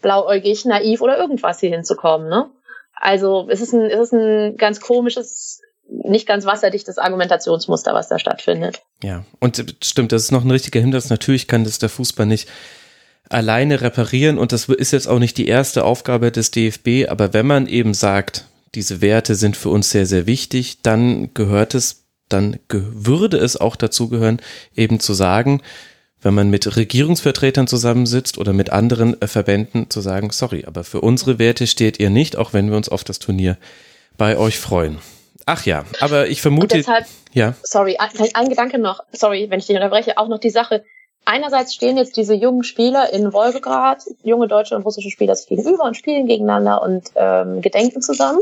blauäugig, 0.00 0.64
naiv 0.64 1.00
oder 1.02 1.18
irgendwas 1.18 1.60
hier 1.60 1.70
hinzukommen, 1.70 2.28
ne? 2.28 2.50
Also 2.94 3.48
es 3.50 3.60
ist 3.60 3.72
ein, 3.72 3.86
es 3.86 4.00
ist 4.00 4.12
ein 4.12 4.56
ganz 4.56 4.80
komisches, 4.80 5.60
nicht 5.88 6.26
ganz 6.26 6.46
wasserdichtes 6.46 6.98
Argumentationsmuster, 6.98 7.94
was 7.94 8.08
da 8.08 8.18
stattfindet. 8.18 8.82
Ja, 9.02 9.24
und 9.40 9.76
stimmt, 9.82 10.12
das 10.12 10.22
ist 10.22 10.32
noch 10.32 10.44
ein 10.44 10.50
richtiger 10.50 10.80
Hinweis. 10.80 11.10
Natürlich 11.10 11.48
kann 11.48 11.64
das 11.64 11.78
der 11.78 11.88
Fußball 11.88 12.26
nicht 12.26 12.48
alleine 13.32 13.80
reparieren 13.80 14.38
und 14.38 14.52
das 14.52 14.68
ist 14.68 14.92
jetzt 14.92 15.08
auch 15.08 15.18
nicht 15.18 15.38
die 15.38 15.48
erste 15.48 15.84
Aufgabe 15.84 16.30
des 16.32 16.50
DFB, 16.50 17.08
aber 17.08 17.32
wenn 17.32 17.46
man 17.46 17.66
eben 17.66 17.94
sagt, 17.94 18.46
diese 18.74 19.00
Werte 19.00 19.34
sind 19.34 19.56
für 19.56 19.68
uns 19.68 19.90
sehr, 19.90 20.06
sehr 20.06 20.26
wichtig, 20.26 20.82
dann 20.82 21.34
gehört 21.34 21.74
es, 21.74 22.04
dann 22.28 22.58
würde 22.68 23.36
es 23.36 23.56
auch 23.56 23.76
dazu 23.76 24.08
gehören, 24.08 24.40
eben 24.74 25.00
zu 25.00 25.12
sagen, 25.12 25.60
wenn 26.22 26.34
man 26.34 26.50
mit 26.50 26.76
Regierungsvertretern 26.76 27.66
zusammensitzt 27.66 28.38
oder 28.38 28.52
mit 28.52 28.70
anderen 28.70 29.20
äh, 29.20 29.26
Verbänden, 29.26 29.90
zu 29.90 30.00
sagen, 30.00 30.30
sorry, 30.30 30.64
aber 30.66 30.84
für 30.84 31.00
unsere 31.00 31.38
Werte 31.38 31.66
steht 31.66 31.98
ihr 31.98 32.10
nicht, 32.10 32.36
auch 32.36 32.52
wenn 32.52 32.70
wir 32.70 32.76
uns 32.76 32.88
auf 32.88 33.04
das 33.04 33.18
Turnier 33.18 33.58
bei 34.16 34.36
euch 34.36 34.58
freuen. 34.58 34.98
Ach 35.46 35.66
ja, 35.66 35.84
aber 36.00 36.28
ich 36.28 36.40
vermute. 36.40 36.76
Und 36.76 36.86
deshalb, 36.86 37.06
ja. 37.32 37.54
Sorry, 37.64 37.96
ein, 37.96 38.10
ein 38.34 38.48
Gedanke 38.48 38.78
noch, 38.78 39.00
sorry, 39.12 39.50
wenn 39.50 39.58
ich 39.58 39.66
dich 39.66 39.74
unterbreche, 39.74 40.16
auch 40.16 40.28
noch 40.28 40.38
die 40.38 40.50
Sache, 40.50 40.84
einerseits 41.24 41.74
stehen 41.74 41.96
jetzt 41.96 42.16
diese 42.16 42.34
jungen 42.34 42.64
Spieler 42.64 43.12
in 43.12 43.32
Wolgograd, 43.32 44.02
junge 44.22 44.48
deutsche 44.48 44.76
und 44.76 44.82
russische 44.82 45.10
Spieler 45.10 45.36
sich 45.36 45.48
gegenüber 45.48 45.84
und 45.84 45.96
spielen 45.96 46.26
gegeneinander 46.26 46.82
und 46.82 47.10
ähm, 47.14 47.60
gedenken 47.60 48.02
zusammen. 48.02 48.40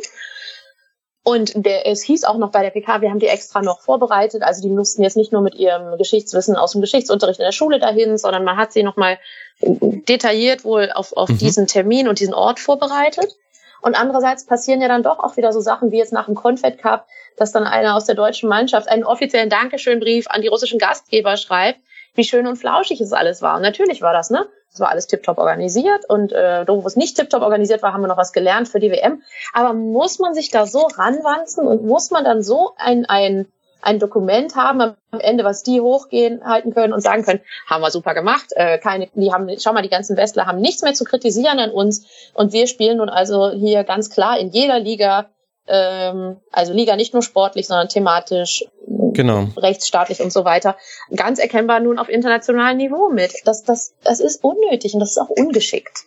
Und 1.23 1.53
der, 1.55 1.87
es 1.87 2.03
hieß 2.03 2.25
auch 2.25 2.39
noch 2.39 2.51
bei 2.51 2.63
der 2.63 2.71
PK, 2.71 3.03
wir 3.03 3.11
haben 3.11 3.19
die 3.19 3.27
extra 3.27 3.61
noch 3.61 3.83
vorbereitet. 3.83 4.43
Also 4.43 4.63
die 4.63 4.71
mussten 4.71 5.03
jetzt 5.03 5.17
nicht 5.17 5.33
nur 5.33 5.43
mit 5.43 5.55
ihrem 5.55 5.99
Geschichtswissen 5.99 6.57
aus 6.57 6.73
dem 6.73 6.81
Geschichtsunterricht 6.81 7.39
in 7.39 7.45
der 7.45 7.53
Schule 7.53 7.79
dahin, 7.79 8.17
sondern 8.17 8.43
man 8.43 8.57
hat 8.57 8.73
sie 8.73 8.83
nochmal 8.83 9.19
detailliert 9.61 10.65
wohl 10.65 10.91
auf, 10.93 11.13
auf 11.17 11.29
mhm. 11.29 11.39
diesen 11.39 11.67
Termin 11.67 12.09
und 12.09 12.21
diesen 12.21 12.35
Ort 12.35 12.59
vorbereitet. 12.59 13.37
Und 13.83 13.95
andererseits 13.95 14.47
passieren 14.47 14.81
ja 14.81 14.89
dann 14.89 15.03
doch 15.03 15.19
auch 15.19 15.37
wieder 15.37 15.53
so 15.53 15.61
Sachen 15.61 15.91
wie 15.91 15.99
jetzt 15.99 16.13
nach 16.13 16.27
dem 16.27 16.35
Confed 16.35 16.79
Cup, 16.79 17.07
dass 17.37 17.53
dann 17.53 17.65
einer 17.65 17.97
aus 17.97 18.07
der 18.07 18.15
deutschen 18.15 18.49
Mannschaft 18.49 18.89
einen 18.89 19.05
offiziellen 19.05 19.51
Dankeschönbrief 19.51 20.27
an 20.29 20.43
die 20.43 20.49
russischen 20.49 20.79
Gastgeber 20.79 21.37
schreibt, 21.37 21.81
wie 22.15 22.25
schön 22.25 22.47
und 22.47 22.57
flauschig 22.57 23.01
es 23.01 23.13
alles 23.13 23.43
war. 23.43 23.57
Und 23.57 23.63
natürlich 23.63 24.03
war 24.03 24.13
das, 24.13 24.31
ne? 24.31 24.47
Es 24.73 24.79
war 24.79 24.91
alles 24.91 25.09
tiptop 25.09 25.39
organisiert 25.39 26.09
und 26.09 26.33
äh, 26.33 26.65
wo 26.67 26.87
es 26.87 26.95
nicht 26.95 27.17
tiptop 27.17 27.43
organisiert 27.43 27.83
war, 27.83 27.93
haben 27.93 28.03
wir 28.03 28.09
noch 28.09 28.17
was 28.17 28.33
gelernt 28.33 28.69
für 28.69 28.79
die 28.79 28.93
WM. 28.93 29.23
Aber 29.53 29.73
muss 29.73 30.21
man 30.21 30.33
sich 30.33 30.51
da 30.51 30.65
so 30.67 30.83
ranwanzen 30.83 31.67
und 31.67 31.85
muss 31.85 32.13
man 32.13 32.25
dann 32.25 32.45
so 32.45 32.73
ein, 32.77 33.05
ein, 33.07 33.47
ein 33.83 33.99
Dokument 33.99 34.55
haben 34.55 34.81
am 34.81 34.97
Ende, 35.19 35.43
was 35.43 35.65
die 35.65 35.81
hochgehen 35.81 36.45
halten 36.45 36.73
können 36.73 36.93
und 36.93 37.01
sagen 37.01 37.25
können, 37.25 37.41
haben 37.67 37.83
wir 37.83 37.91
super 37.91 38.15
gemacht. 38.15 38.47
Äh, 38.55 38.79
keine, 38.79 39.09
die 39.15 39.33
haben, 39.33 39.51
schau 39.59 39.73
mal, 39.73 39.83
die 39.83 39.89
ganzen 39.89 40.17
Westler 40.17 40.47
haben 40.47 40.61
nichts 40.61 40.83
mehr 40.83 40.95
zu 40.95 41.05
kritisieren 41.05 41.59
an 41.59 41.73
uns 41.73 42.07
und 42.35 42.53
wir 42.53 42.69
spielen 42.69 42.99
nun 42.99 43.09
also 43.09 43.51
hier 43.51 43.83
ganz 43.83 44.09
klar 44.09 44.39
in 44.39 44.51
jeder 44.51 44.79
Liga 44.79 45.31
ähm, 45.71 46.37
also 46.51 46.73
Liga 46.73 46.97
nicht 46.97 47.15
nur 47.15 47.23
sportlich, 47.23 47.67
sondern 47.67 47.89
thematisch, 47.89 48.65
genau. 49.13 49.49
rechtsstaatlich 49.57 50.21
und 50.21 50.33
so 50.33 50.45
weiter, 50.45 50.77
ganz 51.15 51.39
erkennbar 51.39 51.81
nun 51.81 51.99
auf 51.99 52.09
internationalem 52.09 52.77
Niveau 52.77 53.11
mit. 53.11 53.33
Das, 53.45 53.63
das, 53.63 53.95
das 54.03 54.21
ist 54.21 54.43
unnötig 54.45 54.95
und 54.95 55.01
das 55.01 55.13
ist 55.13 55.19
auch 55.19 55.31
ungeschickt. 55.31 56.05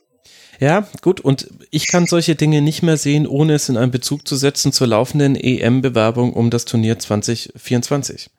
Ja, 0.60 0.88
gut, 1.02 1.20
und 1.20 1.50
ich 1.72 1.88
kann 1.88 2.06
solche 2.06 2.36
Dinge 2.36 2.62
nicht 2.62 2.84
mehr 2.84 2.98
sehen, 2.98 3.28
ohne 3.28 3.54
es 3.54 3.70
in 3.70 3.78
einen 3.78 3.92
Bezug 3.92 4.28
zu 4.28 4.36
setzen 4.36 4.72
zur 4.72 4.88
laufenden 4.88 5.36
EM-Bewerbung 5.36 6.34
um 6.34 6.50
das 6.50 6.66
Turnier 6.66 7.00
2024 7.00 8.30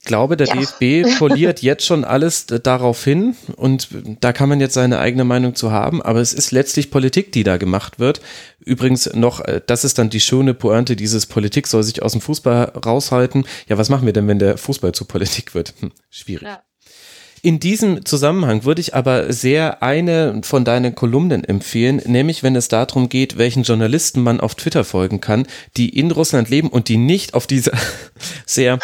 ich 0.00 0.04
glaube, 0.04 0.36
der 0.36 0.46
ja. 0.46 0.54
DFB 0.54 1.18
poliert 1.18 1.60
jetzt 1.60 1.84
schon 1.84 2.04
alles 2.04 2.46
darauf 2.46 3.02
hin 3.02 3.36
und 3.56 3.88
da 4.20 4.32
kann 4.32 4.48
man 4.48 4.60
jetzt 4.60 4.74
seine 4.74 5.00
eigene 5.00 5.24
Meinung 5.24 5.54
zu 5.54 5.72
haben, 5.72 6.00
aber 6.00 6.20
es 6.20 6.32
ist 6.32 6.52
letztlich 6.52 6.90
Politik, 6.90 7.32
die 7.32 7.42
da 7.42 7.56
gemacht 7.56 7.98
wird. 7.98 8.20
Übrigens 8.60 9.12
noch, 9.14 9.40
äh, 9.40 9.60
das 9.66 9.84
ist 9.84 9.98
dann 9.98 10.08
die 10.08 10.20
schöne 10.20 10.54
Pointe 10.54 10.94
dieses 10.94 11.26
Politik 11.26 11.66
soll 11.66 11.82
sich 11.82 12.02
aus 12.02 12.12
dem 12.12 12.20
Fußball 12.20 12.72
raushalten. 12.86 13.44
Ja, 13.68 13.76
was 13.76 13.88
machen 13.88 14.06
wir 14.06 14.12
denn, 14.12 14.28
wenn 14.28 14.38
der 14.38 14.56
Fußball 14.56 14.92
zu 14.92 15.04
Politik 15.04 15.54
wird? 15.54 15.74
Hm, 15.80 15.90
schwierig. 16.10 16.46
Ja. 16.46 16.62
In 17.42 17.60
diesem 17.60 18.04
Zusammenhang 18.04 18.64
würde 18.64 18.80
ich 18.80 18.94
aber 18.94 19.32
sehr 19.32 19.82
eine 19.82 20.40
von 20.42 20.64
deinen 20.64 20.94
Kolumnen 20.94 21.44
empfehlen, 21.44 22.02
nämlich 22.04 22.42
wenn 22.42 22.56
es 22.56 22.68
darum 22.68 23.08
geht, 23.08 23.38
welchen 23.38 23.62
Journalisten 23.62 24.22
man 24.22 24.40
auf 24.40 24.54
Twitter 24.54 24.84
folgen 24.84 25.20
kann, 25.20 25.46
die 25.76 25.88
in 25.88 26.10
Russland 26.10 26.50
leben 26.50 26.68
und 26.68 26.88
die 26.88 26.96
nicht 26.96 27.34
auf 27.34 27.46
diese 27.46 27.72
sehr 28.46 28.78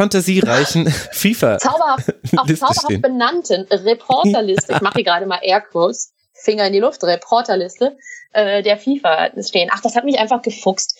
fantasiereichen 0.00 0.86
FIFA. 1.12 1.58
Zauberhaft, 1.58 2.14
auch 2.36 2.46
zauberhaft 2.46 3.02
benannten 3.02 3.66
Reporterliste. 3.70 4.72
Ich 4.72 4.80
mache 4.80 4.94
hier 4.94 5.04
gerade 5.04 5.26
mal 5.26 5.40
Airquotes, 5.42 6.14
Finger 6.32 6.66
in 6.66 6.72
die 6.72 6.78
Luft, 6.78 7.04
Reporterliste 7.04 7.98
äh, 8.32 8.62
der 8.62 8.78
FIFA 8.78 9.30
stehen. 9.42 9.68
Ach, 9.70 9.82
das 9.82 9.96
hat 9.96 10.04
mich 10.04 10.18
einfach 10.18 10.40
gefuchst. 10.40 10.96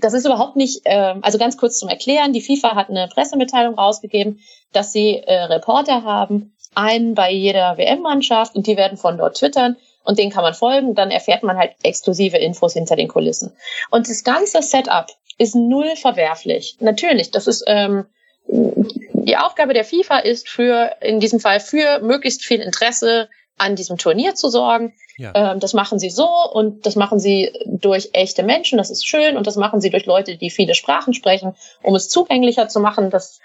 Das 0.00 0.14
ist 0.14 0.24
überhaupt 0.24 0.54
nicht, 0.54 0.82
äh, 0.84 1.14
also 1.20 1.38
ganz 1.38 1.56
kurz 1.56 1.78
zum 1.78 1.88
Erklären, 1.88 2.32
die 2.32 2.40
FIFA 2.40 2.76
hat 2.76 2.90
eine 2.90 3.08
Pressemitteilung 3.12 3.74
rausgegeben, 3.74 4.38
dass 4.72 4.92
sie 4.92 5.16
äh, 5.16 5.44
Reporter 5.44 6.04
haben, 6.04 6.54
einen 6.76 7.14
bei 7.14 7.32
jeder 7.32 7.76
WM-Mannschaft 7.76 8.54
und 8.54 8.68
die 8.68 8.76
werden 8.76 8.98
von 8.98 9.18
dort 9.18 9.36
twittern 9.36 9.76
und 10.04 10.18
denen 10.18 10.30
kann 10.30 10.44
man 10.44 10.54
folgen, 10.54 10.94
dann 10.94 11.10
erfährt 11.10 11.42
man 11.42 11.58
halt 11.58 11.72
exklusive 11.82 12.36
Infos 12.36 12.74
hinter 12.74 12.94
den 12.94 13.08
Kulissen. 13.08 13.56
Und 13.90 14.08
das 14.08 14.22
ganze 14.22 14.62
Setup 14.62 15.06
ist 15.38 15.56
null 15.56 15.96
verwerflich. 15.96 16.76
Natürlich, 16.78 17.32
das 17.32 17.48
ist 17.48 17.64
ähm, 17.66 18.06
die 18.48 19.36
Aufgabe 19.36 19.74
der 19.74 19.84
FIFA 19.84 20.20
ist 20.20 20.48
für, 20.48 20.96
in 21.00 21.20
diesem 21.20 21.38
Fall 21.38 21.60
für 21.60 22.00
möglichst 22.00 22.44
viel 22.44 22.60
Interesse 22.60 23.28
an 23.58 23.76
diesem 23.76 23.98
Turnier 23.98 24.34
zu 24.34 24.48
sorgen. 24.48 24.94
Ja. 25.18 25.32
Ähm, 25.34 25.60
das 25.60 25.74
machen 25.74 25.98
sie 25.98 26.10
so 26.10 26.28
und 26.52 26.86
das 26.86 26.96
machen 26.96 27.18
sie 27.18 27.52
durch 27.66 28.10
echte 28.12 28.42
Menschen, 28.42 28.78
das 28.78 28.90
ist 28.90 29.06
schön 29.06 29.36
und 29.36 29.46
das 29.46 29.56
machen 29.56 29.80
sie 29.80 29.90
durch 29.90 30.06
Leute, 30.06 30.36
die 30.36 30.50
viele 30.50 30.74
Sprachen 30.74 31.12
sprechen, 31.12 31.56
um 31.82 31.94
es 31.94 32.08
zugänglicher 32.08 32.68
zu 32.68 32.80
machen. 32.80 33.10
Das, 33.10 33.40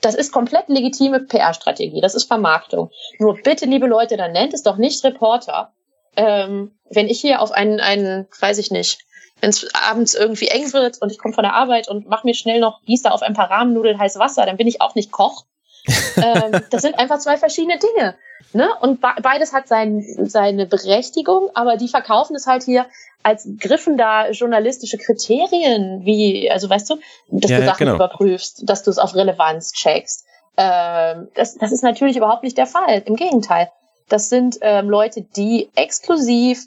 das 0.00 0.14
ist 0.14 0.32
komplett 0.32 0.68
legitime 0.68 1.20
PR-Strategie, 1.20 2.00
das 2.00 2.14
ist 2.14 2.24
Vermarktung. 2.24 2.90
Nur 3.18 3.34
bitte, 3.42 3.66
liebe 3.66 3.86
Leute, 3.86 4.16
dann 4.16 4.32
nennt 4.32 4.54
es 4.54 4.62
doch 4.62 4.76
nicht 4.76 5.04
Reporter. 5.04 5.72
Ähm, 6.16 6.72
wenn 6.88 7.08
ich 7.08 7.20
hier 7.20 7.42
auf 7.42 7.50
einen, 7.50 7.80
einen, 7.80 8.28
weiß 8.40 8.58
ich 8.58 8.70
nicht, 8.70 9.00
wenn 9.40 9.50
es 9.50 9.66
abends 9.74 10.14
irgendwie 10.14 10.48
eng 10.48 10.72
wird 10.72 11.00
und 11.00 11.12
ich 11.12 11.18
komme 11.18 11.34
von 11.34 11.44
der 11.44 11.54
Arbeit 11.54 11.88
und 11.88 12.08
mache 12.08 12.26
mir 12.26 12.34
schnell 12.34 12.60
noch 12.60 12.82
gieße 12.84 13.10
auf 13.10 13.22
ein 13.22 13.34
paar 13.34 13.50
Rahmennudeln 13.50 13.98
heiß 13.98 14.18
Wasser, 14.18 14.46
dann 14.46 14.56
bin 14.56 14.66
ich 14.66 14.80
auch 14.80 14.94
nicht 14.94 15.12
Koch. 15.12 15.44
ähm, 16.16 16.60
das 16.70 16.82
sind 16.82 16.98
einfach 16.98 17.18
zwei 17.18 17.36
verschiedene 17.36 17.78
Dinge. 17.78 18.16
Ne? 18.52 18.68
Und 18.80 19.00
beides 19.00 19.52
hat 19.52 19.68
sein, 19.68 20.04
seine 20.24 20.66
Berechtigung, 20.66 21.50
aber 21.54 21.76
die 21.76 21.88
verkaufen 21.88 22.34
es 22.34 22.46
halt 22.46 22.62
hier 22.62 22.86
als 23.22 23.48
griffen 23.58 23.98
da 23.98 24.30
journalistische 24.30 24.96
Kriterien, 24.96 26.04
wie, 26.04 26.50
also 26.50 26.70
weißt 26.70 26.90
du, 26.90 26.98
dass 27.28 27.50
ja, 27.50 27.58
du 27.58 27.66
Sachen 27.66 27.86
genau. 27.86 27.96
überprüfst, 27.96 28.62
dass 28.64 28.84
du 28.84 28.90
es 28.90 28.98
auf 28.98 29.14
Relevanz 29.14 29.72
checkst. 29.72 30.24
Ähm, 30.56 31.28
das, 31.34 31.56
das 31.56 31.72
ist 31.72 31.82
natürlich 31.82 32.16
überhaupt 32.16 32.42
nicht 32.42 32.56
der 32.56 32.66
Fall. 32.66 33.02
Im 33.04 33.16
Gegenteil. 33.16 33.70
Das 34.08 34.28
sind 34.28 34.58
ähm, 34.62 34.88
Leute, 34.88 35.22
die 35.22 35.68
exklusiv 35.74 36.66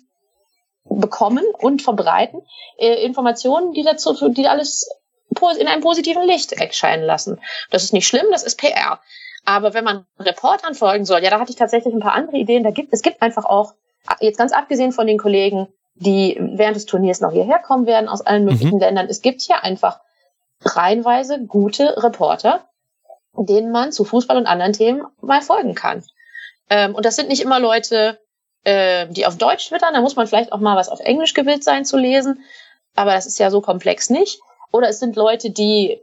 bekommen 0.96 1.44
und 1.60 1.82
verbreiten, 1.82 2.42
äh, 2.78 3.04
Informationen, 3.04 3.74
die 3.74 3.84
dazu, 3.84 4.30
die 4.30 4.48
alles 4.48 4.90
in 5.60 5.68
einem 5.68 5.82
positiven 5.82 6.24
Licht 6.24 6.52
erscheinen 6.52 7.04
lassen. 7.04 7.40
Das 7.70 7.84
ist 7.84 7.94
nicht 7.94 8.08
schlimm, 8.08 8.26
das 8.32 8.44
ist 8.44 8.58
PR. 8.58 9.00
Aber 9.46 9.74
wenn 9.74 9.84
man 9.84 10.06
Reportern 10.20 10.76
folgen 10.76 11.06
soll, 11.06 11.24
ja, 11.24 11.30
da 11.30 11.40
hatte 11.40 11.52
ich 11.52 11.58
tatsächlich 11.58 11.94
ein 11.94 12.02
paar 12.02 12.14
andere 12.14 12.38
Ideen. 12.38 12.64
Da 12.64 12.72
gibt, 12.72 12.94
es 12.94 13.02
gibt 13.02 13.22
einfach 13.22 13.46
auch, 13.46 13.74
jetzt 14.20 14.38
ganz 14.38 14.52
abgesehen 14.52 14.92
von 14.92 15.08
den 15.08 15.18
Kollegen, 15.18 15.68
die 15.96 16.38
während 16.40 16.76
des 16.76 16.86
Turniers 16.86 17.22
noch 17.22 17.32
hierher 17.32 17.60
kommen 17.60 17.86
werden 17.86 18.10
aus 18.10 18.22
allen 18.22 18.46
möglichen 18.46 18.76
mhm. 18.76 18.82
Ländern, 18.82 19.08
es 19.08 19.22
gibt 19.22 19.42
hier 19.42 19.64
einfach 19.64 20.00
reihenweise 20.64 21.46
gute 21.46 21.96
Reporter, 22.04 22.68
denen 23.34 23.72
man 23.72 23.92
zu 23.92 24.04
Fußball 24.04 24.38
und 24.38 24.48
anderen 24.48 24.74
Themen 24.74 25.04
mal 25.22 25.42
folgen 25.42 25.76
kann. 25.76 26.04
Ähm, 26.70 26.96
und 26.96 27.06
das 27.06 27.16
sind 27.16 27.30
nicht 27.30 27.42
immer 27.42 27.60
Leute, 27.60 28.20
äh, 28.64 29.08
die 29.08 29.26
auf 29.26 29.38
Deutsch 29.38 29.68
twittern, 29.70 29.94
da 29.94 30.02
muss 30.02 30.16
man 30.16 30.28
vielleicht 30.28 30.52
auch 30.52 30.60
mal 30.60 30.78
was 30.78 30.90
auf 30.90 31.00
Englisch 31.00 31.34
gewillt 31.34 31.64
sein 31.64 31.86
zu 31.86 31.98
lesen, 31.98 32.44
aber 32.96 33.14
das 33.14 33.26
ist 33.26 33.40
ja 33.40 33.50
so 33.50 33.62
komplex 33.62 34.10
nicht. 34.10 34.40
Oder 34.72 34.88
es 34.88 35.00
sind 35.00 35.16
Leute, 35.18 35.50
die 35.50 36.00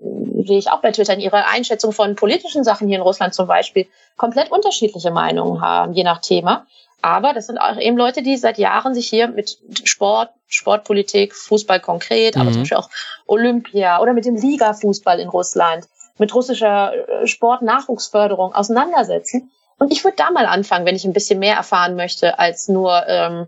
sehe 0.46 0.58
ich 0.58 0.70
auch 0.70 0.80
bei 0.80 0.92
Twitter, 0.92 1.14
in 1.14 1.20
ihrer 1.20 1.48
Einschätzung 1.48 1.92
von 1.92 2.16
politischen 2.16 2.64
Sachen 2.64 2.86
hier 2.86 2.96
in 2.96 3.02
Russland 3.02 3.34
zum 3.34 3.46
Beispiel, 3.46 3.86
komplett 4.16 4.50
unterschiedliche 4.50 5.10
Meinungen 5.10 5.62
haben, 5.62 5.94
je 5.94 6.04
nach 6.04 6.20
Thema. 6.20 6.66
Aber 7.00 7.32
das 7.32 7.46
sind 7.46 7.58
auch 7.58 7.78
eben 7.78 7.96
Leute, 7.96 8.22
die 8.22 8.36
seit 8.36 8.58
Jahren 8.58 8.92
sich 8.94 9.08
hier 9.08 9.28
mit 9.28 9.58
Sport, 9.84 10.30
Sportpolitik, 10.48 11.34
Fußball 11.34 11.80
konkret, 11.80 12.34
mhm. 12.34 12.42
aber 12.42 12.52
zum 12.52 12.62
Beispiel 12.62 12.78
auch 12.78 12.90
Olympia 13.26 14.00
oder 14.00 14.12
mit 14.12 14.24
dem 14.24 14.36
Liga-Fußball 14.36 15.20
in 15.20 15.28
Russland, 15.28 15.86
mit 16.18 16.34
russischer 16.34 16.92
äh, 16.94 17.26
Sportnachwuchsförderung 17.26 18.52
auseinandersetzen. 18.54 19.50
Und 19.78 19.92
ich 19.92 20.04
würde 20.04 20.16
da 20.16 20.30
mal 20.30 20.46
anfangen, 20.46 20.86
wenn 20.86 20.96
ich 20.96 21.04
ein 21.04 21.12
bisschen 21.12 21.38
mehr 21.38 21.54
erfahren 21.54 21.94
möchte, 21.94 22.38
als 22.38 22.68
nur 22.68 23.06
ähm, 23.06 23.46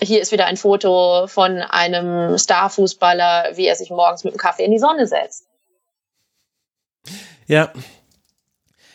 hier 0.00 0.20
ist 0.20 0.32
wieder 0.32 0.46
ein 0.46 0.56
Foto 0.56 1.26
von 1.28 1.58
einem 1.58 2.36
Starfußballer, 2.36 3.52
wie 3.54 3.66
er 3.66 3.76
sich 3.76 3.90
morgens 3.90 4.24
mit 4.24 4.34
dem 4.34 4.38
Kaffee 4.38 4.64
in 4.64 4.72
die 4.72 4.78
Sonne 4.78 5.06
setzt. 5.06 5.44
Ja, 7.46 7.72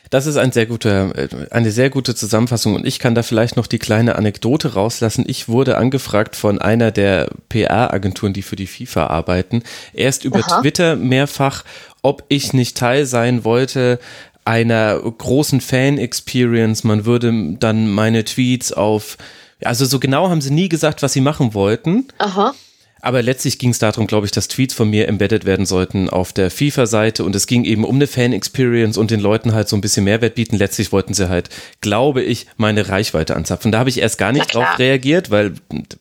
das 0.10 0.26
ist 0.26 0.38
ein 0.38 0.52
sehr 0.52 0.66
guter, 0.66 1.16
äh, 1.18 1.28
eine 1.52 1.72
sehr 1.72 1.90
gute 1.90 2.16
Zusammenfassung 2.16 2.76
und 2.76 2.86
ich 2.86 3.00
kann 3.00 3.16
da 3.16 3.24
vielleicht 3.24 3.58
noch 3.58 3.68
die 3.68 3.80
kleine 3.80 4.16
Anekdote 4.16 4.74
rauslassen. 4.74 5.26
Ich 5.28 5.50
wurde 5.50 5.78
angefragt 5.78 6.36
von 6.36 6.60
einer 6.60 6.92
der 6.92 7.30
PR-Agenturen, 7.50 8.34
die 8.34 8.42
für 8.42 8.56
die 8.56 8.68
FIFA 8.68 9.08
arbeiten, 9.08 9.64
erst 9.94 10.24
über 10.24 10.40
Aha. 10.40 10.62
Twitter 10.62 10.96
mehrfach, 10.96 11.64
ob 12.02 12.24
ich 12.30 12.54
nicht 12.54 12.78
Teil 12.78 13.06
sein 13.06 13.44
wollte 13.44 14.00
einer 14.48 15.00
großen 15.00 15.62
Fan-Experience. 15.62 16.84
Man 16.86 17.06
würde 17.06 17.56
dann 17.60 17.92
meine 17.92 18.24
Tweets 18.24 18.72
auf, 18.72 19.18
also 19.62 19.86
so 19.86 20.00
genau 20.00 20.30
haben 20.30 20.42
sie 20.42 20.54
nie 20.54 20.70
gesagt, 20.70 21.04
was 21.04 21.14
sie 21.14 21.22
machen 21.22 21.54
wollten. 21.54 22.08
Aha. 22.18 22.56
Aber 23.00 23.22
letztlich 23.22 23.60
ging 23.60 23.70
es 23.70 23.80
darum, 23.80 24.08
glaube 24.08 24.26
ich, 24.26 24.32
dass 24.32 24.48
Tweets 24.48 24.74
von 24.74 24.90
mir 24.90 25.08
embedded 25.08 25.46
werden 25.46 25.66
sollten 25.66 26.10
auf 26.10 26.34
der 26.34 26.50
FIFA-Seite 26.50 27.24
und 27.24 27.36
es 27.36 27.46
ging 27.46 27.64
eben 27.64 27.86
um 27.86 27.96
eine 27.96 28.08
Fan-Experience 28.08 28.98
und 28.98 29.12
den 29.12 29.20
Leuten 29.20 29.54
halt 29.54 29.70
so 29.70 29.76
ein 29.76 29.82
bisschen 29.82 30.06
Mehrwert 30.06 30.36
bieten. 30.36 30.56
Letztlich 30.56 30.92
wollten 30.92 31.14
sie 31.14 31.30
halt, 31.30 31.50
glaube 31.82 32.24
ich, 32.24 32.48
meine 32.56 32.90
Reichweite 32.90 33.36
anzapfen. 33.36 33.72
Da 33.72 33.80
habe 33.80 33.90
ich 33.90 34.02
erst 34.02 34.18
gar 34.18 34.32
nicht 34.32 34.54
drauf 34.54 34.80
reagiert, 34.80 35.30
weil 35.30 35.54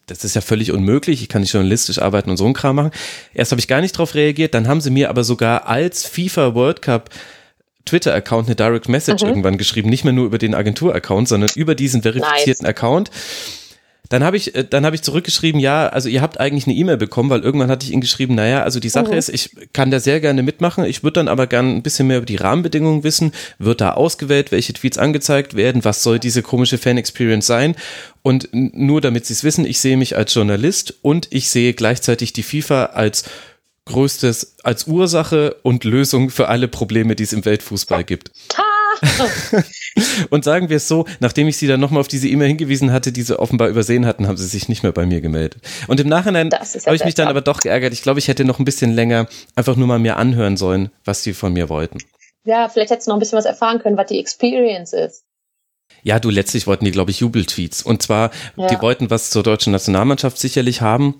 das 0.06 0.24
ist 0.24 0.34
ja 0.34 0.40
völlig 0.40 0.72
unmöglich. 0.72 1.20
Ich 1.20 1.28
kann 1.28 1.42
nicht 1.42 1.52
journalistisch 1.52 1.98
arbeiten 1.98 2.30
und 2.30 2.38
so 2.38 2.44
einen 2.44 2.54
Kram 2.54 2.76
machen. 2.76 2.92
Erst 3.34 3.50
habe 3.50 3.60
ich 3.60 3.68
gar 3.68 3.82
nicht 3.82 3.92
drauf 3.92 4.14
reagiert, 4.14 4.54
dann 4.54 4.66
haben 4.66 4.80
sie 4.80 4.90
mir 4.90 5.10
aber 5.10 5.22
sogar 5.22 5.66
als 5.66 6.06
FIFA 6.06 6.54
World 6.54 6.80
Cup 6.80 7.10
Twitter-Account 7.86 8.48
eine 8.48 8.56
Direct 8.56 8.88
Message 8.88 9.22
mhm. 9.22 9.30
irgendwann 9.30 9.58
geschrieben, 9.58 9.88
nicht 9.88 10.04
mehr 10.04 10.12
nur 10.12 10.26
über 10.26 10.38
den 10.38 10.54
Agentur-Account, 10.54 11.28
sondern 11.28 11.50
über 11.54 11.74
diesen 11.74 12.02
verifizierten 12.02 12.64
nice. 12.64 12.70
Account. 12.70 13.10
Dann 14.08 14.22
habe 14.22 14.36
ich, 14.36 14.54
äh, 14.54 14.64
dann 14.64 14.84
habe 14.86 14.94
ich 14.94 15.02
zurückgeschrieben, 15.02 15.60
ja, 15.60 15.88
also 15.88 16.08
ihr 16.08 16.22
habt 16.22 16.38
eigentlich 16.38 16.66
eine 16.66 16.76
E-Mail 16.76 16.96
bekommen, 16.96 17.30
weil 17.30 17.40
irgendwann 17.40 17.70
hatte 17.70 17.86
ich 17.86 17.92
ihnen 17.92 18.00
geschrieben, 18.00 18.34
naja, 18.34 18.62
also 18.62 18.80
die 18.80 18.88
Sache 18.88 19.12
mhm. 19.12 19.18
ist, 19.18 19.28
ich 19.28 19.50
kann 19.72 19.90
da 19.90 20.00
sehr 20.00 20.20
gerne 20.20 20.42
mitmachen, 20.42 20.84
ich 20.84 21.02
würde 21.02 21.14
dann 21.14 21.28
aber 21.28 21.46
gerne 21.46 21.70
ein 21.70 21.82
bisschen 21.82 22.06
mehr 22.06 22.18
über 22.18 22.26
die 22.26 22.36
Rahmenbedingungen 22.36 23.04
wissen, 23.04 23.32
wird 23.58 23.80
da 23.80 23.92
ausgewählt, 23.92 24.52
welche 24.52 24.72
Tweets 24.72 24.98
angezeigt 24.98 25.54
werden, 25.54 25.84
was 25.84 26.02
soll 26.02 26.18
diese 26.18 26.42
komische 26.42 26.78
Fan-Experience 26.78 27.46
sein 27.46 27.74
und 28.22 28.48
nur 28.52 29.00
damit 29.00 29.26
sie 29.26 29.32
es 29.32 29.44
wissen, 29.44 29.64
ich 29.64 29.80
sehe 29.80 29.96
mich 29.96 30.16
als 30.16 30.34
Journalist 30.34 30.94
und 31.02 31.28
ich 31.30 31.48
sehe 31.48 31.74
gleichzeitig 31.74 32.32
die 32.32 32.42
FIFA 32.42 32.86
als 32.86 33.24
größtes, 33.86 34.56
als 34.62 34.86
Ursache 34.86 35.56
und 35.62 35.84
Lösung 35.84 36.30
für 36.30 36.48
alle 36.48 36.68
Probleme, 36.68 37.16
die 37.16 37.22
es 37.22 37.32
im 37.32 37.44
Weltfußball 37.44 38.04
gibt. 38.04 38.30
Und 40.30 40.44
sagen 40.44 40.68
wir 40.68 40.78
es 40.78 40.88
so, 40.88 41.06
nachdem 41.20 41.48
ich 41.48 41.56
sie 41.56 41.66
dann 41.66 41.80
nochmal 41.80 42.00
auf 42.00 42.08
diese 42.08 42.28
E-Mail 42.28 42.48
hingewiesen 42.48 42.92
hatte, 42.92 43.12
die 43.12 43.22
sie 43.22 43.38
offenbar 43.38 43.68
übersehen 43.68 44.06
hatten, 44.06 44.26
haben 44.26 44.36
sie 44.36 44.46
sich 44.46 44.68
nicht 44.68 44.82
mehr 44.82 44.92
bei 44.92 45.06
mir 45.06 45.20
gemeldet. 45.20 45.62
Und 45.86 46.00
im 46.00 46.08
Nachhinein 46.08 46.50
ja 46.50 46.60
habe 46.60 46.96
ich 46.96 47.04
mich 47.04 47.14
dann 47.14 47.28
aber 47.28 47.40
doch 47.40 47.60
geärgert. 47.60 47.92
Ich 47.92 48.02
glaube, 48.02 48.18
ich 48.18 48.28
hätte 48.28 48.44
noch 48.44 48.58
ein 48.58 48.64
bisschen 48.64 48.92
länger 48.92 49.26
einfach 49.54 49.76
nur 49.76 49.86
mal 49.86 49.98
mir 49.98 50.16
anhören 50.16 50.56
sollen, 50.56 50.90
was 51.04 51.22
sie 51.22 51.34
von 51.34 51.52
mir 51.52 51.68
wollten. 51.68 51.98
Ja, 52.44 52.68
vielleicht 52.68 52.90
hättest 52.90 53.06
du 53.06 53.10
noch 53.10 53.16
ein 53.16 53.20
bisschen 53.20 53.38
was 53.38 53.44
erfahren 53.44 53.80
können, 53.80 53.96
was 53.96 54.06
die 54.06 54.20
Experience 54.20 54.92
ist. 54.92 55.24
Ja, 56.02 56.20
du, 56.20 56.30
letztlich 56.30 56.66
wollten 56.66 56.84
die, 56.84 56.92
glaube 56.92 57.10
ich, 57.10 57.20
Jubeltweets. 57.20 57.82
Und 57.82 58.02
zwar, 58.02 58.30
ja. 58.56 58.68
die 58.68 58.80
wollten 58.80 59.10
was 59.10 59.30
zur 59.30 59.42
deutschen 59.42 59.72
Nationalmannschaft 59.72 60.38
sicherlich 60.38 60.80
haben. 60.80 61.18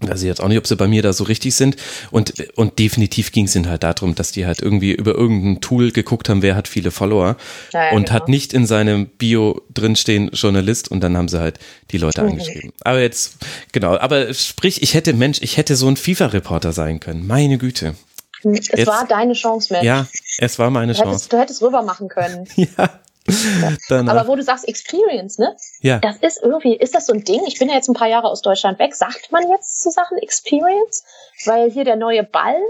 Weiß 0.00 0.22
ich 0.22 0.28
jetzt 0.28 0.40
auch 0.40 0.46
nicht, 0.46 0.58
ob 0.58 0.66
sie 0.66 0.76
bei 0.76 0.86
mir 0.86 1.02
da 1.02 1.12
so 1.12 1.24
richtig 1.24 1.56
sind. 1.56 1.76
Und, 2.12 2.32
und 2.56 2.78
definitiv 2.78 3.32
ging 3.32 3.46
es 3.46 3.56
ihnen 3.56 3.68
halt 3.68 3.82
darum, 3.82 4.14
dass 4.14 4.30
die 4.30 4.46
halt 4.46 4.62
irgendwie 4.62 4.92
über 4.92 5.12
irgendein 5.14 5.60
Tool 5.60 5.90
geguckt 5.90 6.28
haben, 6.28 6.40
wer 6.40 6.54
hat 6.54 6.68
viele 6.68 6.92
Follower. 6.92 7.36
Ja, 7.72 7.90
und 7.90 8.04
genau. 8.04 8.12
hat 8.12 8.28
nicht 8.28 8.52
in 8.52 8.64
seinem 8.64 9.06
Bio 9.06 9.60
drinstehen 9.74 10.30
Journalist 10.32 10.88
und 10.88 11.00
dann 11.00 11.16
haben 11.16 11.28
sie 11.28 11.40
halt 11.40 11.58
die 11.90 11.98
Leute 11.98 12.22
angeschrieben. 12.22 12.72
Aber 12.82 13.00
jetzt, 13.00 13.38
genau, 13.72 13.98
aber 13.98 14.32
sprich, 14.34 14.82
ich 14.82 14.94
hätte, 14.94 15.14
Mensch, 15.14 15.38
ich 15.40 15.56
hätte 15.56 15.74
so 15.74 15.88
ein 15.88 15.96
FIFA-Reporter 15.96 16.72
sein 16.72 17.00
können. 17.00 17.26
Meine 17.26 17.58
Güte. 17.58 17.96
Es 18.44 18.68
jetzt, 18.68 18.86
war 18.86 19.04
deine 19.08 19.32
Chance, 19.32 19.72
Mensch. 19.72 19.84
Ja, 19.84 20.06
es 20.38 20.60
war 20.60 20.70
meine 20.70 20.92
du 20.92 20.98
Chance. 20.98 21.10
Hättest, 21.10 21.32
du 21.32 21.38
hättest 21.38 21.62
rüber 21.62 21.82
machen 21.82 22.08
können. 22.08 22.46
ja. 22.56 23.00
Aber 23.90 24.26
wo 24.26 24.36
du 24.36 24.42
sagst 24.42 24.66
Experience, 24.66 25.38
ne? 25.38 25.56
Ja. 25.80 25.98
Das 25.98 26.16
ist 26.18 26.40
irgendwie, 26.42 26.76
ist 26.76 26.94
das 26.94 27.06
so 27.06 27.12
ein 27.12 27.24
Ding? 27.24 27.40
Ich 27.46 27.58
bin 27.58 27.68
ja 27.68 27.74
jetzt 27.74 27.88
ein 27.88 27.94
paar 27.94 28.08
Jahre 28.08 28.28
aus 28.28 28.42
Deutschland 28.42 28.78
weg. 28.78 28.94
Sagt 28.94 29.30
man 29.32 29.48
jetzt 29.50 29.82
zu 29.82 29.90
Sachen 29.90 30.18
Experience? 30.18 31.04
Weil 31.44 31.70
hier 31.70 31.84
der 31.84 31.96
neue 31.96 32.24
Ball, 32.24 32.60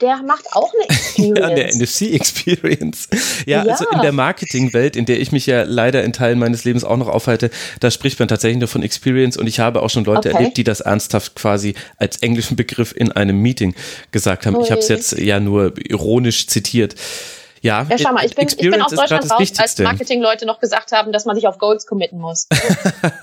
der 0.00 0.22
macht 0.22 0.52
auch 0.52 0.72
eine 0.74 0.84
Experience. 0.84 1.38
ja, 1.40 1.54
der 1.54 1.74
NFC-Experience. 1.74 3.08
Ja, 3.46 3.64
ja, 3.64 3.72
also 3.72 3.88
in 3.90 4.00
der 4.00 4.12
Marketingwelt, 4.12 4.96
in 4.96 5.06
der 5.06 5.20
ich 5.20 5.32
mich 5.32 5.46
ja 5.46 5.62
leider 5.62 6.04
in 6.04 6.12
Teilen 6.12 6.38
meines 6.38 6.64
Lebens 6.64 6.84
auch 6.84 6.96
noch 6.96 7.08
aufhalte, 7.08 7.50
da 7.80 7.90
spricht 7.90 8.18
man 8.18 8.28
tatsächlich 8.28 8.58
nur 8.58 8.68
von 8.68 8.82
Experience 8.82 9.36
und 9.36 9.46
ich 9.46 9.60
habe 9.60 9.82
auch 9.82 9.90
schon 9.90 10.04
Leute 10.04 10.28
okay. 10.28 10.36
erlebt, 10.36 10.56
die 10.56 10.64
das 10.64 10.80
ernsthaft 10.80 11.36
quasi 11.36 11.74
als 11.96 12.18
englischen 12.18 12.56
Begriff 12.56 12.94
in 12.94 13.12
einem 13.12 13.40
Meeting 13.40 13.74
gesagt 14.12 14.46
haben. 14.46 14.56
Ui. 14.56 14.62
Ich 14.62 14.70
habe 14.70 14.80
es 14.80 14.88
jetzt 14.88 15.18
ja 15.18 15.40
nur 15.40 15.72
ironisch 15.78 16.46
zitiert. 16.46 16.94
Ja, 17.66 17.84
ja 17.88 17.98
schau 17.98 18.12
mal, 18.12 18.24
ich 18.24 18.34
bin, 18.34 18.46
ich 18.46 18.56
bin 18.56 18.80
aus 18.80 18.92
Deutschland 18.92 19.28
raus, 19.28 19.52
als 19.58 19.78
Marketingleute 19.78 20.46
noch 20.46 20.60
gesagt 20.60 20.92
haben, 20.92 21.12
dass 21.12 21.24
man 21.24 21.34
sich 21.34 21.48
auf 21.48 21.58
Goals 21.58 21.86
committen 21.86 22.20
muss. 22.20 22.46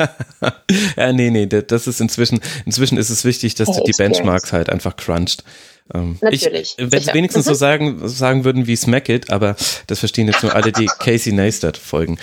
ja, 0.98 1.14
nee, 1.14 1.30
nee, 1.30 1.46
das 1.46 1.88
ist 1.88 2.02
inzwischen, 2.02 2.42
inzwischen 2.66 2.98
ist 2.98 3.10
es 3.10 3.24
wichtig, 3.24 3.56
dass 3.56 3.70
hey, 3.70 3.84
die 3.86 3.94
Benchmarks 3.94 4.52
halt 4.52 4.70
einfach 4.70 4.98
cruncht. 4.98 5.46
Ähm, 5.94 6.18
Natürlich. 6.22 6.76
Wenn 6.78 7.02
sie 7.02 7.14
wenigstens 7.14 7.46
so 7.46 7.54
sagen, 7.54 8.06
sagen 8.08 8.44
würden 8.44 8.68
wie 8.68 8.76
Smack 8.76 9.08
It, 9.08 9.32
aber 9.32 9.56
das 9.88 10.00
verstehen 10.00 10.28
jetzt 10.28 10.44
nur 10.44 10.54
alle, 10.54 10.74
die 10.74 10.86
Casey 11.00 11.32
Neistat 11.32 11.78
folgen. 11.78 12.18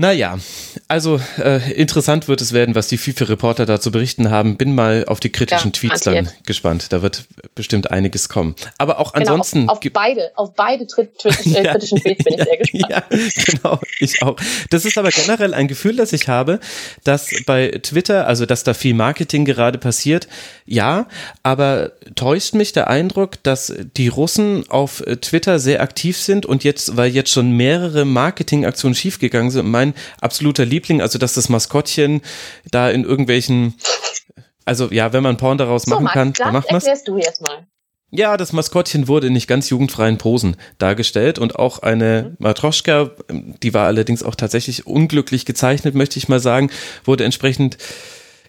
Naja, 0.00 0.38
also 0.86 1.20
äh, 1.38 1.72
interessant 1.72 2.28
wird 2.28 2.40
es 2.40 2.52
werden, 2.52 2.76
was 2.76 2.86
die 2.86 2.98
FIFA-Reporter 2.98 3.66
da 3.66 3.80
zu 3.80 3.90
berichten 3.90 4.30
haben. 4.30 4.56
Bin 4.56 4.72
mal 4.72 5.04
auf 5.08 5.18
die 5.18 5.30
kritischen 5.30 5.72
ja, 5.72 5.80
Tweets 5.80 6.02
dann 6.02 6.30
gespannt. 6.46 6.92
Da 6.92 7.02
wird 7.02 7.24
bestimmt 7.56 7.90
einiges 7.90 8.28
kommen. 8.28 8.54
Aber 8.78 9.00
auch 9.00 9.12
genau, 9.12 9.32
ansonsten. 9.32 9.68
Auf, 9.68 9.78
auf 9.78 9.92
beide, 9.92 10.30
auf 10.36 10.54
beide 10.54 10.84
äh, 10.96 11.08
ja, 11.46 11.72
kritischen 11.72 11.98
Tweets 11.98 12.22
bin 12.22 12.34
ich 12.34 12.42
sehr 12.44 12.58
gespannt. 12.58 12.86
Ja, 12.88 13.02
genau, 13.44 13.80
ich 13.98 14.22
auch. 14.22 14.36
Das 14.70 14.84
ist 14.84 14.96
aber 14.98 15.10
generell 15.10 15.52
ein 15.52 15.66
Gefühl, 15.66 15.96
das 15.96 16.12
ich 16.12 16.28
habe, 16.28 16.60
dass 17.02 17.30
bei 17.44 17.80
Twitter, 17.82 18.28
also 18.28 18.46
dass 18.46 18.62
da 18.62 18.74
viel 18.74 18.94
Marketing 18.94 19.44
gerade 19.44 19.78
passiert, 19.78 20.28
ja, 20.64 21.08
aber 21.42 21.90
täuscht 22.14 22.54
mich 22.54 22.72
der 22.72 22.88
Eindruck, 22.88 23.42
dass 23.42 23.74
die 23.96 24.08
Russen 24.08 24.64
auf 24.68 25.02
Twitter 25.22 25.58
sehr 25.58 25.82
aktiv 25.82 26.18
sind 26.18 26.46
und 26.46 26.62
jetzt, 26.62 26.96
weil 26.96 27.10
jetzt 27.10 27.32
schon 27.32 27.50
mehrere 27.50 28.04
Marketingaktionen 28.04 28.94
schiefgegangen 28.94 29.50
sind, 29.50 29.66
mein 29.66 29.87
mein 29.88 29.94
absoluter 30.20 30.64
Liebling, 30.64 31.00
also 31.00 31.18
dass 31.18 31.34
das 31.34 31.48
Maskottchen 31.48 32.22
da 32.70 32.90
in 32.90 33.04
irgendwelchen, 33.04 33.74
also 34.64 34.88
ja, 34.90 35.12
wenn 35.12 35.22
man 35.22 35.36
Porn 35.36 35.58
daraus 35.58 35.84
so, 35.84 35.90
machen 35.90 36.04
Max, 36.04 36.14
kann, 36.14 36.32
dann 36.34 36.52
macht 36.52 36.70
man 36.70 36.82
du 37.06 37.18
jetzt 37.18 37.40
mal. 37.40 37.66
Ja, 38.10 38.38
das 38.38 38.54
Maskottchen 38.54 39.06
wurde 39.06 39.26
in 39.26 39.34
nicht 39.34 39.48
ganz 39.48 39.68
jugendfreien 39.68 40.16
Posen 40.16 40.56
dargestellt 40.78 41.38
und 41.38 41.56
auch 41.56 41.80
eine 41.80 42.30
mhm. 42.30 42.36
Matroschka, 42.38 43.10
die 43.30 43.74
war 43.74 43.86
allerdings 43.86 44.22
auch 44.22 44.34
tatsächlich 44.34 44.86
unglücklich 44.86 45.44
gezeichnet, 45.44 45.94
möchte 45.94 46.18
ich 46.18 46.28
mal 46.28 46.40
sagen, 46.40 46.70
wurde 47.04 47.24
entsprechend 47.24 47.76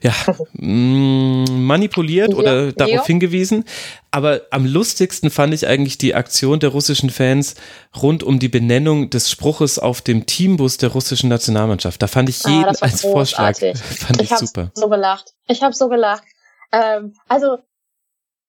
ja, 0.01 0.13
mm, 0.53 1.65
manipuliert 1.65 2.33
oder 2.33 2.65
ja, 2.65 2.71
darauf 2.71 3.05
hingewiesen. 3.05 3.65
Aber 4.11 4.41
am 4.51 4.65
lustigsten 4.65 5.29
fand 5.29 5.53
ich 5.53 5.67
eigentlich 5.67 5.97
die 5.97 6.15
Aktion 6.15 6.59
der 6.59 6.69
russischen 6.69 7.09
Fans 7.09 7.55
rund 8.01 8.23
um 8.23 8.39
die 8.39 8.49
Benennung 8.49 9.09
des 9.09 9.29
Spruches 9.29 9.77
auf 9.77 10.01
dem 10.01 10.25
Teambus 10.25 10.77
der 10.77 10.89
russischen 10.89 11.29
Nationalmannschaft. 11.29 12.01
Da 12.01 12.07
fand 12.07 12.29
ich 12.29 12.45
ah, 12.45 12.49
jeden 12.49 12.65
ah, 12.65 12.75
als 12.79 13.01
Vorschlag. 13.01 13.57
Fand 13.59 14.21
ich, 14.21 14.31
ich 14.31 14.37
super. 14.37 14.71
so 14.73 14.89
gelacht. 14.89 15.33
Ich 15.47 15.61
habe 15.61 15.73
so 15.73 15.89
gelacht. 15.89 16.23
Ähm, 16.71 17.13
also 17.27 17.57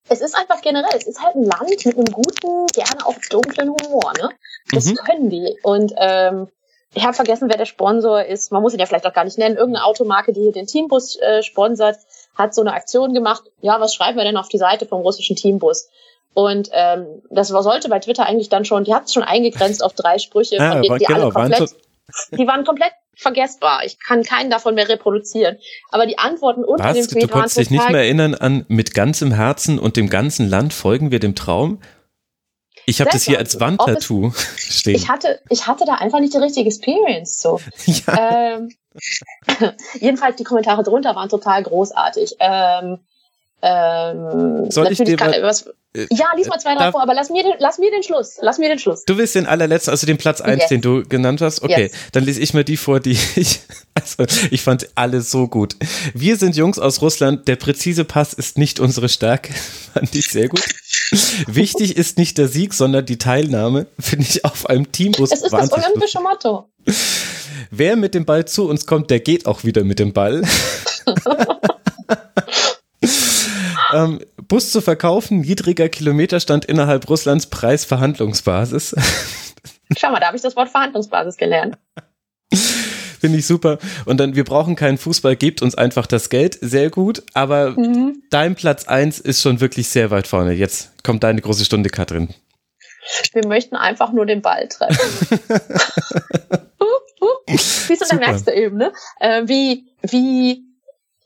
es 0.09 0.21
ist 0.21 0.37
einfach 0.37 0.61
generell, 0.61 0.91
es 0.97 1.07
ist 1.07 1.23
halt 1.23 1.37
ein 1.37 1.45
Land 1.45 1.69
mit 1.69 1.87
einem 1.87 2.07
guten, 2.07 2.67
gerne 2.69 3.07
auch 3.07 3.17
dunklen 3.31 3.71
Humor, 3.71 4.13
ne? 4.19 4.31
Das 4.73 4.87
mhm. 4.87 4.95
können 4.97 5.31
die. 5.31 5.57
Und 5.63 5.93
ähm, 5.97 6.49
ich 6.95 7.05
habe 7.05 7.15
vergessen, 7.15 7.49
wer 7.49 7.57
der 7.57 7.67
Sponsor 7.67 8.25
ist. 8.25 8.51
Man 8.51 8.63
muss 8.63 8.73
ihn 8.73 8.81
ja 8.81 8.87
vielleicht 8.87 9.07
auch 9.07 9.13
gar 9.13 9.25
nicht 9.25 9.39
nennen. 9.39 9.57
Irgendeine 9.57 9.85
Automarke, 9.85 10.33
die 10.33 10.41
hier 10.41 10.53
den 10.53 10.67
Teambus 10.67 11.17
äh, 11.21 11.43
sponsert, 11.43 11.97
hat 12.35 12.55
so 12.55 12.63
eine 12.63 12.73
Aktion 12.73 13.15
gemacht. 13.15 13.45
Ja, 13.61 13.81
was 13.81 13.95
schreiben 13.95 14.19
wir 14.19 14.25
denn 14.25 14.37
auf 14.37 14.49
die 14.49 14.59
Seite 14.59 14.87
vom 14.87 15.03
russischen 15.03 15.37
Teambus? 15.37 15.89
Und 16.35 16.71
ähm, 16.73 17.23
das 17.31 17.49
sollte 17.49 17.89
bei 17.89 17.99
Twitter 17.99 18.27
eigentlich 18.27 18.49
dann 18.49 18.65
schon, 18.65 18.85
die 18.85 18.95
hat 18.95 19.05
es 19.05 19.13
schon 19.13 19.23
eingegrenzt 19.23 19.83
auf 19.83 19.95
drei 19.95 20.19
Sprüche, 20.19 20.57
ja, 20.57 20.73
von 20.73 20.83
denen 20.83 20.99
die 20.99 21.05
genau, 21.05 21.21
alle 21.23 21.33
komplett, 21.33 21.61
waren 21.61 22.39
die 22.39 22.47
waren 22.47 22.65
komplett 22.65 22.93
vergessbar. 23.15 23.85
Ich 23.85 23.99
kann 23.99 24.23
keinen 24.23 24.51
davon 24.51 24.75
mehr 24.75 24.89
reproduzieren. 24.89 25.59
Aber 25.91 26.07
die 26.07 26.19
Antworten 26.19 26.65
unter 26.65 26.85
was? 26.85 26.97
dem 26.97 27.07
Tweet 27.07 27.25
Du 27.25 27.29
konntest 27.29 27.59
dich 27.59 27.71
nicht 27.71 27.89
mehr 27.91 28.03
erinnern 28.03 28.35
an 28.35 28.65
mit 28.69 28.95
ganzem 28.95 29.33
Herzen 29.33 29.79
und 29.79 29.97
dem 29.97 30.09
ganzen 30.09 30.49
Land 30.49 30.73
folgen 30.73 31.11
wir 31.11 31.21
dem 31.21 31.35
Traum? 31.35 31.81
Ich 32.91 33.01
habe 33.01 33.11
das 33.11 33.23
hier 33.23 33.39
als 33.39 33.61
Wandtattoo 33.61 34.33
stehen. 34.57 34.97
Ich 34.97 35.09
hatte, 35.09 35.41
ich 35.49 35.69
hatte 35.69 35.85
da 35.87 35.95
einfach 35.95 36.19
nicht 36.19 36.35
die 36.35 36.39
richtige 36.39 36.67
Experience 36.67 37.41
so. 37.41 37.61
Ja. 37.87 38.57
Ähm, 38.57 38.71
jedenfalls 40.01 40.37
die 40.37 40.45
Kommentare 40.45 40.83
drunter 40.83 41.15
waren 41.15 41.29
total 41.29 41.63
großartig. 41.63 42.37
Ähm, 42.41 42.99
ähm, 43.63 44.71
Soll 44.71 44.91
ich 44.91 44.99
dir 44.99 45.17
kann, 45.17 45.35
was, 45.43 45.67
äh, 45.95 46.07
ja, 46.11 46.27
lies 46.37 46.49
mal 46.49 46.59
zwei, 46.59 46.75
drei 46.75 46.91
vor, 46.91 47.03
aber 47.03 47.15
lass 47.15 47.31
mir, 47.31 47.43
den, 47.43 47.53
lass 47.59 47.79
mir 47.79 47.91
den 47.91 48.03
Schluss. 48.03 48.39
Lass 48.41 48.59
mir 48.59 48.69
den 48.69 48.79
Schluss. 48.79 49.05
Du 49.05 49.19
willst 49.19 49.35
den 49.35 49.47
allerletzten, 49.47 49.91
also 49.91 50.07
den 50.07 50.19
Platz 50.19 50.41
1, 50.41 50.63
yes. 50.63 50.69
den 50.69 50.81
du 50.81 51.03
genannt 51.03 51.41
hast? 51.41 51.63
Okay, 51.63 51.83
yes. 51.83 51.93
dann 52.13 52.25
lese 52.25 52.41
ich 52.41 52.55
mal 52.55 52.65
die 52.65 52.77
vor, 52.77 53.01
die 53.01 53.19
ich, 53.37 53.61
also 53.95 54.25
ich 54.51 54.63
fand 54.63 54.89
alle 54.95 55.21
so 55.21 55.47
gut. 55.47 55.77
Wir 56.15 56.37
sind 56.37 56.57
Jungs 56.57 56.79
aus 56.79 57.03
Russland, 57.03 57.47
der 57.49 57.57
präzise 57.57 58.05
Pass 58.05 58.33
ist 58.33 58.57
nicht 58.57 58.81
unsere 58.81 59.09
Stärke. 59.09 59.53
fand 59.93 60.15
ich 60.15 60.27
sehr 60.27 60.49
gut. 60.49 60.65
Wichtig 61.11 61.97
ist 61.97 62.19
nicht 62.19 62.39
der 62.39 62.49
Sieg, 62.49 62.73
sondern 62.73 63.05
die 63.05 63.19
Teilnahme, 63.19 63.87
finde 63.99 64.27
ich 64.29 64.45
auf 64.45 64.69
einem 64.69 64.93
Teambus. 64.93 65.33
Es 65.33 65.43
ist 65.43 65.53
das 65.53 65.73
olympische 65.73 66.21
Motto. 66.21 66.69
Wer 67.71 67.97
mit 67.97 68.15
dem 68.15 68.25
Ball 68.25 68.45
zu 68.45 68.69
uns 68.69 68.87
kommt, 68.87 69.11
der 69.11 69.21
geht 69.21 69.47
auch 69.47 69.65
wieder 69.65 69.83
mit 69.83 69.99
dem 69.99 70.13
Ball. 70.13 70.43
ähm, 73.93 74.21
Bus 74.47 74.71
zu 74.71 74.81
verkaufen, 74.81 75.41
niedriger 75.41 75.89
Kilometerstand 75.89 76.65
innerhalb 76.65 77.09
Russlands, 77.09 77.47
Preisverhandlungsbasis. 77.47 78.95
Schau 79.97 80.11
mal, 80.11 80.21
da 80.21 80.29
habe 80.29 80.37
ich 80.37 80.43
das 80.43 80.57
Wort 80.57 80.71
Verhandlungsbasis 80.71 81.37
gelernt. 81.37 81.77
Finde 83.21 83.39
ich 83.39 83.47
super. 83.47 83.79
Und 84.07 84.19
dann, 84.19 84.35
wir 84.35 84.45
brauchen 84.45 84.77
keinen 84.77 84.99
Fußball, 84.99 85.37
gebt 85.37 85.61
uns 85.63 85.75
einfach 85.75 86.07
das 86.07 86.31
Geld. 86.31 86.59
Sehr 86.61 86.89
gut. 86.91 87.23
Aber 87.35 87.71
mhm. 87.73 88.23
dein 88.31 88.55
Platz 88.55 88.89
1 88.89 89.21
ist 89.21 89.43
schon 89.43 89.61
wirklich 89.61 89.89
sehr 89.89 90.11
weit 90.11 90.27
vorne. 90.27 90.53
Jetzt 90.53 91.05
kommt 91.05 91.23
deine 91.23 91.41
große 91.41 91.65
Stunde, 91.65 91.91
Katrin. 91.91 92.31
Wir 93.33 93.47
möchten 93.47 93.77
einfach 93.77 94.13
nur 94.13 94.27
den 94.27 94.43
Ball 94.43 94.69
treffen. 94.69 95.39
Siehst 97.49 98.03
du, 98.03 98.07
da 98.09 98.17
merkst 98.17 98.47
du 98.47 98.55
eben, 98.55 98.77
ne? 98.77 98.93
Äh, 99.19 99.43
wie, 99.47 99.87
wie 100.03 100.63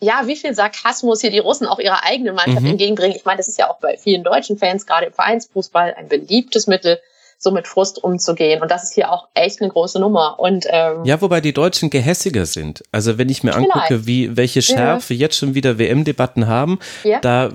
ja, 0.01 0.27
wie 0.27 0.37
viel 0.37 0.55
Sarkasmus 0.55 1.21
hier 1.21 1.31
die 1.31 1.39
Russen 1.39 1.67
auch 1.67 1.79
ihrer 1.79 2.05
eigenen 2.05 2.35
Mannschaft 2.35 2.63
mhm. 2.63 2.73
entgegenbringen. 2.73 3.17
Ich 3.17 3.25
meine, 3.25 3.39
das 3.39 3.49
ist 3.49 3.59
ja 3.59 3.71
auch 3.71 3.79
bei 3.79 3.97
vielen 3.97 4.23
deutschen 4.23 4.59
Fans, 4.59 4.87
gerade 4.87 5.07
im 5.07 5.13
Vereinsfußball, 5.13 5.95
ein 5.95 6.09
beliebtes 6.09 6.67
Mittel, 6.67 7.01
so 7.45 7.53
mit 7.53 7.69
Frust 7.69 8.03
umzugehen. 8.03 8.61
Und 8.61 8.71
das 8.71 8.83
ist 8.83 8.95
hier 8.95 9.13
auch 9.13 9.29
echt 9.35 9.61
eine 9.61 9.71
große 9.71 10.01
Nummer. 10.01 10.41
Und, 10.41 10.67
ähm, 10.69 11.05
ja, 11.05 11.21
wobei 11.21 11.41
die 11.41 11.53
Deutschen 11.53 11.91
gehässiger 11.91 12.47
sind. 12.47 12.83
Also 12.91 13.19
wenn 13.19 13.29
ich 13.29 13.45
mir 13.45 13.53
vielleicht. 13.53 13.73
angucke, 13.73 14.07
wie, 14.07 14.37
welche 14.37 14.63
Schärfe 14.63 15.15
ja. 15.15 15.21
jetzt 15.21 15.37
schon 15.37 15.55
wieder 15.55 15.79
WM-Debatten 15.79 16.49
haben, 16.49 16.81
ja. 17.05 17.21
da 17.21 17.51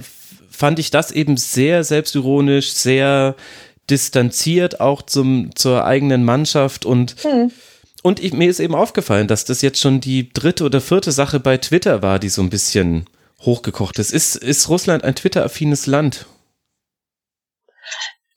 fand 0.49 0.79
ich 0.79 0.91
das 0.91 1.11
eben 1.11 1.35
sehr 1.35 1.83
selbstironisch, 1.83 2.71
sehr 2.71 3.35
distanziert 3.89 4.79
auch 4.79 5.01
zum, 5.01 5.55
zur 5.55 5.83
eigenen 5.83 6.23
Mannschaft 6.23 6.85
und 6.85 7.15
hm. 7.23 7.51
Und 8.01 8.21
ich, 8.21 8.31
mir 8.31 8.49
ist 8.49 8.61
eben 8.61 8.75
aufgefallen, 8.75 9.27
dass 9.27 9.43
das 9.43 9.61
jetzt 9.61 9.81
schon 9.81 9.99
die 9.99 10.31
dritte 10.31 10.63
oder 10.63 10.79
vierte 10.79 11.11
Sache 11.11 11.41
bei 11.41 11.57
Twitter 11.57 12.01
war, 12.01 12.17
die 12.17 12.29
so 12.29 12.41
ein 12.41 12.49
bisschen 12.49 13.05
hochgekocht 13.41 13.99
ist. 13.99 14.11
Ist, 14.11 14.37
ist 14.37 14.69
Russland 14.69 15.03
ein 15.03 15.15
Twitter-affines 15.15 15.85
Land? 15.85 16.25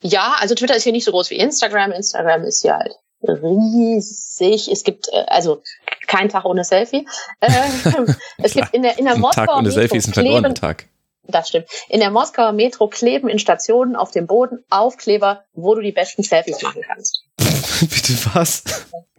Ja, 0.03 0.35
also 0.39 0.53
Twitter 0.53 0.75
ist 0.75 0.83
hier 0.83 0.91
nicht 0.91 1.05
so 1.05 1.11
groß 1.11 1.29
wie 1.29 1.37
Instagram. 1.37 1.91
Instagram 1.91 2.43
ist 2.43 2.63
ja 2.63 2.77
halt 2.77 2.95
riesig. 3.23 4.69
Es 4.69 4.83
gibt 4.83 5.07
äh, 5.11 5.23
also 5.27 5.61
kein 6.07 6.29
Tag 6.29 6.45
ohne 6.45 6.63
Selfie. 6.63 7.07
Äh, 7.39 7.49
es 8.37 8.53
gibt 8.53 8.73
in 8.73 8.83
der 8.83 8.99
in 8.99 9.05
der 9.05 9.17
Moskauer 9.17 9.47
Tag 9.47 9.57
ohne 9.57 9.71
Selfie 9.71 9.97
ist 9.97 10.07
ein 10.09 10.13
verlorener 10.13 10.53
Tag. 10.53 10.85
Das 11.25 11.47
stimmt. 11.47 11.67
In 11.87 12.01
der 12.01 12.11
Moskauer 12.11 12.51
Metro 12.51 12.89
kleben 12.89 13.29
in 13.29 13.39
Stationen 13.39 13.95
auf 13.95 14.11
dem 14.11 14.27
Boden 14.27 14.65
Aufkleber, 14.69 15.45
wo 15.53 15.73
du 15.73 15.81
die 15.81 15.93
besten 15.93 16.21
Selfies 16.21 16.61
machen 16.61 16.81
kannst. 16.85 17.23
Bitte 17.79 18.13
was? 18.33 18.63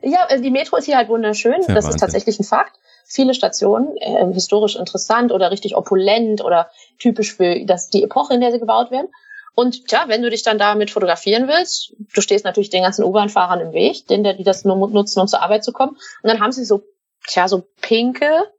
Ja, 0.02 0.26
äh, 0.28 0.40
die 0.40 0.50
Metro 0.50 0.76
ist 0.76 0.84
hier 0.84 0.98
halt 0.98 1.08
wunderschön. 1.08 1.54
Ja, 1.54 1.58
das 1.60 1.68
Wahnsinn. 1.68 1.90
ist 1.90 2.00
tatsächlich 2.00 2.38
ein 2.38 2.44
Fakt. 2.44 2.76
Viele 3.06 3.34
Stationen, 3.34 3.96
äh, 3.98 4.32
historisch 4.32 4.76
interessant 4.76 5.32
oder 5.32 5.50
richtig 5.50 5.76
opulent 5.76 6.42
oder 6.42 6.70
typisch 6.98 7.34
für 7.34 7.64
das, 7.64 7.88
die 7.88 8.02
Epoche, 8.02 8.34
in 8.34 8.40
der 8.40 8.52
sie 8.52 8.58
gebaut 8.58 8.90
werden. 8.90 9.08
Und 9.54 9.86
tja, 9.88 10.04
wenn 10.08 10.22
du 10.22 10.30
dich 10.30 10.42
dann 10.42 10.58
damit 10.58 10.90
fotografieren 10.90 11.48
willst, 11.48 11.94
du 12.12 12.20
stehst 12.20 12.44
natürlich 12.44 12.70
den 12.70 12.82
ganzen 12.82 13.04
U-Bahn-Fahrern 13.04 13.60
im 13.60 13.72
Weg, 13.72 14.06
denen, 14.08 14.36
die 14.36 14.44
das 14.44 14.64
nur 14.64 14.76
nutzen, 14.88 15.20
um 15.20 15.28
zur 15.28 15.42
Arbeit 15.42 15.64
zu 15.64 15.72
kommen. 15.72 15.92
Und 16.22 16.28
dann 16.28 16.40
haben 16.40 16.52
sie 16.52 16.64
so, 16.64 16.82
tja, 17.26 17.46
so 17.48 17.64
pinke, 17.80 18.50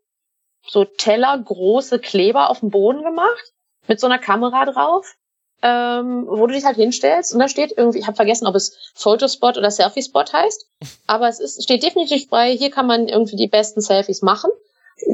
so 0.67 0.85
Teller, 0.85 1.37
große 1.37 1.99
Kleber 1.99 2.49
auf 2.49 2.61
dem 2.61 2.69
Boden 2.69 3.03
gemacht, 3.03 3.53
mit 3.87 3.99
so 3.99 4.07
einer 4.07 4.19
Kamera 4.19 4.65
drauf 4.65 5.15
ähm, 5.65 6.25
wo 6.27 6.45
du 6.45 6.53
dich 6.53 6.63
halt 6.63 6.75
hinstellst 6.75 7.33
und 7.33 7.39
da 7.39 7.47
steht 7.47 7.73
irgendwie, 7.75 7.97
ich 7.99 8.05
habe 8.05 8.15
vergessen, 8.15 8.45
ob 8.45 8.53
es 8.53 8.77
Fotospot 8.93 9.57
oder 9.57 9.71
Selfie-Spot 9.71 10.25
heißt, 10.31 10.67
aber 11.07 11.27
es 11.27 11.39
ist, 11.39 11.63
steht 11.63 11.81
definitiv 11.81 12.29
bei, 12.29 12.55
hier 12.55 12.69
kann 12.69 12.85
man 12.85 13.07
irgendwie 13.07 13.35
die 13.35 13.47
besten 13.47 13.81
Selfies 13.81 14.21
machen, 14.21 14.51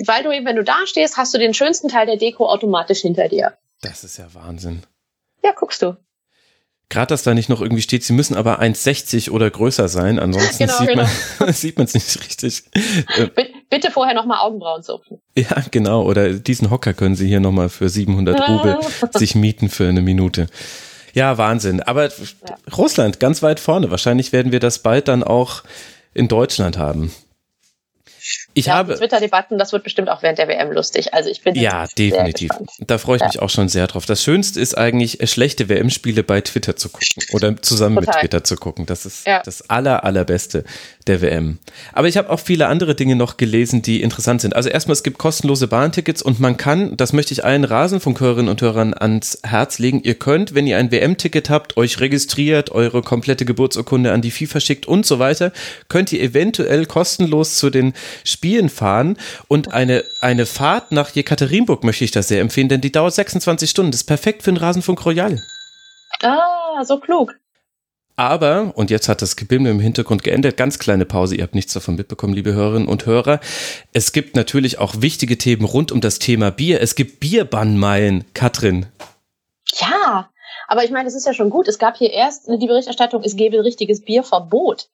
weil 0.06 0.24
du 0.24 0.32
eben, 0.32 0.46
wenn 0.46 0.58
du 0.58 0.64
da 0.64 0.86
stehst, 0.86 1.18
hast 1.18 1.34
du 1.34 1.38
den 1.38 1.54
schönsten 1.54 1.88
Teil 1.88 2.06
der 2.06 2.18
Deko 2.18 2.48
automatisch 2.48 3.00
hinter 3.00 3.30
dir. 3.30 3.58
Das 3.82 4.04
ist 4.04 4.18
ja 4.18 4.28
Wahnsinn. 4.34 4.84
Ja, 5.44 5.52
guckst 5.54 5.82
du. 5.82 5.98
Gerade, 6.92 7.08
dass 7.08 7.24
da 7.24 7.34
nicht 7.34 7.48
noch 7.48 7.62
irgendwie 7.62 7.82
steht, 7.82 8.04
sie 8.04 8.12
müssen 8.12 8.36
aber 8.36 8.62
1,60 8.62 9.32
oder 9.32 9.50
größer 9.50 9.88
sein, 9.88 10.20
ansonsten 10.20 10.66
genau, 10.66 10.78
sieht 10.78 10.88
genau. 10.90 11.08
man 11.40 11.54
sieht 11.54 11.78
man 11.78 11.86
es 11.86 11.94
nicht 11.94 12.20
richtig. 12.20 12.64
Bitte 13.70 13.92
vorher 13.92 14.14
nochmal 14.14 14.40
Augenbrauen 14.40 14.84
zupfen. 14.84 15.22
Ja, 15.38 15.64
genau. 15.72 16.04
Oder 16.04 16.34
diesen 16.34 16.70
Hocker 16.70 16.94
können 16.94 17.16
Sie 17.16 17.30
hier 17.30 17.40
nochmal 17.40 17.70
für 17.70 17.88
700 17.88 18.50
Rubel 18.50 18.80
sich 19.14 19.36
mieten 19.36 19.70
für 19.70 19.88
eine 19.88 20.02
Minute. 20.02 20.48
Ja, 21.14 21.38
Wahnsinn. 21.38 21.82
Aber 21.82 22.10
ja. 22.10 22.14
Russland 22.76 23.22
ganz 23.22 23.42
weit 23.42 23.62
vorne. 23.62 23.90
Wahrscheinlich 23.90 24.34
werden 24.34 24.52
wir 24.52 24.60
das 24.60 24.80
bald 24.80 25.08
dann 25.08 25.24
auch 25.24 25.64
in 26.14 26.28
Deutschland 26.28 26.78
haben. 26.78 27.14
Ich 28.54 28.66
ja, 28.66 28.76
habe 28.76 28.96
Twitter-Debatten, 28.96 29.58
das 29.58 29.72
wird 29.72 29.84
bestimmt 29.84 30.10
auch 30.10 30.24
während 30.24 30.38
der 30.38 30.48
WM 30.50 30.72
lustig. 30.74 31.14
Also 31.14 31.30
ich 31.30 31.42
bin 31.42 31.56
ja 31.56 31.86
definitiv. 31.98 32.52
Da 32.86 32.98
freue 32.98 33.16
ich 33.16 33.22
ja. 33.22 33.28
mich 33.28 33.40
auch 33.40 33.50
schon 33.50 33.70
sehr 33.70 33.88
drauf. 33.88 34.06
Das 34.06 34.22
Schönste 34.24 34.60
ist 34.60 34.78
eigentlich 34.78 35.20
schlechte 35.30 35.70
WM-Spiele 35.70 36.24
bei 36.24 36.42
Twitter 36.42 36.76
zu 36.76 36.90
gucken 36.90 37.08
oder 37.32 37.62
zusammen 37.62 37.96
Total. 37.96 38.16
mit 38.16 38.22
Twitter 38.22 38.44
zu 38.44 38.58
gucken. 38.58 38.86
Das 38.86 39.06
ist 39.06 39.26
ja. 39.26 39.42
das 39.44 39.70
aller 39.70 40.04
allerbeste 40.04 40.66
der 41.08 41.22
WM. 41.22 41.60
Aber 41.94 42.10
ich 42.10 42.18
habe 42.18 42.30
auch 42.30 42.40
viele 42.40 42.68
andere 42.68 42.94
Dinge 42.94 43.16
noch 43.16 43.38
gelesen, 43.38 43.82
die 43.82 44.02
interessant 44.02 44.42
sind. 44.42 44.56
Also 44.56 44.70
erstmal 44.70 44.94
es 44.94 45.04
gibt 45.04 45.18
kostenlose 45.18 45.68
Bahntickets 45.68 46.22
und 46.22 46.40
man 46.42 46.58
kann, 46.58 46.98
das 46.98 47.14
möchte 47.14 47.34
ich 47.34 47.46
allen 47.46 47.64
Rasenfunkhörerinnen 47.64 48.50
und 48.50 48.62
Hörern 48.62 48.94
ans 48.94 49.40
Herz 49.44 49.80
legen. 49.80 50.02
Ihr 50.04 50.16
könnt, 50.16 50.54
wenn 50.56 50.68
ihr 50.68 50.78
ein 50.78 50.92
WM-Ticket 50.92 51.50
habt, 51.50 51.78
euch 51.78 52.02
registriert, 52.02 52.72
eure 52.72 53.02
komplette 53.02 53.46
Geburtsurkunde 53.46 54.12
an 54.12 54.22
die 54.22 54.32
FIFA 54.32 54.60
schickt 54.60 54.86
und 54.88 55.06
so 55.06 55.20
weiter, 55.20 55.54
könnt 55.88 56.12
ihr 56.12 56.22
eventuell 56.22 56.86
kostenlos 56.86 57.56
zu 57.56 57.70
den 57.70 57.94
Spielen 58.26 58.41
fahren 58.70 59.18
und 59.48 59.74
eine, 59.74 60.04
eine 60.20 60.46
Fahrt 60.46 60.92
nach 60.92 61.12
Jekaterinburg 61.12 61.84
möchte 61.84 62.04
ich 62.04 62.12
das 62.12 62.28
sehr 62.28 62.42
empfehlen, 62.42 62.70
denn 62.70 62.82
die 62.82 62.92
dauert 62.92 63.14
26 63.14 63.70
Stunden. 63.70 63.92
Das 63.92 64.02
ist 64.02 64.08
perfekt 64.08 64.44
für 64.44 64.52
den 64.52 64.58
Rasenfunk 64.58 65.06
Royal. 65.06 65.42
Ah, 66.24 66.84
so 66.84 67.00
klug. 67.00 67.36
Aber, 68.16 68.74
und 68.76 68.92
jetzt 68.92 69.10
hat 69.10 69.22
das 69.22 69.36
Gebimmel 69.36 69.72
im 69.72 69.80
Hintergrund 69.80 70.24
geendet, 70.24 70.58
ganz 70.58 70.78
kleine 70.78 71.06
Pause, 71.06 71.36
ihr 71.36 71.44
habt 71.44 71.56
nichts 71.56 71.74
davon 71.74 71.96
mitbekommen, 71.96 72.34
liebe 72.34 72.54
Hörerinnen 72.54 72.88
und 72.88 73.06
Hörer. 73.06 73.40
Es 73.94 74.12
gibt 74.12 74.36
natürlich 74.36 74.80
auch 74.80 74.96
wichtige 75.00 75.38
Themen 75.38 75.66
rund 75.66 75.92
um 75.92 76.02
das 76.02 76.20
Thema 76.20 76.52
Bier. 76.52 76.82
Es 76.82 76.96
gibt 76.96 77.20
Bierbannmeilen, 77.20 78.26
Katrin. 78.34 78.88
Ja, 79.80 80.30
aber 80.68 80.84
ich 80.84 80.92
meine, 80.92 81.08
es 81.08 81.16
ist 81.16 81.26
ja 81.26 81.34
schon 81.34 81.50
gut. 81.50 81.68
Es 81.68 81.80
gab 81.80 81.98
hier 81.98 82.12
erst 82.12 82.48
die 82.48 82.68
Berichterstattung, 82.68 83.24
es 83.24 83.36
gäbe 83.36 83.58
ein 83.58 83.64
richtiges 83.64 84.02
Bierverbot 84.02 84.88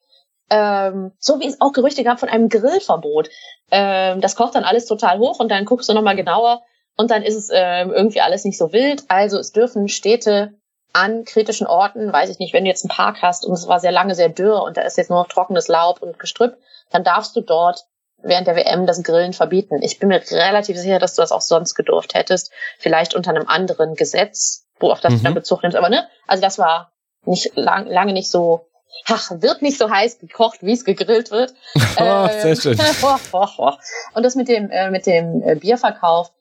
ähm, 0.49 1.11
so 1.19 1.39
wie 1.39 1.47
es 1.47 1.59
auch 1.61 1.73
Gerüchte 1.73 2.03
gab 2.03 2.19
von 2.19 2.29
einem 2.29 2.49
Grillverbot. 2.49 3.29
Ähm, 3.71 4.21
das 4.21 4.35
kocht 4.35 4.55
dann 4.55 4.63
alles 4.63 4.85
total 4.85 5.19
hoch 5.19 5.39
und 5.39 5.49
dann 5.49 5.65
guckst 5.65 5.89
du 5.89 5.93
nochmal 5.93 6.15
genauer 6.15 6.61
und 6.95 7.11
dann 7.11 7.23
ist 7.23 7.35
es 7.35 7.49
ähm, 7.53 7.91
irgendwie 7.93 8.21
alles 8.21 8.45
nicht 8.45 8.57
so 8.57 8.71
wild. 8.71 9.03
Also 9.07 9.37
es 9.37 9.51
dürfen 9.51 9.89
Städte 9.89 10.53
an 10.93 11.25
kritischen 11.25 11.67
Orten, 11.67 12.11
weiß 12.11 12.29
ich 12.29 12.39
nicht, 12.39 12.53
wenn 12.53 12.63
du 12.63 12.69
jetzt 12.69 12.83
einen 12.83 12.95
Park 12.95 13.21
hast 13.21 13.45
und 13.45 13.53
es 13.53 13.67
war 13.67 13.79
sehr 13.79 13.91
lange 13.91 14.15
sehr 14.15 14.29
dürr 14.29 14.63
und 14.63 14.77
da 14.77 14.81
ist 14.81 14.97
jetzt 14.97 15.09
nur 15.09 15.19
noch 15.19 15.27
trockenes 15.27 15.67
Laub 15.67 16.01
und 16.01 16.17
Gestrüpp, 16.17 16.57
dann 16.91 17.03
darfst 17.03 17.35
du 17.35 17.41
dort 17.41 17.85
während 18.23 18.47
der 18.47 18.55
WM 18.55 18.87
das 18.87 19.03
Grillen 19.03 19.33
verbieten. 19.33 19.81
Ich 19.81 19.99
bin 19.99 20.09
mir 20.09 20.21
relativ 20.31 20.77
sicher, 20.77 20.97
dass 20.97 21.13
du 21.13 21.21
das 21.21 21.31
auch 21.31 21.41
sonst 21.41 21.75
gedurft 21.75 22.15
hättest, 22.15 22.51
vielleicht 22.79 23.13
unter 23.15 23.29
einem 23.29 23.47
anderen 23.47 23.95
Gesetz, 23.95 24.65
wo 24.79 24.91
auf 24.91 25.01
das 25.01 25.13
mhm. 25.13 25.17
du 25.17 25.23
dann 25.25 25.33
Bezug 25.35 25.61
nimmst. 25.61 25.77
Aber 25.77 25.89
ne, 25.89 26.07
also 26.25 26.41
das 26.41 26.57
war 26.57 26.91
nicht 27.25 27.55
lang, 27.55 27.85
lange 27.87 28.13
nicht 28.13 28.31
so 28.31 28.67
ach, 29.05 29.31
wird 29.41 29.61
nicht 29.61 29.77
so 29.77 29.89
heiß 29.89 30.19
gekocht, 30.19 30.59
wie 30.61 30.73
es 30.73 30.85
gegrillt 30.85 31.31
wird. 31.31 31.53
Oh, 31.75 32.27
sehr 32.27 32.45
ähm, 32.45 32.55
schön. 32.55 32.79
und 34.13 34.23
das 34.23 34.35
mit 34.35 34.47
dem, 34.47 34.69
äh, 34.69 34.89
mit 34.89 35.05
dem 35.05 35.41
äh, 35.41 35.55
Bierverkauf 35.55 36.31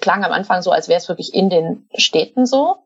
klang 0.00 0.24
am 0.24 0.32
Anfang 0.32 0.62
so, 0.62 0.70
als 0.70 0.88
wäre 0.88 0.98
es 0.98 1.08
wirklich 1.08 1.34
in 1.34 1.50
den 1.50 1.88
Städten 1.94 2.46
so. 2.46 2.76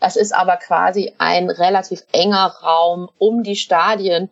Es 0.00 0.16
ist 0.16 0.34
aber 0.34 0.56
quasi 0.56 1.14
ein 1.18 1.48
relativ 1.48 2.02
enger 2.12 2.46
Raum 2.62 3.08
um 3.18 3.42
die 3.42 3.56
Stadien 3.56 4.30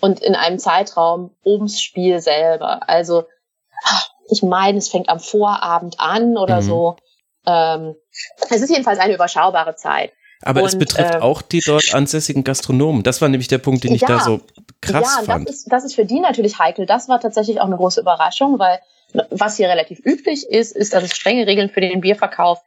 und 0.00 0.20
in 0.20 0.34
einem 0.34 0.58
Zeitraum 0.58 1.36
ums 1.44 1.80
Spiel 1.80 2.20
selber. 2.20 2.88
Also 2.88 3.24
ich 4.30 4.42
meine, 4.42 4.78
es 4.78 4.88
fängt 4.88 5.08
am 5.08 5.20
Vorabend 5.20 6.00
an 6.00 6.36
oder 6.36 6.56
mhm. 6.56 6.62
so. 6.62 6.96
Ähm, 7.46 7.94
es 8.50 8.62
ist 8.62 8.70
jedenfalls 8.70 8.98
eine 8.98 9.14
überschaubare 9.14 9.76
Zeit. 9.76 10.12
Aber 10.42 10.62
und, 10.62 10.68
es 10.68 10.78
betrifft 10.78 11.14
äh, 11.14 11.18
auch 11.18 11.42
die 11.42 11.60
dort 11.60 11.94
ansässigen 11.94 12.44
Gastronomen. 12.44 13.02
Das 13.02 13.20
war 13.20 13.28
nämlich 13.28 13.48
der 13.48 13.58
Punkt, 13.58 13.84
den 13.84 13.94
ich 13.94 14.02
da 14.02 14.20
so 14.20 14.40
krass 14.80 15.18
ja, 15.18 15.24
fand. 15.24 15.48
Das 15.48 15.56
ist, 15.56 15.72
das 15.72 15.84
ist 15.84 15.94
für 15.94 16.04
die 16.04 16.20
natürlich 16.20 16.58
heikel. 16.58 16.86
Das 16.86 17.08
war 17.08 17.20
tatsächlich 17.20 17.60
auch 17.60 17.66
eine 17.66 17.76
große 17.76 18.00
Überraschung, 18.00 18.58
weil 18.58 18.80
was 19.30 19.56
hier 19.56 19.68
relativ 19.68 20.00
üblich 20.04 20.48
ist, 20.48 20.74
ist, 20.74 20.94
dass 20.94 21.04
es 21.04 21.14
strenge 21.14 21.46
Regeln 21.46 21.68
für 21.68 21.80
den 21.80 22.00
Bierverkauf 22.00 22.60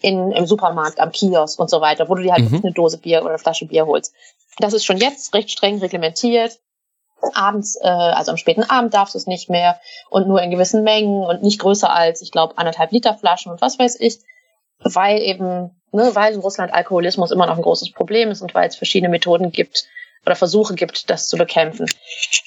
in, 0.00 0.32
im 0.32 0.46
Supermarkt, 0.46 1.00
am 1.00 1.10
Kiosk 1.10 1.58
und 1.58 1.70
so 1.70 1.80
weiter, 1.80 2.08
wo 2.08 2.14
du 2.14 2.22
dir 2.22 2.32
halt 2.32 2.50
mhm. 2.50 2.60
eine 2.62 2.72
Dose 2.72 2.98
Bier 2.98 3.20
oder 3.20 3.30
eine 3.30 3.38
Flasche 3.38 3.66
Bier 3.66 3.86
holst. 3.86 4.14
Das 4.58 4.72
ist 4.72 4.84
schon 4.84 4.98
jetzt 4.98 5.34
recht 5.34 5.50
streng 5.50 5.78
reglementiert. 5.78 6.58
Abends, 7.34 7.76
äh, 7.82 7.88
also 7.88 8.30
am 8.30 8.36
späten 8.36 8.62
Abend 8.62 8.94
darfst 8.94 9.14
du 9.14 9.18
es 9.18 9.26
nicht 9.26 9.50
mehr 9.50 9.80
und 10.08 10.28
nur 10.28 10.40
in 10.40 10.50
gewissen 10.50 10.84
Mengen 10.84 11.24
und 11.24 11.42
nicht 11.42 11.60
größer 11.60 11.92
als, 11.92 12.22
ich 12.22 12.30
glaube, 12.30 12.56
anderthalb 12.58 12.92
Liter 12.92 13.14
Flaschen 13.14 13.50
und 13.50 13.60
was 13.60 13.78
weiß 13.78 13.98
ich, 13.98 14.20
weil 14.78 15.20
eben, 15.20 15.70
ne, 15.92 16.10
weil 16.14 16.34
in 16.34 16.40
Russland 16.40 16.72
Alkoholismus 16.72 17.30
immer 17.30 17.46
noch 17.46 17.56
ein 17.56 17.62
großes 17.62 17.92
Problem 17.92 18.30
ist 18.30 18.42
und 18.42 18.54
weil 18.54 18.68
es 18.68 18.76
verschiedene 18.76 19.10
Methoden 19.10 19.52
gibt, 19.52 19.88
oder 20.26 20.36
Versuche 20.36 20.74
gibt, 20.74 21.08
das 21.10 21.26
zu 21.26 21.36
bekämpfen. 21.36 21.86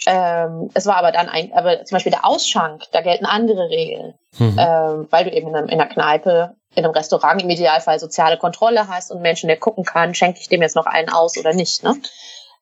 Ähm, 0.06 0.70
es 0.74 0.86
war 0.86 0.98
aber 0.98 1.12
dann 1.12 1.30
ein, 1.30 1.52
aber 1.54 1.84
zum 1.84 1.96
Beispiel 1.96 2.12
der 2.12 2.26
Ausschank, 2.26 2.84
da 2.92 3.02
gelten 3.02 3.26
andere 3.26 3.70
Regeln, 3.70 4.14
mhm. 4.38 4.58
ähm, 4.60 5.08
weil 5.10 5.26
du 5.26 5.32
eben 5.32 5.50
in, 5.50 5.56
einem, 5.56 5.68
in 5.68 5.82
einer 5.82 5.90
Kneipe, 5.90 6.56
in 6.76 6.86
einem 6.86 6.94
Restaurant 6.94 7.42
im 7.42 7.50
Idealfall 7.50 8.00
soziale 8.00 8.38
Kontrolle 8.38 8.88
hast 8.88 9.12
und 9.12 9.22
Menschen, 9.22 9.48
der 9.48 9.58
gucken 9.58 9.84
kann, 9.84 10.14
schenke 10.14 10.40
ich 10.40 10.50
dem 10.50 10.62
jetzt 10.62 10.76
noch 10.76 10.86
einen 10.86 11.10
aus 11.10 11.38
oder 11.38 11.54
nicht. 11.54 11.84
Ne? 11.84 11.96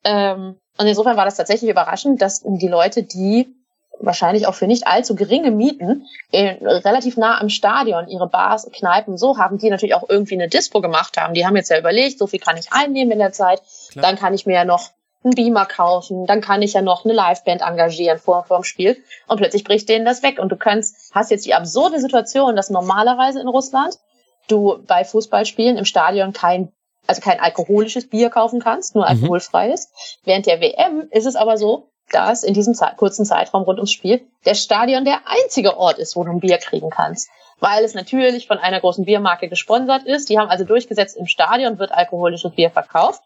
Ähm, 0.04 0.58
und 0.78 0.88
insofern 0.88 1.18
war 1.18 1.26
das 1.26 1.36
tatsächlich 1.36 1.70
überraschend, 1.70 2.22
dass 2.22 2.42
die 2.46 2.68
Leute, 2.68 3.04
die 3.04 3.54
wahrscheinlich 4.00 4.48
auch 4.48 4.56
für 4.56 4.68
nicht 4.68 4.88
allzu 4.88 5.16
geringe 5.16 5.52
Mieten 5.52 6.06
in, 6.32 6.48
relativ 6.66 7.18
nah 7.18 7.40
am 7.40 7.50
Stadion 7.50 8.08
ihre 8.08 8.28
Bars, 8.28 8.70
Kneipen 8.72 9.18
so 9.18 9.38
haben, 9.38 9.58
die 9.58 9.70
natürlich 9.70 9.96
auch 9.96 10.10
irgendwie 10.10 10.36
eine 10.36 10.48
Dispo 10.48 10.82
gemacht 10.82 11.18
haben. 11.18 11.34
Die 11.34 11.46
haben 11.46 11.56
jetzt 11.56 11.70
ja 11.70 11.80
überlegt, 11.80 12.20
so 12.20 12.28
viel 12.28 12.40
kann 12.40 12.58
ich 12.58 12.72
einnehmen 12.72 13.12
in 13.12 13.20
der 13.20 13.32
Zeit, 13.32 13.62
Klar. 13.92 14.06
dann 14.06 14.16
kann 14.18 14.34
ich 14.34 14.46
mir 14.46 14.54
ja 14.56 14.66
noch 14.66 14.92
einen 15.24 15.36
Beamer 15.36 15.66
kaufen, 15.66 16.26
dann 16.26 16.40
kann 16.40 16.62
ich 16.62 16.74
ja 16.74 16.82
noch 16.82 17.04
eine 17.04 17.14
Liveband 17.14 17.62
engagieren 17.62 18.20
vor, 18.20 18.46
vor 18.46 18.60
dem 18.60 18.64
Spiel 18.64 18.98
und 19.28 19.38
plötzlich 19.38 19.66
bricht 19.66 19.90
denen 19.90 20.06
das 20.06 20.24
weg 20.24 20.40
und 20.40 20.50
du 20.50 20.56
kannst, 20.56 21.14
hast 21.14 21.30
jetzt 21.30 21.46
die 21.46 21.54
absurde 21.54 22.00
Situation, 22.00 22.56
dass 22.56 22.70
normalerweise 22.70 23.42
in 23.42 23.48
Russland 23.50 23.98
du 24.48 24.80
bei 24.88 25.04
Fußballspielen 25.04 25.78
im 25.78 25.86
Stadion 25.86 26.32
kein, 26.32 26.72
also 27.06 27.22
kein 27.22 27.40
alkoholisches 27.40 28.10
Bier 28.10 28.30
kaufen 28.30 28.62
kannst, 28.62 28.96
nur 28.96 29.04
mhm. 29.04 29.10
alkoholfreies. 29.10 29.90
Mhm. 29.90 30.28
Während 30.28 30.46
der 30.46 30.62
WM 30.62 31.08
ist 31.12 31.26
es 31.26 31.36
aber 31.36 31.58
so, 31.58 31.90
dass 32.14 32.44
in 32.44 32.54
diesem 32.54 32.74
Zeit, 32.74 32.98
kurzen 32.98 33.26
Zeitraum 33.26 33.64
rund 33.64 33.80
ums 33.80 33.92
Spiel 33.92 34.22
der 34.46 34.56
Stadion 34.56 35.06
der 35.06 35.22
einzige 35.26 35.78
Ort 35.78 36.00
ist, 36.00 36.16
wo 36.16 36.24
du 36.24 36.32
ein 36.32 36.40
Bier 36.40 36.58
kriegen 36.58 36.90
kannst. 36.90 37.30
Weil 37.60 37.84
es 37.84 37.94
natürlich 37.94 38.48
von 38.48 38.58
einer 38.58 38.80
großen 38.80 39.06
Biermarke 39.06 39.50
gesponsert 39.50 40.06
ist. 40.06 40.30
Die 40.30 40.40
haben 40.40 40.50
also 40.50 40.64
durchgesetzt, 40.64 41.18
im 41.18 41.26
Stadion 41.26 41.78
wird 41.78 41.92
alkoholisches 41.92 42.54
Bier 42.54 42.72
verkauft. 42.72 43.22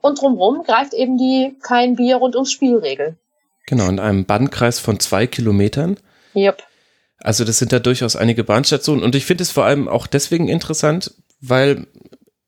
Und 0.00 0.20
drumherum 0.20 0.62
greift 0.62 0.94
eben 0.94 1.18
die 1.18 1.56
kein 1.62 1.96
Bier 1.96 2.16
rund 2.16 2.34
ums 2.34 2.52
Spielregel. 2.52 3.16
Genau, 3.66 3.88
in 3.88 4.00
einem 4.00 4.24
Bandkreis 4.24 4.78
von 4.78 4.98
zwei 5.00 5.26
Kilometern. 5.26 5.98
Yep. 6.34 6.62
Also 7.20 7.44
das 7.44 7.58
sind 7.58 7.72
da 7.72 7.80
durchaus 7.80 8.16
einige 8.16 8.44
Bahnstationen. 8.44 9.02
Und 9.02 9.14
ich 9.14 9.26
finde 9.26 9.42
es 9.42 9.50
vor 9.50 9.64
allem 9.64 9.88
auch 9.88 10.06
deswegen 10.06 10.48
interessant, 10.48 11.14
weil 11.40 11.86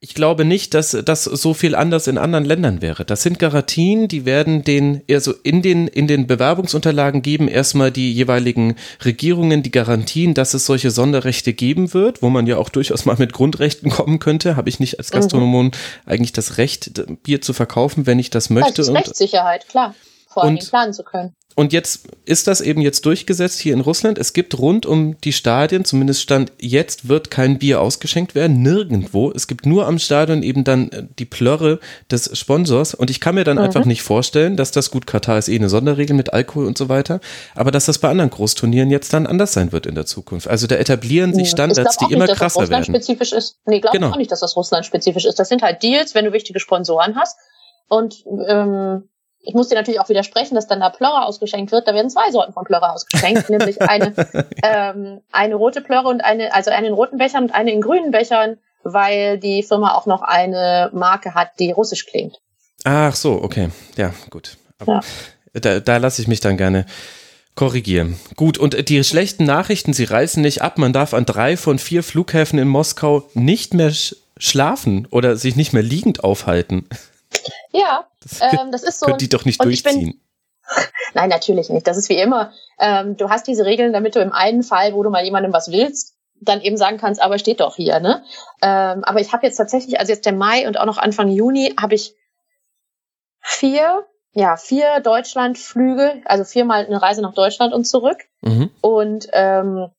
ich 0.03 0.15
glaube 0.15 0.47
nicht, 0.47 0.73
dass 0.73 0.97
das 1.05 1.25
so 1.25 1.53
viel 1.53 1.75
anders 1.75 2.07
in 2.07 2.17
anderen 2.17 2.47
Ländern 2.47 2.81
wäre. 2.81 3.05
Das 3.05 3.23
sind 3.23 3.39
Garantien, 3.39 4.09
die 4.09 4.25
werden 4.25 4.65
den, 4.65 5.03
also 5.11 5.35
in 5.43 5.61
den, 5.61 5.89
in 5.89 6.07
den 6.07 6.27
Bewerbungsunterlagen 6.27 7.21
geben 7.21 7.49
erstmal 7.49 7.91
die 7.91 8.11
jeweiligen 8.11 8.77
Regierungen 9.05 9.63
die 9.63 9.71
Garantien, 9.71 10.33
dass 10.33 10.55
es 10.55 10.65
solche 10.65 10.91
Sonderrechte 10.91 11.53
geben 11.53 11.93
wird, 11.93 12.23
wo 12.23 12.31
man 12.31 12.47
ja 12.47 12.57
auch 12.57 12.71
durchaus 12.71 13.05
mal 13.05 13.17
mit 13.19 13.35
Grundrechten 13.35 13.91
kommen 13.91 14.21
könnte. 14.21 14.57
Habe 14.57 14.71
ich 14.71 14.81
nicht 14.81 14.99
als 14.99 15.11
Gastronom 15.11 15.67
mhm. 15.67 15.71
eigentlich 16.07 16.33
das 16.33 16.57
Recht, 16.57 16.93
Bier 17.23 17.43
zu 17.43 17.53
verkaufen, 17.53 18.07
wenn 18.07 18.19
ich 18.19 18.31
das 18.31 18.49
möchte? 18.49 18.73
Das 18.77 18.89
ist 18.89 18.95
Rechtssicherheit, 18.95 19.69
klar. 19.69 19.95
Vor 20.29 20.45
allem 20.45 20.59
planen 20.59 20.95
zu 20.95 21.03
können. 21.03 21.35
Und 21.57 21.73
jetzt 21.73 22.09
ist 22.25 22.47
das 22.47 22.61
eben 22.61 22.81
jetzt 22.81 23.05
durchgesetzt 23.05 23.59
hier 23.59 23.75
in 23.75 23.81
Russland. 23.81 24.19
Es 24.19 24.33
gibt 24.33 24.59
rund 24.59 24.87
um 24.87 25.21
die 25.21 25.33
Stadien, 25.33 25.85
zumindest 25.85 26.23
stand 26.23 26.53
jetzt, 26.61 27.09
wird 27.09 27.31
kein 27.31 27.59
Bier 27.59 27.81
ausgeschenkt 27.81 28.35
werden, 28.35 28.63
nirgendwo. 28.63 29.33
Es 29.33 29.47
gibt 29.47 29.67
nur 29.67 29.87
am 29.87 29.99
Stadion 29.99 30.43
eben 30.43 30.63
dann 30.63 30.91
äh, 30.91 31.03
die 31.19 31.25
Plörre 31.25 31.81
des 32.11 32.39
Sponsors. 32.39 32.95
Und 32.95 33.11
ich 33.11 33.21
kann 33.21 33.35
mir 33.35 33.45
dann 33.45 33.57
mhm. 33.57 33.65
einfach 33.65 33.85
nicht 33.85 34.03
vorstellen, 34.03 34.57
dass 34.57 34.71
das, 34.71 34.91
gut, 34.91 35.07
Katar 35.07 35.39
ist 35.39 35.49
eh 35.49 35.57
eine 35.57 35.69
Sonderregel 35.69 36.15
mit 36.17 36.33
Alkohol 36.33 36.67
und 36.67 36.79
so 36.79 36.89
weiter, 36.89 37.21
aber 37.55 37.73
dass 37.73 37.87
das 37.87 37.99
bei 37.99 38.09
anderen 38.09 38.31
Großturnieren 38.31 38.91
jetzt 38.91 39.13
dann 39.13 39.27
anders 39.27 39.53
sein 39.53 39.73
wird 39.73 39.87
in 39.87 39.97
der 39.97 40.07
Zukunft. 40.07 40.49
Also 40.49 40.67
da 40.67 40.77
etablieren 40.77 41.35
sich 41.35 41.51
Standards, 41.51 41.97
die 41.97 42.13
immer 42.13 42.27
nicht, 42.27 42.37
krasser 42.37 42.61
dass 42.61 42.71
das 42.71 42.89
werden. 42.89 42.95
Spezifisch 42.95 43.33
ist. 43.33 43.59
Nee, 43.67 43.81
glaube 43.81 43.99
genau. 43.99 44.13
auch 44.13 44.17
nicht, 44.17 44.31
dass 44.31 44.41
das 44.41 44.57
Russland 44.57 44.87
spezifisch 44.87 45.25
ist. 45.25 45.39
Das 45.39 45.49
sind 45.49 45.63
halt 45.63 45.83
Deals, 45.83 46.15
wenn 46.15 46.25
du 46.25 46.33
wichtige 46.33 46.61
Sponsoren 46.61 47.17
hast. 47.17 47.37
Und 47.89 48.25
ähm, 48.49 49.09
ich 49.43 49.55
muss 49.55 49.69
dir 49.69 49.75
natürlich 49.75 50.01
auch 50.01 50.09
widersprechen, 50.09 50.55
dass 50.55 50.67
dann 50.67 50.81
da 50.81 50.91
Plörre 50.91 51.25
ausgeschenkt 51.25 51.73
wird. 51.73 51.89
Da 51.89 51.95
werden 51.95 52.11
zwei 52.11 52.31
Sorten 52.31 52.53
von 52.53 52.65
Plörre 52.65 52.93
ausgeschenkt, 52.93 53.49
nämlich 53.51 53.81
eine, 53.81 54.15
ähm, 54.63 55.21
eine 55.33 55.55
rote 55.55 55.81
Plörre 55.81 56.09
und 56.09 56.21
eine, 56.21 56.55
also 56.55 56.71
eine 56.71 56.89
in 56.89 56.93
roten 56.93 57.19
Bechern 57.19 57.45
und 57.45 57.55
eine 57.55 57.73
in 57.73 57.81
grünen 57.81 58.11
Bechern, 58.11 58.59
weil 58.83 59.39
die 59.39 59.63
Firma 59.63 59.95
auch 59.95 60.07
noch 60.07 60.23
eine 60.23 60.91
Marke 60.93 61.35
hat, 61.35 61.53
die 61.59 61.73
russisch 61.73 62.07
klingt. 62.07 62.39
Ach 62.85 63.15
so, 63.15 63.43
okay. 63.43 63.71
Ja, 63.97 64.13
gut. 64.31 64.57
Ja. 64.87 65.01
Da, 65.53 65.81
da 65.81 65.97
lasse 65.97 66.23
ich 66.23 66.29
mich 66.29 66.41
dann 66.41 66.57
gerne 66.57 66.87
korrigieren. 67.55 68.19
Gut, 68.37 68.57
und 68.57 68.89
die 68.89 69.05
schlechten 69.05 69.45
Nachrichten, 69.45 69.93
sie 69.93 70.05
reißen 70.05 70.41
nicht 70.41 70.63
ab. 70.63 70.79
Man 70.79 70.93
darf 70.93 71.13
an 71.13 71.27
drei 71.27 71.57
von 71.57 71.79
vier 71.79 72.03
Flughäfen 72.03 72.59
in 72.59 72.69
Moskau 72.69 73.29
nicht 73.35 73.75
mehr 73.75 73.93
schlafen 74.39 75.07
oder 75.11 75.37
sich 75.37 75.57
nicht 75.57 75.73
mehr 75.73 75.83
liegend 75.83 76.25
aufhalten. 76.25 76.87
Ja, 77.73 78.07
das, 78.23 78.41
ähm, 78.41 78.73
das 78.73 78.83
ist 78.83 79.01
so. 79.01 79.07
Können 79.07 79.19
die 79.19 79.29
doch 79.29 79.45
nicht 79.45 79.63
durchziehen. 79.63 80.21
Nein, 81.15 81.29
natürlich 81.29 81.69
nicht. 81.69 81.87
Das 81.87 81.97
ist 81.97 82.09
wie 82.09 82.19
immer. 82.19 82.53
Ähm, 82.79 83.17
du 83.17 83.29
hast 83.29 83.47
diese 83.47 83.65
Regeln, 83.65 83.93
damit 83.93 84.15
du 84.15 84.21
im 84.21 84.33
einen 84.33 84.63
Fall, 84.63 84.95
wo 84.95 85.03
du 85.03 85.11
mal 85.11 85.25
jemandem 85.25 85.53
was 85.53 85.71
willst, 85.71 86.17
dann 86.41 86.61
eben 86.61 86.77
sagen 86.77 86.97
kannst, 86.97 87.21
aber 87.21 87.39
steht 87.39 87.61
doch 87.61 87.77
hier. 87.77 88.01
Ne? 88.01 88.25
Ähm, 88.63 89.05
aber 89.05 89.21
ich 89.21 89.33
habe 89.33 89.47
jetzt 89.47 89.57
tatsächlich, 89.57 89.99
also 90.01 90.13
jetzt 90.13 90.27
der 90.27 90.33
Mai 90.33 90.67
und 90.67 90.79
auch 90.79 90.87
noch 90.87 90.99
Anfang 90.99 91.29
Juni, 91.29 91.75
habe 91.81 91.95
ich 91.95 92.15
vier, 93.41 94.07
ja, 94.33 94.57
vier 94.57 95.01
Deutschlandflüge, 95.01 96.23
also 96.25 96.45
viermal 96.45 96.87
eine 96.87 97.03
Reise 97.03 97.23
nach 97.23 97.35
Deutschland 97.35 97.75
und 97.75 97.85
zurück. 97.85 98.19
Mhm. 98.41 98.71
Und 98.81 99.29
ähm, 99.33 99.91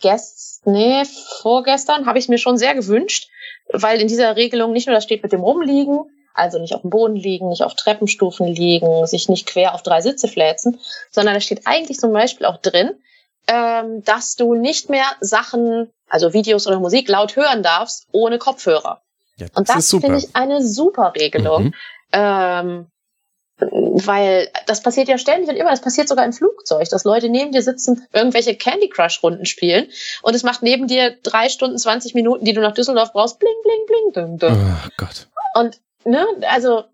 gest, 0.00 0.66
nee, 0.66 1.04
vorgestern 1.40 2.06
habe 2.06 2.18
ich 2.18 2.28
mir 2.28 2.38
schon 2.38 2.58
sehr 2.58 2.74
gewünscht, 2.74 3.28
weil 3.72 4.00
in 4.00 4.08
dieser 4.08 4.36
Regelung 4.36 4.72
nicht 4.72 4.86
nur 4.86 4.94
das 4.94 5.04
steht 5.04 5.22
mit 5.22 5.32
dem 5.32 5.40
Rumliegen, 5.40 6.04
also 6.34 6.58
nicht 6.58 6.74
auf 6.74 6.82
dem 6.82 6.90
Boden 6.90 7.16
liegen, 7.16 7.48
nicht 7.48 7.62
auf 7.62 7.74
Treppenstufen 7.74 8.46
liegen, 8.46 9.06
sich 9.06 9.28
nicht 9.28 9.46
quer 9.46 9.74
auf 9.74 9.82
drei 9.82 10.00
Sitze 10.00 10.28
fläzen, 10.28 10.78
sondern 11.10 11.34
da 11.34 11.40
steht 11.40 11.62
eigentlich 11.66 11.98
zum 11.98 12.12
Beispiel 12.12 12.46
auch 12.46 12.58
drin, 12.58 12.92
ähm, 13.46 14.02
dass 14.04 14.36
du 14.36 14.54
nicht 14.54 14.90
mehr 14.90 15.06
Sachen, 15.20 15.90
also 16.08 16.32
Videos 16.32 16.66
oder 16.66 16.78
Musik 16.78 17.08
laut 17.08 17.36
hören 17.36 17.62
darfst, 17.62 18.06
ohne 18.12 18.38
Kopfhörer. 18.38 19.02
Ja, 19.36 19.46
das 19.48 19.56
Und 19.56 19.68
das 19.68 19.90
finde 19.90 20.18
ich 20.18 20.34
eine 20.34 20.64
super 20.64 21.12
Regelung. 21.16 21.64
Mhm. 21.64 21.74
Ähm, 22.12 22.86
weil 23.60 24.48
das 24.66 24.82
passiert 24.82 25.08
ja 25.08 25.18
ständig 25.18 25.50
und 25.50 25.56
immer, 25.56 25.70
das 25.70 25.82
passiert 25.82 26.08
sogar 26.08 26.24
im 26.24 26.32
Flugzeug, 26.32 26.88
dass 26.88 27.04
Leute 27.04 27.28
neben 27.28 27.52
dir 27.52 27.62
sitzen, 27.62 28.06
irgendwelche 28.12 28.54
Candy 28.56 28.88
Crush 28.88 29.22
Runden 29.22 29.44
spielen 29.44 29.88
und 30.22 30.34
es 30.34 30.42
macht 30.42 30.62
neben 30.62 30.86
dir 30.86 31.16
drei 31.22 31.48
Stunden, 31.50 31.76
20 31.76 32.14
Minuten, 32.14 32.44
die 32.44 32.52
du 32.52 32.60
nach 32.60 32.72
Düsseldorf 32.72 33.12
brauchst, 33.12 33.38
bling, 33.38 33.52
bling, 33.62 33.86
bling, 33.86 34.12
ding, 34.12 34.38
ding. 34.38 34.76
Oh 34.86 34.88
Gott. 34.96 35.28
Und 35.54 35.78
ne, 36.04 36.26
also 36.48 36.84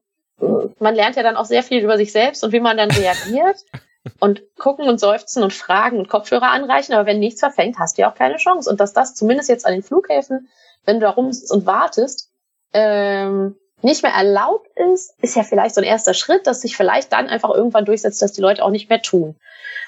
man 0.78 0.94
lernt 0.94 1.16
ja 1.16 1.22
dann 1.22 1.36
auch 1.36 1.44
sehr 1.44 1.62
viel 1.62 1.82
über 1.82 1.96
sich 1.96 2.12
selbst 2.12 2.44
und 2.44 2.52
wie 2.52 2.60
man 2.60 2.76
dann 2.76 2.90
reagiert. 2.90 3.56
und 4.20 4.42
gucken 4.56 4.88
und 4.88 5.00
seufzen 5.00 5.42
und 5.42 5.52
fragen 5.52 5.98
und 5.98 6.08
Kopfhörer 6.08 6.50
anreichen, 6.50 6.94
aber 6.94 7.06
wenn 7.06 7.18
nichts 7.18 7.40
verfängt, 7.40 7.78
hast 7.78 7.98
du 7.98 8.02
ja 8.02 8.10
auch 8.10 8.14
keine 8.14 8.36
Chance. 8.36 8.70
Und 8.70 8.80
dass 8.80 8.92
das 8.92 9.14
zumindest 9.14 9.48
jetzt 9.48 9.66
an 9.66 9.72
den 9.72 9.82
Flughäfen, 9.82 10.48
wenn 10.84 11.00
du 11.00 11.06
da 11.06 11.10
rumsitzt 11.10 11.52
und 11.52 11.66
wartest, 11.66 12.30
ähm, 12.72 13.56
nicht 13.82 14.02
mehr 14.02 14.12
erlaubt 14.12 14.68
ist, 14.76 15.14
ist 15.20 15.36
ja 15.36 15.42
vielleicht 15.42 15.74
so 15.74 15.80
ein 15.80 15.86
erster 15.86 16.14
Schritt, 16.14 16.46
dass 16.46 16.62
sich 16.62 16.76
vielleicht 16.76 17.12
dann 17.12 17.28
einfach 17.28 17.50
irgendwann 17.50 17.84
durchsetzt, 17.84 18.22
dass 18.22 18.32
die 18.32 18.40
Leute 18.40 18.64
auch 18.64 18.70
nicht 18.70 18.88
mehr 18.88 19.02
tun. 19.02 19.36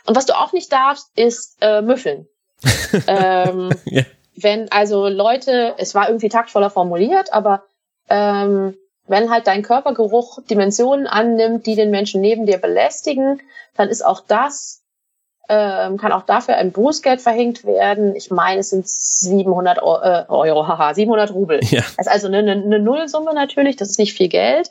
Und 0.06 0.16
was 0.16 0.26
du 0.26 0.34
auch 0.34 0.52
nicht 0.52 0.72
darfst, 0.72 1.10
ist 1.16 1.56
äh, 1.60 1.80
müffeln. 1.80 2.28
ähm, 3.06 3.70
ja. 3.86 4.02
Wenn 4.34 4.70
also 4.70 5.08
Leute, 5.08 5.74
es 5.78 5.94
war 5.94 6.08
irgendwie 6.08 6.28
taktvoller 6.28 6.70
formuliert, 6.70 7.32
aber 7.32 7.64
ähm, 8.08 8.76
wenn 9.08 9.30
halt 9.30 9.46
dein 9.46 9.62
Körpergeruch 9.62 10.38
Dimensionen 10.48 11.06
annimmt, 11.06 11.66
die 11.66 11.74
den 11.74 11.90
Menschen 11.90 12.20
neben 12.20 12.46
dir 12.46 12.58
belästigen, 12.58 13.40
dann 13.74 13.88
ist 13.88 14.04
auch 14.04 14.20
das, 14.26 14.82
ähm, 15.48 15.96
kann 15.96 16.12
auch 16.12 16.22
dafür 16.22 16.56
ein 16.56 16.72
Bußgeld 16.72 17.20
verhängt 17.20 17.64
werden. 17.64 18.14
Ich 18.14 18.30
meine, 18.30 18.60
es 18.60 18.70
sind 18.70 18.86
700 18.86 19.82
Euro, 19.82 20.02
äh, 20.02 20.24
Euro 20.28 20.68
haha, 20.68 20.94
700 20.94 21.32
Rubel. 21.32 21.60
Ja. 21.64 21.80
Das 21.80 22.06
ist 22.06 22.08
also 22.08 22.28
eine, 22.28 22.38
eine 22.38 22.78
Nullsumme 22.78 23.34
natürlich, 23.34 23.76
das 23.76 23.90
ist 23.90 23.98
nicht 23.98 24.12
viel 24.12 24.28
Geld. 24.28 24.70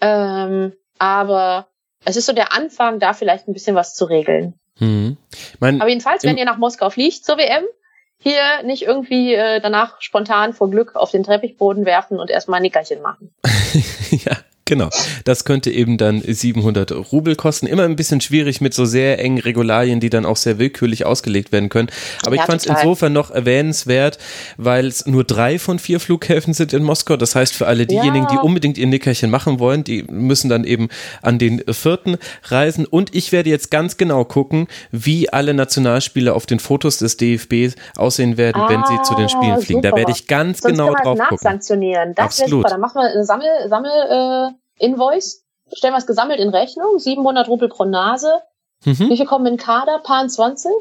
Ähm, 0.00 0.72
aber 0.98 1.66
es 2.04 2.16
ist 2.16 2.26
so 2.26 2.32
der 2.32 2.52
Anfang, 2.52 3.00
da 3.00 3.12
vielleicht 3.12 3.48
ein 3.48 3.52
bisschen 3.52 3.74
was 3.74 3.94
zu 3.94 4.04
regeln. 4.04 4.54
Mhm. 4.78 5.16
Mein, 5.58 5.80
aber 5.80 5.88
jedenfalls, 5.88 6.22
wenn 6.24 6.36
ihr 6.36 6.44
nach 6.44 6.58
Moskau 6.58 6.90
fliegt 6.90 7.24
zur 7.24 7.38
WM, 7.38 7.64
hier 8.26 8.64
nicht 8.64 8.82
irgendwie 8.82 9.34
äh, 9.34 9.60
danach 9.60 10.00
spontan 10.00 10.52
vor 10.52 10.68
Glück 10.68 10.96
auf 10.96 11.12
den 11.12 11.22
Teppichboden 11.22 11.86
werfen 11.86 12.18
und 12.18 12.28
erstmal 12.28 12.58
ein 12.58 12.62
Nickerchen 12.62 13.00
machen. 13.00 13.32
ja, 14.10 14.36
Genau, 14.68 14.90
das 15.24 15.44
könnte 15.44 15.70
eben 15.70 15.96
dann 15.96 16.20
700 16.20 16.90
Rubel 17.12 17.36
kosten. 17.36 17.68
Immer 17.68 17.84
ein 17.84 17.94
bisschen 17.94 18.20
schwierig 18.20 18.60
mit 18.60 18.74
so 18.74 18.84
sehr 18.84 19.20
engen 19.20 19.38
Regularien, 19.38 20.00
die 20.00 20.10
dann 20.10 20.26
auch 20.26 20.36
sehr 20.36 20.58
willkürlich 20.58 21.06
ausgelegt 21.06 21.52
werden 21.52 21.68
können. 21.68 21.88
Aber 22.24 22.34
ja, 22.34 22.42
ich 22.42 22.46
fand 22.46 22.62
es 22.62 22.66
insofern 22.66 23.12
noch 23.12 23.30
erwähnenswert, 23.30 24.18
weil 24.56 24.86
es 24.86 25.06
nur 25.06 25.22
drei 25.22 25.60
von 25.60 25.78
vier 25.78 26.00
Flughäfen 26.00 26.52
sind 26.52 26.72
in 26.72 26.82
Moskau. 26.82 27.16
Das 27.16 27.36
heißt, 27.36 27.54
für 27.54 27.68
alle 27.68 27.86
diejenigen, 27.86 28.26
ja. 28.26 28.32
die 28.32 28.38
unbedingt 28.38 28.76
ihr 28.76 28.88
Nickerchen 28.88 29.30
machen 29.30 29.60
wollen, 29.60 29.84
die 29.84 30.02
müssen 30.10 30.48
dann 30.48 30.64
eben 30.64 30.88
an 31.22 31.38
den 31.38 31.62
vierten 31.70 32.16
reisen. 32.46 32.86
Und 32.86 33.14
ich 33.14 33.30
werde 33.30 33.50
jetzt 33.50 33.70
ganz 33.70 33.96
genau 33.96 34.24
gucken, 34.24 34.66
wie 34.90 35.32
alle 35.32 35.54
Nationalspieler 35.54 36.34
auf 36.34 36.44
den 36.44 36.58
Fotos 36.58 36.98
des 36.98 37.16
DFB 37.16 37.78
aussehen 37.96 38.36
werden, 38.36 38.62
ah, 38.62 38.68
wenn 38.68 38.82
sie 38.84 39.00
zu 39.02 39.14
den 39.14 39.28
Spielen 39.28 39.60
fliegen. 39.60 39.82
Super. 39.82 39.90
Da 39.92 39.96
werde 39.96 40.10
ich 40.10 40.26
ganz 40.26 40.58
Sonst 40.58 40.72
genau 40.72 40.92
drauf 40.92 41.20
gucken. 41.20 41.38
Das 42.16 42.40
wäre 42.40 42.48
super. 42.48 42.68
Dann 42.68 42.80
machen 42.80 43.00
wir 43.00 43.12
eine 43.12 43.24
Sammel, 43.24 43.48
Sammel 43.68 44.50
äh 44.50 44.55
Invoice, 44.78 45.44
stellen 45.72 45.94
wir 45.94 45.98
es 45.98 46.06
gesammelt 46.06 46.40
in 46.40 46.50
Rechnung, 46.50 46.98
700 46.98 47.48
Rubel 47.48 47.68
pro 47.68 47.84
Nase. 47.84 48.42
Mhm. 48.84 49.10
Wie 49.10 49.16
viel 49.16 49.26
kommen 49.26 49.46
in 49.46 49.56
Kader? 49.56 49.98
Paar 49.98 50.26
20? 50.26 50.72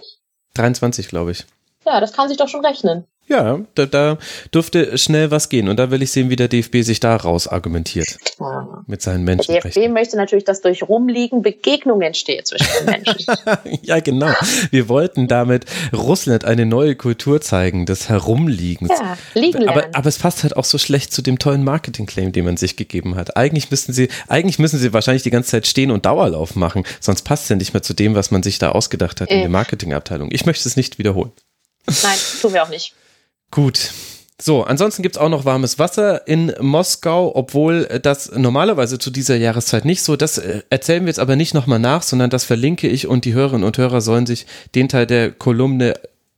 23, 0.56 1.08
glaube 1.08 1.32
ich. 1.32 1.46
Ja, 1.86 2.00
das 2.00 2.14
kann 2.14 2.28
sich 2.28 2.38
doch 2.38 2.48
schon 2.48 2.66
rechnen. 2.66 3.06
Ja, 3.28 3.59
da, 3.73 3.88
da 3.88 4.17
dürfte 4.53 4.99
schnell 4.99 5.32
was 5.32 5.49
gehen. 5.49 5.67
Und 5.67 5.78
da 5.78 5.89
will 5.89 6.03
ich 6.03 6.11
sehen, 6.11 6.30
wie 6.30 6.36
der 6.36 6.47
DFB 6.47 6.82
sich 6.82 6.99
da 6.99 7.15
raus 7.15 7.47
argumentiert. 7.47 8.17
Ja. 8.39 8.84
Mit 8.86 9.01
seinen 9.01 9.23
Menschen. 9.23 9.51
Der 9.51 9.61
DFB 9.61 9.89
möchte 9.91 10.15
natürlich, 10.15 10.43
dass 10.43 10.61
durch 10.61 10.84
Rumliegen 10.84 11.41
Begegnung 11.41 12.01
entsteht 12.01 12.45
zwischen 12.45 12.67
den 12.80 12.86
Menschen. 12.86 13.26
ja, 13.82 13.99
genau. 13.99 14.32
Wir 14.69 14.89
wollten 14.89 15.28
damit 15.28 15.65
Russland 15.91 16.45
eine 16.45 16.67
neue 16.67 16.95
Kultur 16.95 17.41
zeigen, 17.41 17.88
des 17.88 18.09
Herumliegens. 18.09 18.91
Ja, 18.91 19.17
liegen 19.34 19.61
lernen. 19.61 19.86
Aber, 19.86 19.97
aber 19.97 20.07
es 20.07 20.19
passt 20.19 20.43
halt 20.43 20.55
auch 20.55 20.65
so 20.65 20.78
schlecht 20.78 21.11
zu 21.11 21.23
dem 21.23 21.39
tollen 21.39 21.63
Marketing-Claim, 21.63 22.32
den 22.32 22.45
man 22.45 22.57
sich 22.57 22.76
gegeben 22.76 23.15
hat. 23.15 23.36
Eigentlich 23.38 23.71
müssten 23.71 23.91
sie, 23.91 24.09
eigentlich 24.28 24.59
müssen 24.59 24.78
sie 24.78 24.93
wahrscheinlich 24.93 25.23
die 25.23 25.32
ganze 25.32 25.49
Zeit 25.49 25.65
stehen 25.65 25.89
und 25.89 26.05
Dauerlauf 26.05 26.55
machen. 26.55 26.84
Sonst 26.99 27.23
passt 27.23 27.43
es 27.43 27.49
ja 27.49 27.55
nicht 27.55 27.73
mehr 27.73 27.82
zu 27.82 27.95
dem, 27.95 28.13
was 28.13 28.30
man 28.30 28.43
sich 28.43 28.59
da 28.59 28.69
ausgedacht 28.69 29.19
hat 29.19 29.32
äh. 29.32 29.34
in 29.34 29.39
der 29.39 29.49
Marketingabteilung. 29.49 30.30
Ich 30.32 30.45
möchte 30.45 30.69
es 30.69 30.76
nicht 30.76 30.99
wiederholen. 30.99 31.32
Nein, 31.88 32.17
tun 32.41 32.53
wir 32.53 32.63
auch 32.63 32.69
nicht. 32.69 32.93
Gut. 33.56 33.93
So, 34.38 34.66
ansonsten 34.66 35.01
gibt 35.01 35.16
es 35.16 35.22
auch 35.22 35.30
noch 35.30 35.45
warmes 35.45 35.80
Wasser 35.80 36.28
in 36.28 36.53
Moskau, 36.60 37.34
obwohl 37.34 37.86
das 38.03 38.30
normalerweise 38.36 38.99
zu 38.99 39.12
dieser 39.12 39.38
Jahreszeit 39.38 39.86
nicht 39.86 40.03
so. 40.03 40.18
Das 40.18 40.38
äh, 40.38 40.64
erzählen 40.70 41.03
wir 41.03 41.08
jetzt 41.08 41.22
aber 41.22 41.38
nicht 41.38 41.53
nochmal 41.53 41.80
nach, 41.80 42.03
sondern 42.03 42.30
das 42.30 42.43
verlinke 42.43 42.89
ich 42.89 43.08
und 43.08 43.24
die 43.24 43.34
Hörerinnen 43.34 43.64
und 43.64 43.78
Hörer 43.78 44.01
sollen 44.01 44.26
sich 44.26 44.45
den 44.76 44.89
Teil 44.89 45.08
der 45.08 45.32
Kolumne 45.32 45.93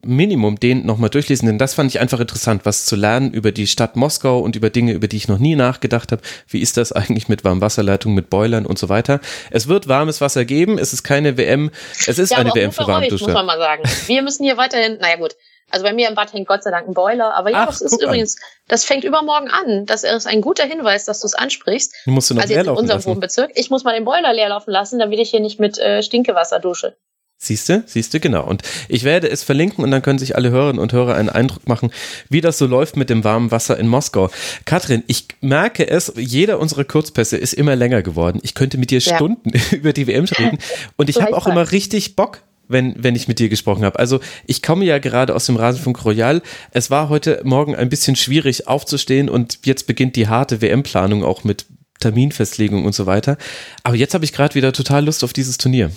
Minimum 0.08 0.60
den 0.60 0.86
nochmal 0.86 1.10
durchlesen, 1.10 1.48
denn 1.48 1.58
das 1.58 1.74
fand 1.74 1.92
ich 1.92 2.00
einfach 2.00 2.20
interessant, 2.20 2.66
was 2.66 2.86
zu 2.86 2.96
lernen 2.96 3.32
über 3.32 3.52
die 3.52 3.68
Stadt 3.68 3.96
Moskau 3.96 4.40
und 4.40 4.56
über 4.56 4.70
Dinge, 4.70 4.94
über 4.94 5.08
die 5.08 5.18
ich 5.18 5.28
noch 5.28 5.40
nie 5.40 5.56
nachgedacht 5.56 6.12
habe. 6.12 6.22
Wie 6.48 6.62
ist 6.62 6.78
das 6.78 6.92
eigentlich 6.92 7.30
mit 7.30 7.44
Warmwasserleitungen, 7.44 8.16
mit 8.16 8.30
Boilern 8.30 8.66
und 8.66 8.80
so 8.80 8.90
weiter? 8.90 9.20
Es 9.52 9.68
wird 9.68 9.88
warmes 9.88 10.22
Wasser 10.22 10.46
geben, 10.46 10.78
es 10.78 10.94
ist 10.94 11.04
keine 11.04 11.38
WM, 11.38 11.72
es 12.08 12.20
ist 12.20 12.32
ja, 12.32 12.38
eine 12.38 12.54
WM 12.54 12.72
für 12.72 12.88
Warmdusche. 12.88 13.26
muss 13.26 13.34
man 13.34 13.46
mal 13.46 13.58
sagen. 13.58 13.84
Wir 14.08 14.22
müssen 14.22 14.44
hier 14.44 14.58
weiterhin, 14.58 14.98
naja 15.00 15.18
gut, 15.18 15.36
also 15.70 15.84
bei 15.84 15.92
mir 15.92 16.08
im 16.08 16.16
Bad 16.16 16.32
hängt 16.32 16.48
Gott 16.48 16.64
sei 16.64 16.72
Dank 16.72 16.88
ein 16.88 16.94
Boiler. 16.94 17.36
Aber 17.36 17.50
ja, 17.52 17.64
Ach, 17.64 17.68
das 17.68 17.82
ist 17.82 18.02
übrigens, 18.02 18.38
an. 18.38 18.44
das 18.70 18.86
fängt 18.86 19.04
übermorgen 19.04 19.50
an. 19.50 19.86
Das 19.86 20.04
ist 20.04 20.26
ein 20.26 20.42
guter 20.42 20.64
Hinweis, 20.64 21.06
dass 21.06 21.20
du 21.20 21.28
es 21.28 21.34
ansprichst. 21.34 21.94
Du 22.06 22.12
musst 22.12 22.30
du 22.30 22.36
noch 22.36 22.44
also 22.44 22.54
laufen 22.54 22.70
in 22.70 22.78
unserem 22.78 22.98
lassen. 22.98 23.10
Wohnbezirk. 23.10 23.52
Ich 23.56 23.70
muss 23.70 23.84
mal 23.84 23.94
den 23.94 24.06
Boiler 24.06 24.34
leer 24.34 24.50
laufen 24.50 24.72
lassen, 24.72 24.98
damit 24.98 25.20
ich 25.20 25.30
hier 25.30 25.42
nicht 25.42 25.60
mit 25.60 25.78
äh, 25.78 26.02
Stinkewasser 26.02 26.60
dusche. 26.60 26.96
Siehste, 27.40 27.84
siehste, 27.86 28.20
genau. 28.20 28.44
Und 28.48 28.64
ich 28.90 29.04
werde 29.04 29.30
es 29.30 29.44
verlinken 29.44 29.84
und 29.84 29.92
dann 29.92 30.02
können 30.02 30.18
sich 30.18 30.36
alle 30.36 30.50
Hörerinnen 30.50 30.82
und 30.82 30.92
Hörer 30.92 31.14
einen 31.14 31.30
Eindruck 31.30 31.68
machen, 31.68 31.92
wie 32.30 32.42
das 32.42 32.58
so 32.58 32.66
läuft 32.66 32.98
mit 32.98 33.12
dem 33.12 33.24
warmen 33.24 33.52
Wasser 33.52 33.78
in 33.78 33.88
Moskau. 33.88 34.32
Katrin, 34.66 35.04
ich 35.06 35.28
merke 35.40 35.88
es, 35.88 36.12
jeder 36.18 36.60
unserer 36.60 36.84
Kurzpässe 36.84 37.38
ist 37.38 37.54
immer 37.54 37.76
länger 37.76 38.02
geworden. 38.02 38.40
Ich 38.42 38.56
könnte 38.56 38.80
mit 38.80 38.90
dir 38.90 39.00
ja. 39.00 39.16
Stunden 39.16 39.52
über 39.72 39.94
die 39.94 40.08
WM 40.08 40.26
reden 40.26 40.58
und 40.96 41.12
ich 41.12 41.22
habe 41.22 41.38
auch 41.38 41.46
immer 41.46 41.72
richtig 41.72 42.16
Bock, 42.16 42.42
wenn, 42.68 42.96
wenn 42.98 43.16
ich 43.16 43.28
mit 43.28 43.38
dir 43.38 43.50
gesprochen 43.50 43.86
habe. 43.86 44.00
Also 44.00 44.20
ich 44.48 44.64
komme 44.64 44.84
ja 44.84 44.98
gerade 44.98 45.36
aus 45.36 45.46
dem 45.46 45.58
Rasenfunk 45.58 46.04
Royal. 46.06 46.42
Es 46.72 46.90
war 46.90 47.08
heute 47.08 47.42
Morgen 47.44 47.76
ein 47.76 47.90
bisschen 47.90 48.16
schwierig 48.16 48.68
aufzustehen 48.68 49.30
und 49.30 49.60
jetzt 49.64 49.86
beginnt 49.86 50.16
die 50.16 50.28
harte 50.28 50.64
WM-Planung 50.64 51.24
auch 51.24 51.44
mit 51.44 51.68
Terminfestlegung 52.00 52.84
und 52.84 52.96
so 52.96 53.06
weiter. 53.06 53.38
Aber 53.84 53.96
jetzt 53.96 54.16
habe 54.16 54.26
ich 54.26 54.34
gerade 54.34 54.56
wieder 54.56 54.74
total 54.74 55.06
Lust 55.06 55.24
auf 55.24 55.34
dieses 55.34 55.60
Turnier. 55.60 55.92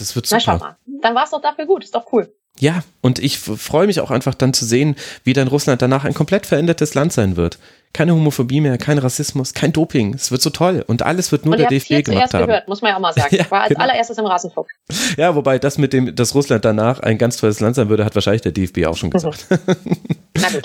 Das 0.00 0.16
wird 0.16 0.26
super. 0.26 0.42
Na 0.46 0.52
schau 0.52 0.58
mal, 0.58 0.76
dann 1.02 1.14
war 1.14 1.24
es 1.24 1.30
doch 1.30 1.42
dafür 1.42 1.66
gut, 1.66 1.84
ist 1.84 1.94
doch 1.94 2.10
cool. 2.12 2.32
Ja, 2.58 2.82
und 3.00 3.18
ich 3.18 3.38
freue 3.38 3.86
mich 3.86 4.00
auch 4.00 4.10
einfach 4.10 4.34
dann 4.34 4.52
zu 4.52 4.64
sehen, 4.64 4.96
wie 5.24 5.32
dann 5.32 5.48
Russland 5.48 5.80
danach 5.80 6.04
ein 6.04 6.14
komplett 6.14 6.46
verändertes 6.46 6.94
Land 6.94 7.12
sein 7.12 7.36
wird. 7.36 7.58
Keine 7.92 8.14
Homophobie 8.14 8.60
mehr, 8.60 8.76
kein 8.78 8.98
Rassismus, 8.98 9.54
kein 9.54 9.72
Doping. 9.72 10.14
Es 10.14 10.30
wird 10.30 10.42
so 10.42 10.50
toll. 10.50 10.84
Und 10.86 11.02
alles 11.02 11.32
wird 11.32 11.44
nur 11.44 11.54
und 11.54 11.60
der 11.60 11.68
DFB 11.68 12.04
gemacht 12.04 12.34
haben. 12.34 12.46
gehört, 12.46 12.68
muss 12.68 12.82
man 12.82 12.90
ja 12.90 12.96
auch 12.96 13.00
mal 13.00 13.12
sagen. 13.12 13.34
ja, 13.36 13.50
War 13.50 13.62
als 13.62 13.70
genau. 13.70 13.80
allererstes 13.80 14.18
im 14.18 14.26
Rasenfunk. 14.26 14.68
Ja, 15.16 15.34
wobei 15.34 15.58
das 15.58 15.78
mit 15.78 15.92
dem, 15.92 16.14
dass 16.14 16.34
Russland 16.34 16.64
danach 16.64 17.00
ein 17.00 17.18
ganz 17.18 17.36
tolles 17.36 17.60
Land 17.60 17.76
sein 17.76 17.88
würde, 17.88 18.04
hat 18.04 18.14
wahrscheinlich 18.14 18.42
der 18.42 18.52
DFB 18.52 18.86
auch 18.86 18.96
schon 18.96 19.10
gesagt. 19.10 19.46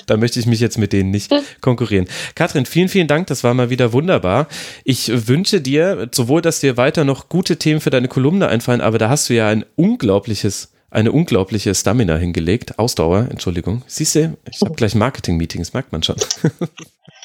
Da 0.08 0.18
möchte 0.18 0.40
ich 0.40 0.46
mich 0.46 0.60
jetzt 0.60 0.78
mit 0.78 0.94
denen 0.94 1.12
nicht 1.12 1.32
hm. 1.32 1.42
konkurrieren. 1.62 2.08
Katrin, 2.36 2.66
vielen, 2.66 2.90
vielen 2.90 3.08
Dank. 3.08 3.28
Das 3.28 3.44
war 3.44 3.54
mal 3.54 3.70
wieder 3.70 3.94
wunderbar. 3.94 4.48
Ich 4.84 5.28
wünsche 5.28 5.62
dir 5.62 6.10
sowohl, 6.12 6.42
dass 6.42 6.60
dir 6.60 6.78
weiter 6.78 7.04
noch 7.04 7.30
gute 7.30 7.58
Themen 7.58 7.82
für 7.82 7.90
deine 7.90 8.08
Kolumne 8.08 8.48
einfallen, 8.48 8.82
aber 8.82 8.98
da 8.98 9.10
hast 9.10 9.30
du 9.30 9.34
ja 9.34 9.48
ein 9.48 9.66
unglaubliches 9.76 10.72
eine 10.92 11.12
unglaubliche 11.12 11.76
Stamina 11.76 12.16
hingelegt. 12.16 12.80
Ausdauer, 12.80 13.28
Entschuldigung. 13.30 13.84
Siehst 13.86 14.16
du, 14.16 14.38
ich 14.50 14.62
habe 14.62 14.76
gleich 14.76 14.96
Marketing-Meetings, 14.96 15.74
merkt 15.74 15.92
man 15.92 16.04
schon. 16.04 16.16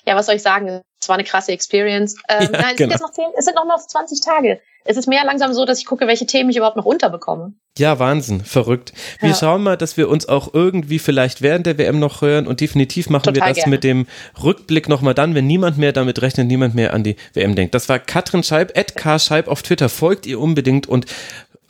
ja, 0.07 0.17
was 0.17 0.27
soll 0.27 0.35
ich 0.35 0.43
sagen? 0.43 0.81
Es 1.01 1.09
war 1.09 1.15
eine 1.15 1.25
krasse 1.25 1.53
Experience. 1.53 2.17
Ähm, 2.29 2.51
ja, 2.53 2.61
nein, 2.61 2.71
es, 2.73 2.77
genau. 2.77 2.91
sind 2.91 3.03
noch 3.03 3.13
10, 3.13 3.25
es 3.37 3.45
sind 3.47 3.55
noch, 3.55 3.65
noch 3.65 3.87
20 3.87 4.21
Tage. 4.21 4.61
Es 4.85 4.97
ist 4.97 5.07
mehr 5.07 5.25
langsam 5.25 5.53
so, 5.53 5.65
dass 5.65 5.79
ich 5.79 5.87
gucke, 5.87 6.07
welche 6.07 6.27
Themen 6.27 6.51
ich 6.51 6.57
überhaupt 6.57 6.77
noch 6.77 6.87
unterbekomme. 6.87 7.53
Ja, 7.79 7.99
Wahnsinn, 7.99 8.43
verrückt. 8.43 8.93
Wir 9.21 9.31
ja. 9.31 9.35
schauen 9.35 9.63
mal, 9.63 9.77
dass 9.77 9.97
wir 9.97 10.09
uns 10.09 10.29
auch 10.29 10.53
irgendwie 10.55 10.99
vielleicht 10.99 11.43
während 11.43 11.67
der 11.67 11.79
WM 11.79 11.99
noch 11.99 12.23
hören 12.23 12.47
und 12.47 12.61
definitiv 12.61 13.11
machen 13.11 13.25
Total 13.25 13.43
wir 13.43 13.49
das 13.49 13.57
gerne. 13.57 13.71
mit 13.71 13.85
dem 13.85 14.07
Rückblick 14.43 14.89
nochmal 14.89 15.15
dann, 15.15 15.35
wenn 15.35 15.47
niemand 15.47 15.79
mehr 15.79 15.93
damit 15.93 16.23
rechnet, 16.23 16.47
niemand 16.47 16.75
mehr 16.75 16.95
an 16.95 17.03
die 17.03 17.17
WM 17.35 17.55
denkt. 17.55 17.75
Das 17.75 17.89
war 17.89 17.99
Katrin 17.99 18.43
Scheib, 18.43 18.77
at 18.77 18.95
Scheib 19.21 19.49
auf 19.49 19.63
Twitter. 19.63 19.89
Folgt 19.89 20.27
ihr 20.27 20.41
unbedingt 20.41 20.87
und 20.87 21.07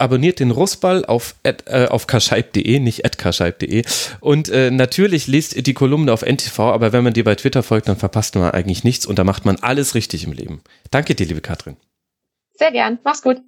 abonniert 0.00 0.40
den 0.40 0.50
Russball 0.50 1.04
auf, 1.04 1.34
äh, 1.42 1.86
auf 1.86 2.06
kascheib.de, 2.06 2.78
nicht 2.80 3.18
kascheib.de. 3.18 3.84
Und 4.20 4.48
äh, 4.48 4.70
natürlich 4.70 5.26
liest 5.26 5.66
die 5.66 5.74
Kolumne 5.74 6.12
auf 6.12 6.22
NTV, 6.22 6.58
aber 6.60 6.92
wenn 6.92 7.04
man 7.04 7.12
dir 7.12 7.24
bei 7.24 7.34
Twitter 7.34 7.62
folgt, 7.62 7.88
dann 7.88 7.96
verpasst 7.96 8.34
man 8.34 8.50
eigentlich 8.50 8.84
nichts 8.84 9.06
und 9.06 9.18
da 9.18 9.24
macht 9.24 9.44
man 9.44 9.56
alles 9.56 9.94
richtig 9.94 10.24
im 10.24 10.32
Leben. 10.32 10.62
Danke 10.90 11.14
dir, 11.14 11.26
liebe 11.26 11.40
Katrin. 11.40 11.76
Sehr 12.54 12.72
gern. 12.72 12.98
Mach's 13.04 13.22
gut. 13.22 13.38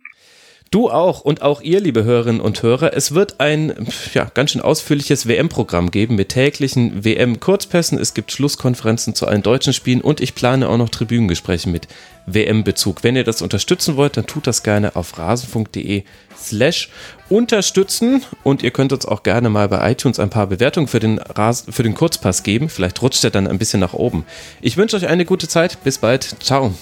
Du 0.73 0.89
auch 0.89 1.21
und 1.21 1.43
auch 1.43 1.61
ihr, 1.61 1.81
liebe 1.81 2.03
Hörerinnen 2.03 2.41
und 2.41 2.63
Hörer. 2.63 2.97
Es 2.97 3.13
wird 3.13 3.41
ein 3.41 3.75
ja, 4.15 4.25
ganz 4.33 4.53
schön 4.53 4.63
ausführliches 4.63 5.29
WM-Programm 5.29 5.91
geben 5.91 6.15
mit 6.15 6.31
täglichen 6.31 7.05
WM-Kurzpässen. 7.05 7.99
Es 7.99 8.15
gibt 8.15 8.33
Schlusskonferenzen 8.33 9.15
zu 9.15 9.27
allen 9.27 9.43
deutschen 9.43 9.75
Spielen 9.75 10.01
und 10.01 10.23
ich 10.23 10.35
plane 10.35 10.67
auch 10.71 10.79
noch 10.79 10.89
Tribünengespräche 10.89 11.69
mit 11.69 11.89
WM-Bezug. 12.25 13.05
Wenn 13.05 13.17
ihr 13.17 13.25
das 13.25 13.43
unterstützen 13.43 13.97
wollt, 13.97 14.17
dann 14.17 14.27
tut 14.27 14.47
das 14.47 14.63
gerne 14.63 14.97
auf 14.97 15.19
rasenfunk.de 15.19 16.05
slash 16.43 16.89
unterstützen 17.29 18.25
und 18.43 18.63
ihr 18.63 18.71
könnt 18.71 18.95
uns 18.95 19.05
auch 19.05 19.23
gerne 19.25 19.51
mal 19.51 19.69
bei 19.69 19.93
iTunes 19.93 20.19
ein 20.19 20.31
paar 20.31 20.47
Bewertungen 20.47 20.89
für 20.89 21.01
den, 21.01 21.19
Ras 21.19 21.67
für 21.69 21.83
den 21.83 21.93
Kurzpass 21.93 22.45
geben. 22.45 22.71
Vielleicht 22.71 23.03
rutscht 23.03 23.23
er 23.25 23.31
dann 23.31 23.47
ein 23.47 23.59
bisschen 23.59 23.81
nach 23.81 23.93
oben. 23.93 24.25
Ich 24.63 24.79
wünsche 24.79 24.97
euch 24.97 25.07
eine 25.07 25.27
gute 25.27 25.49
Zeit. 25.49 25.85
Bis 25.85 25.99
bald. 25.99 26.35
Ciao. 26.41 26.73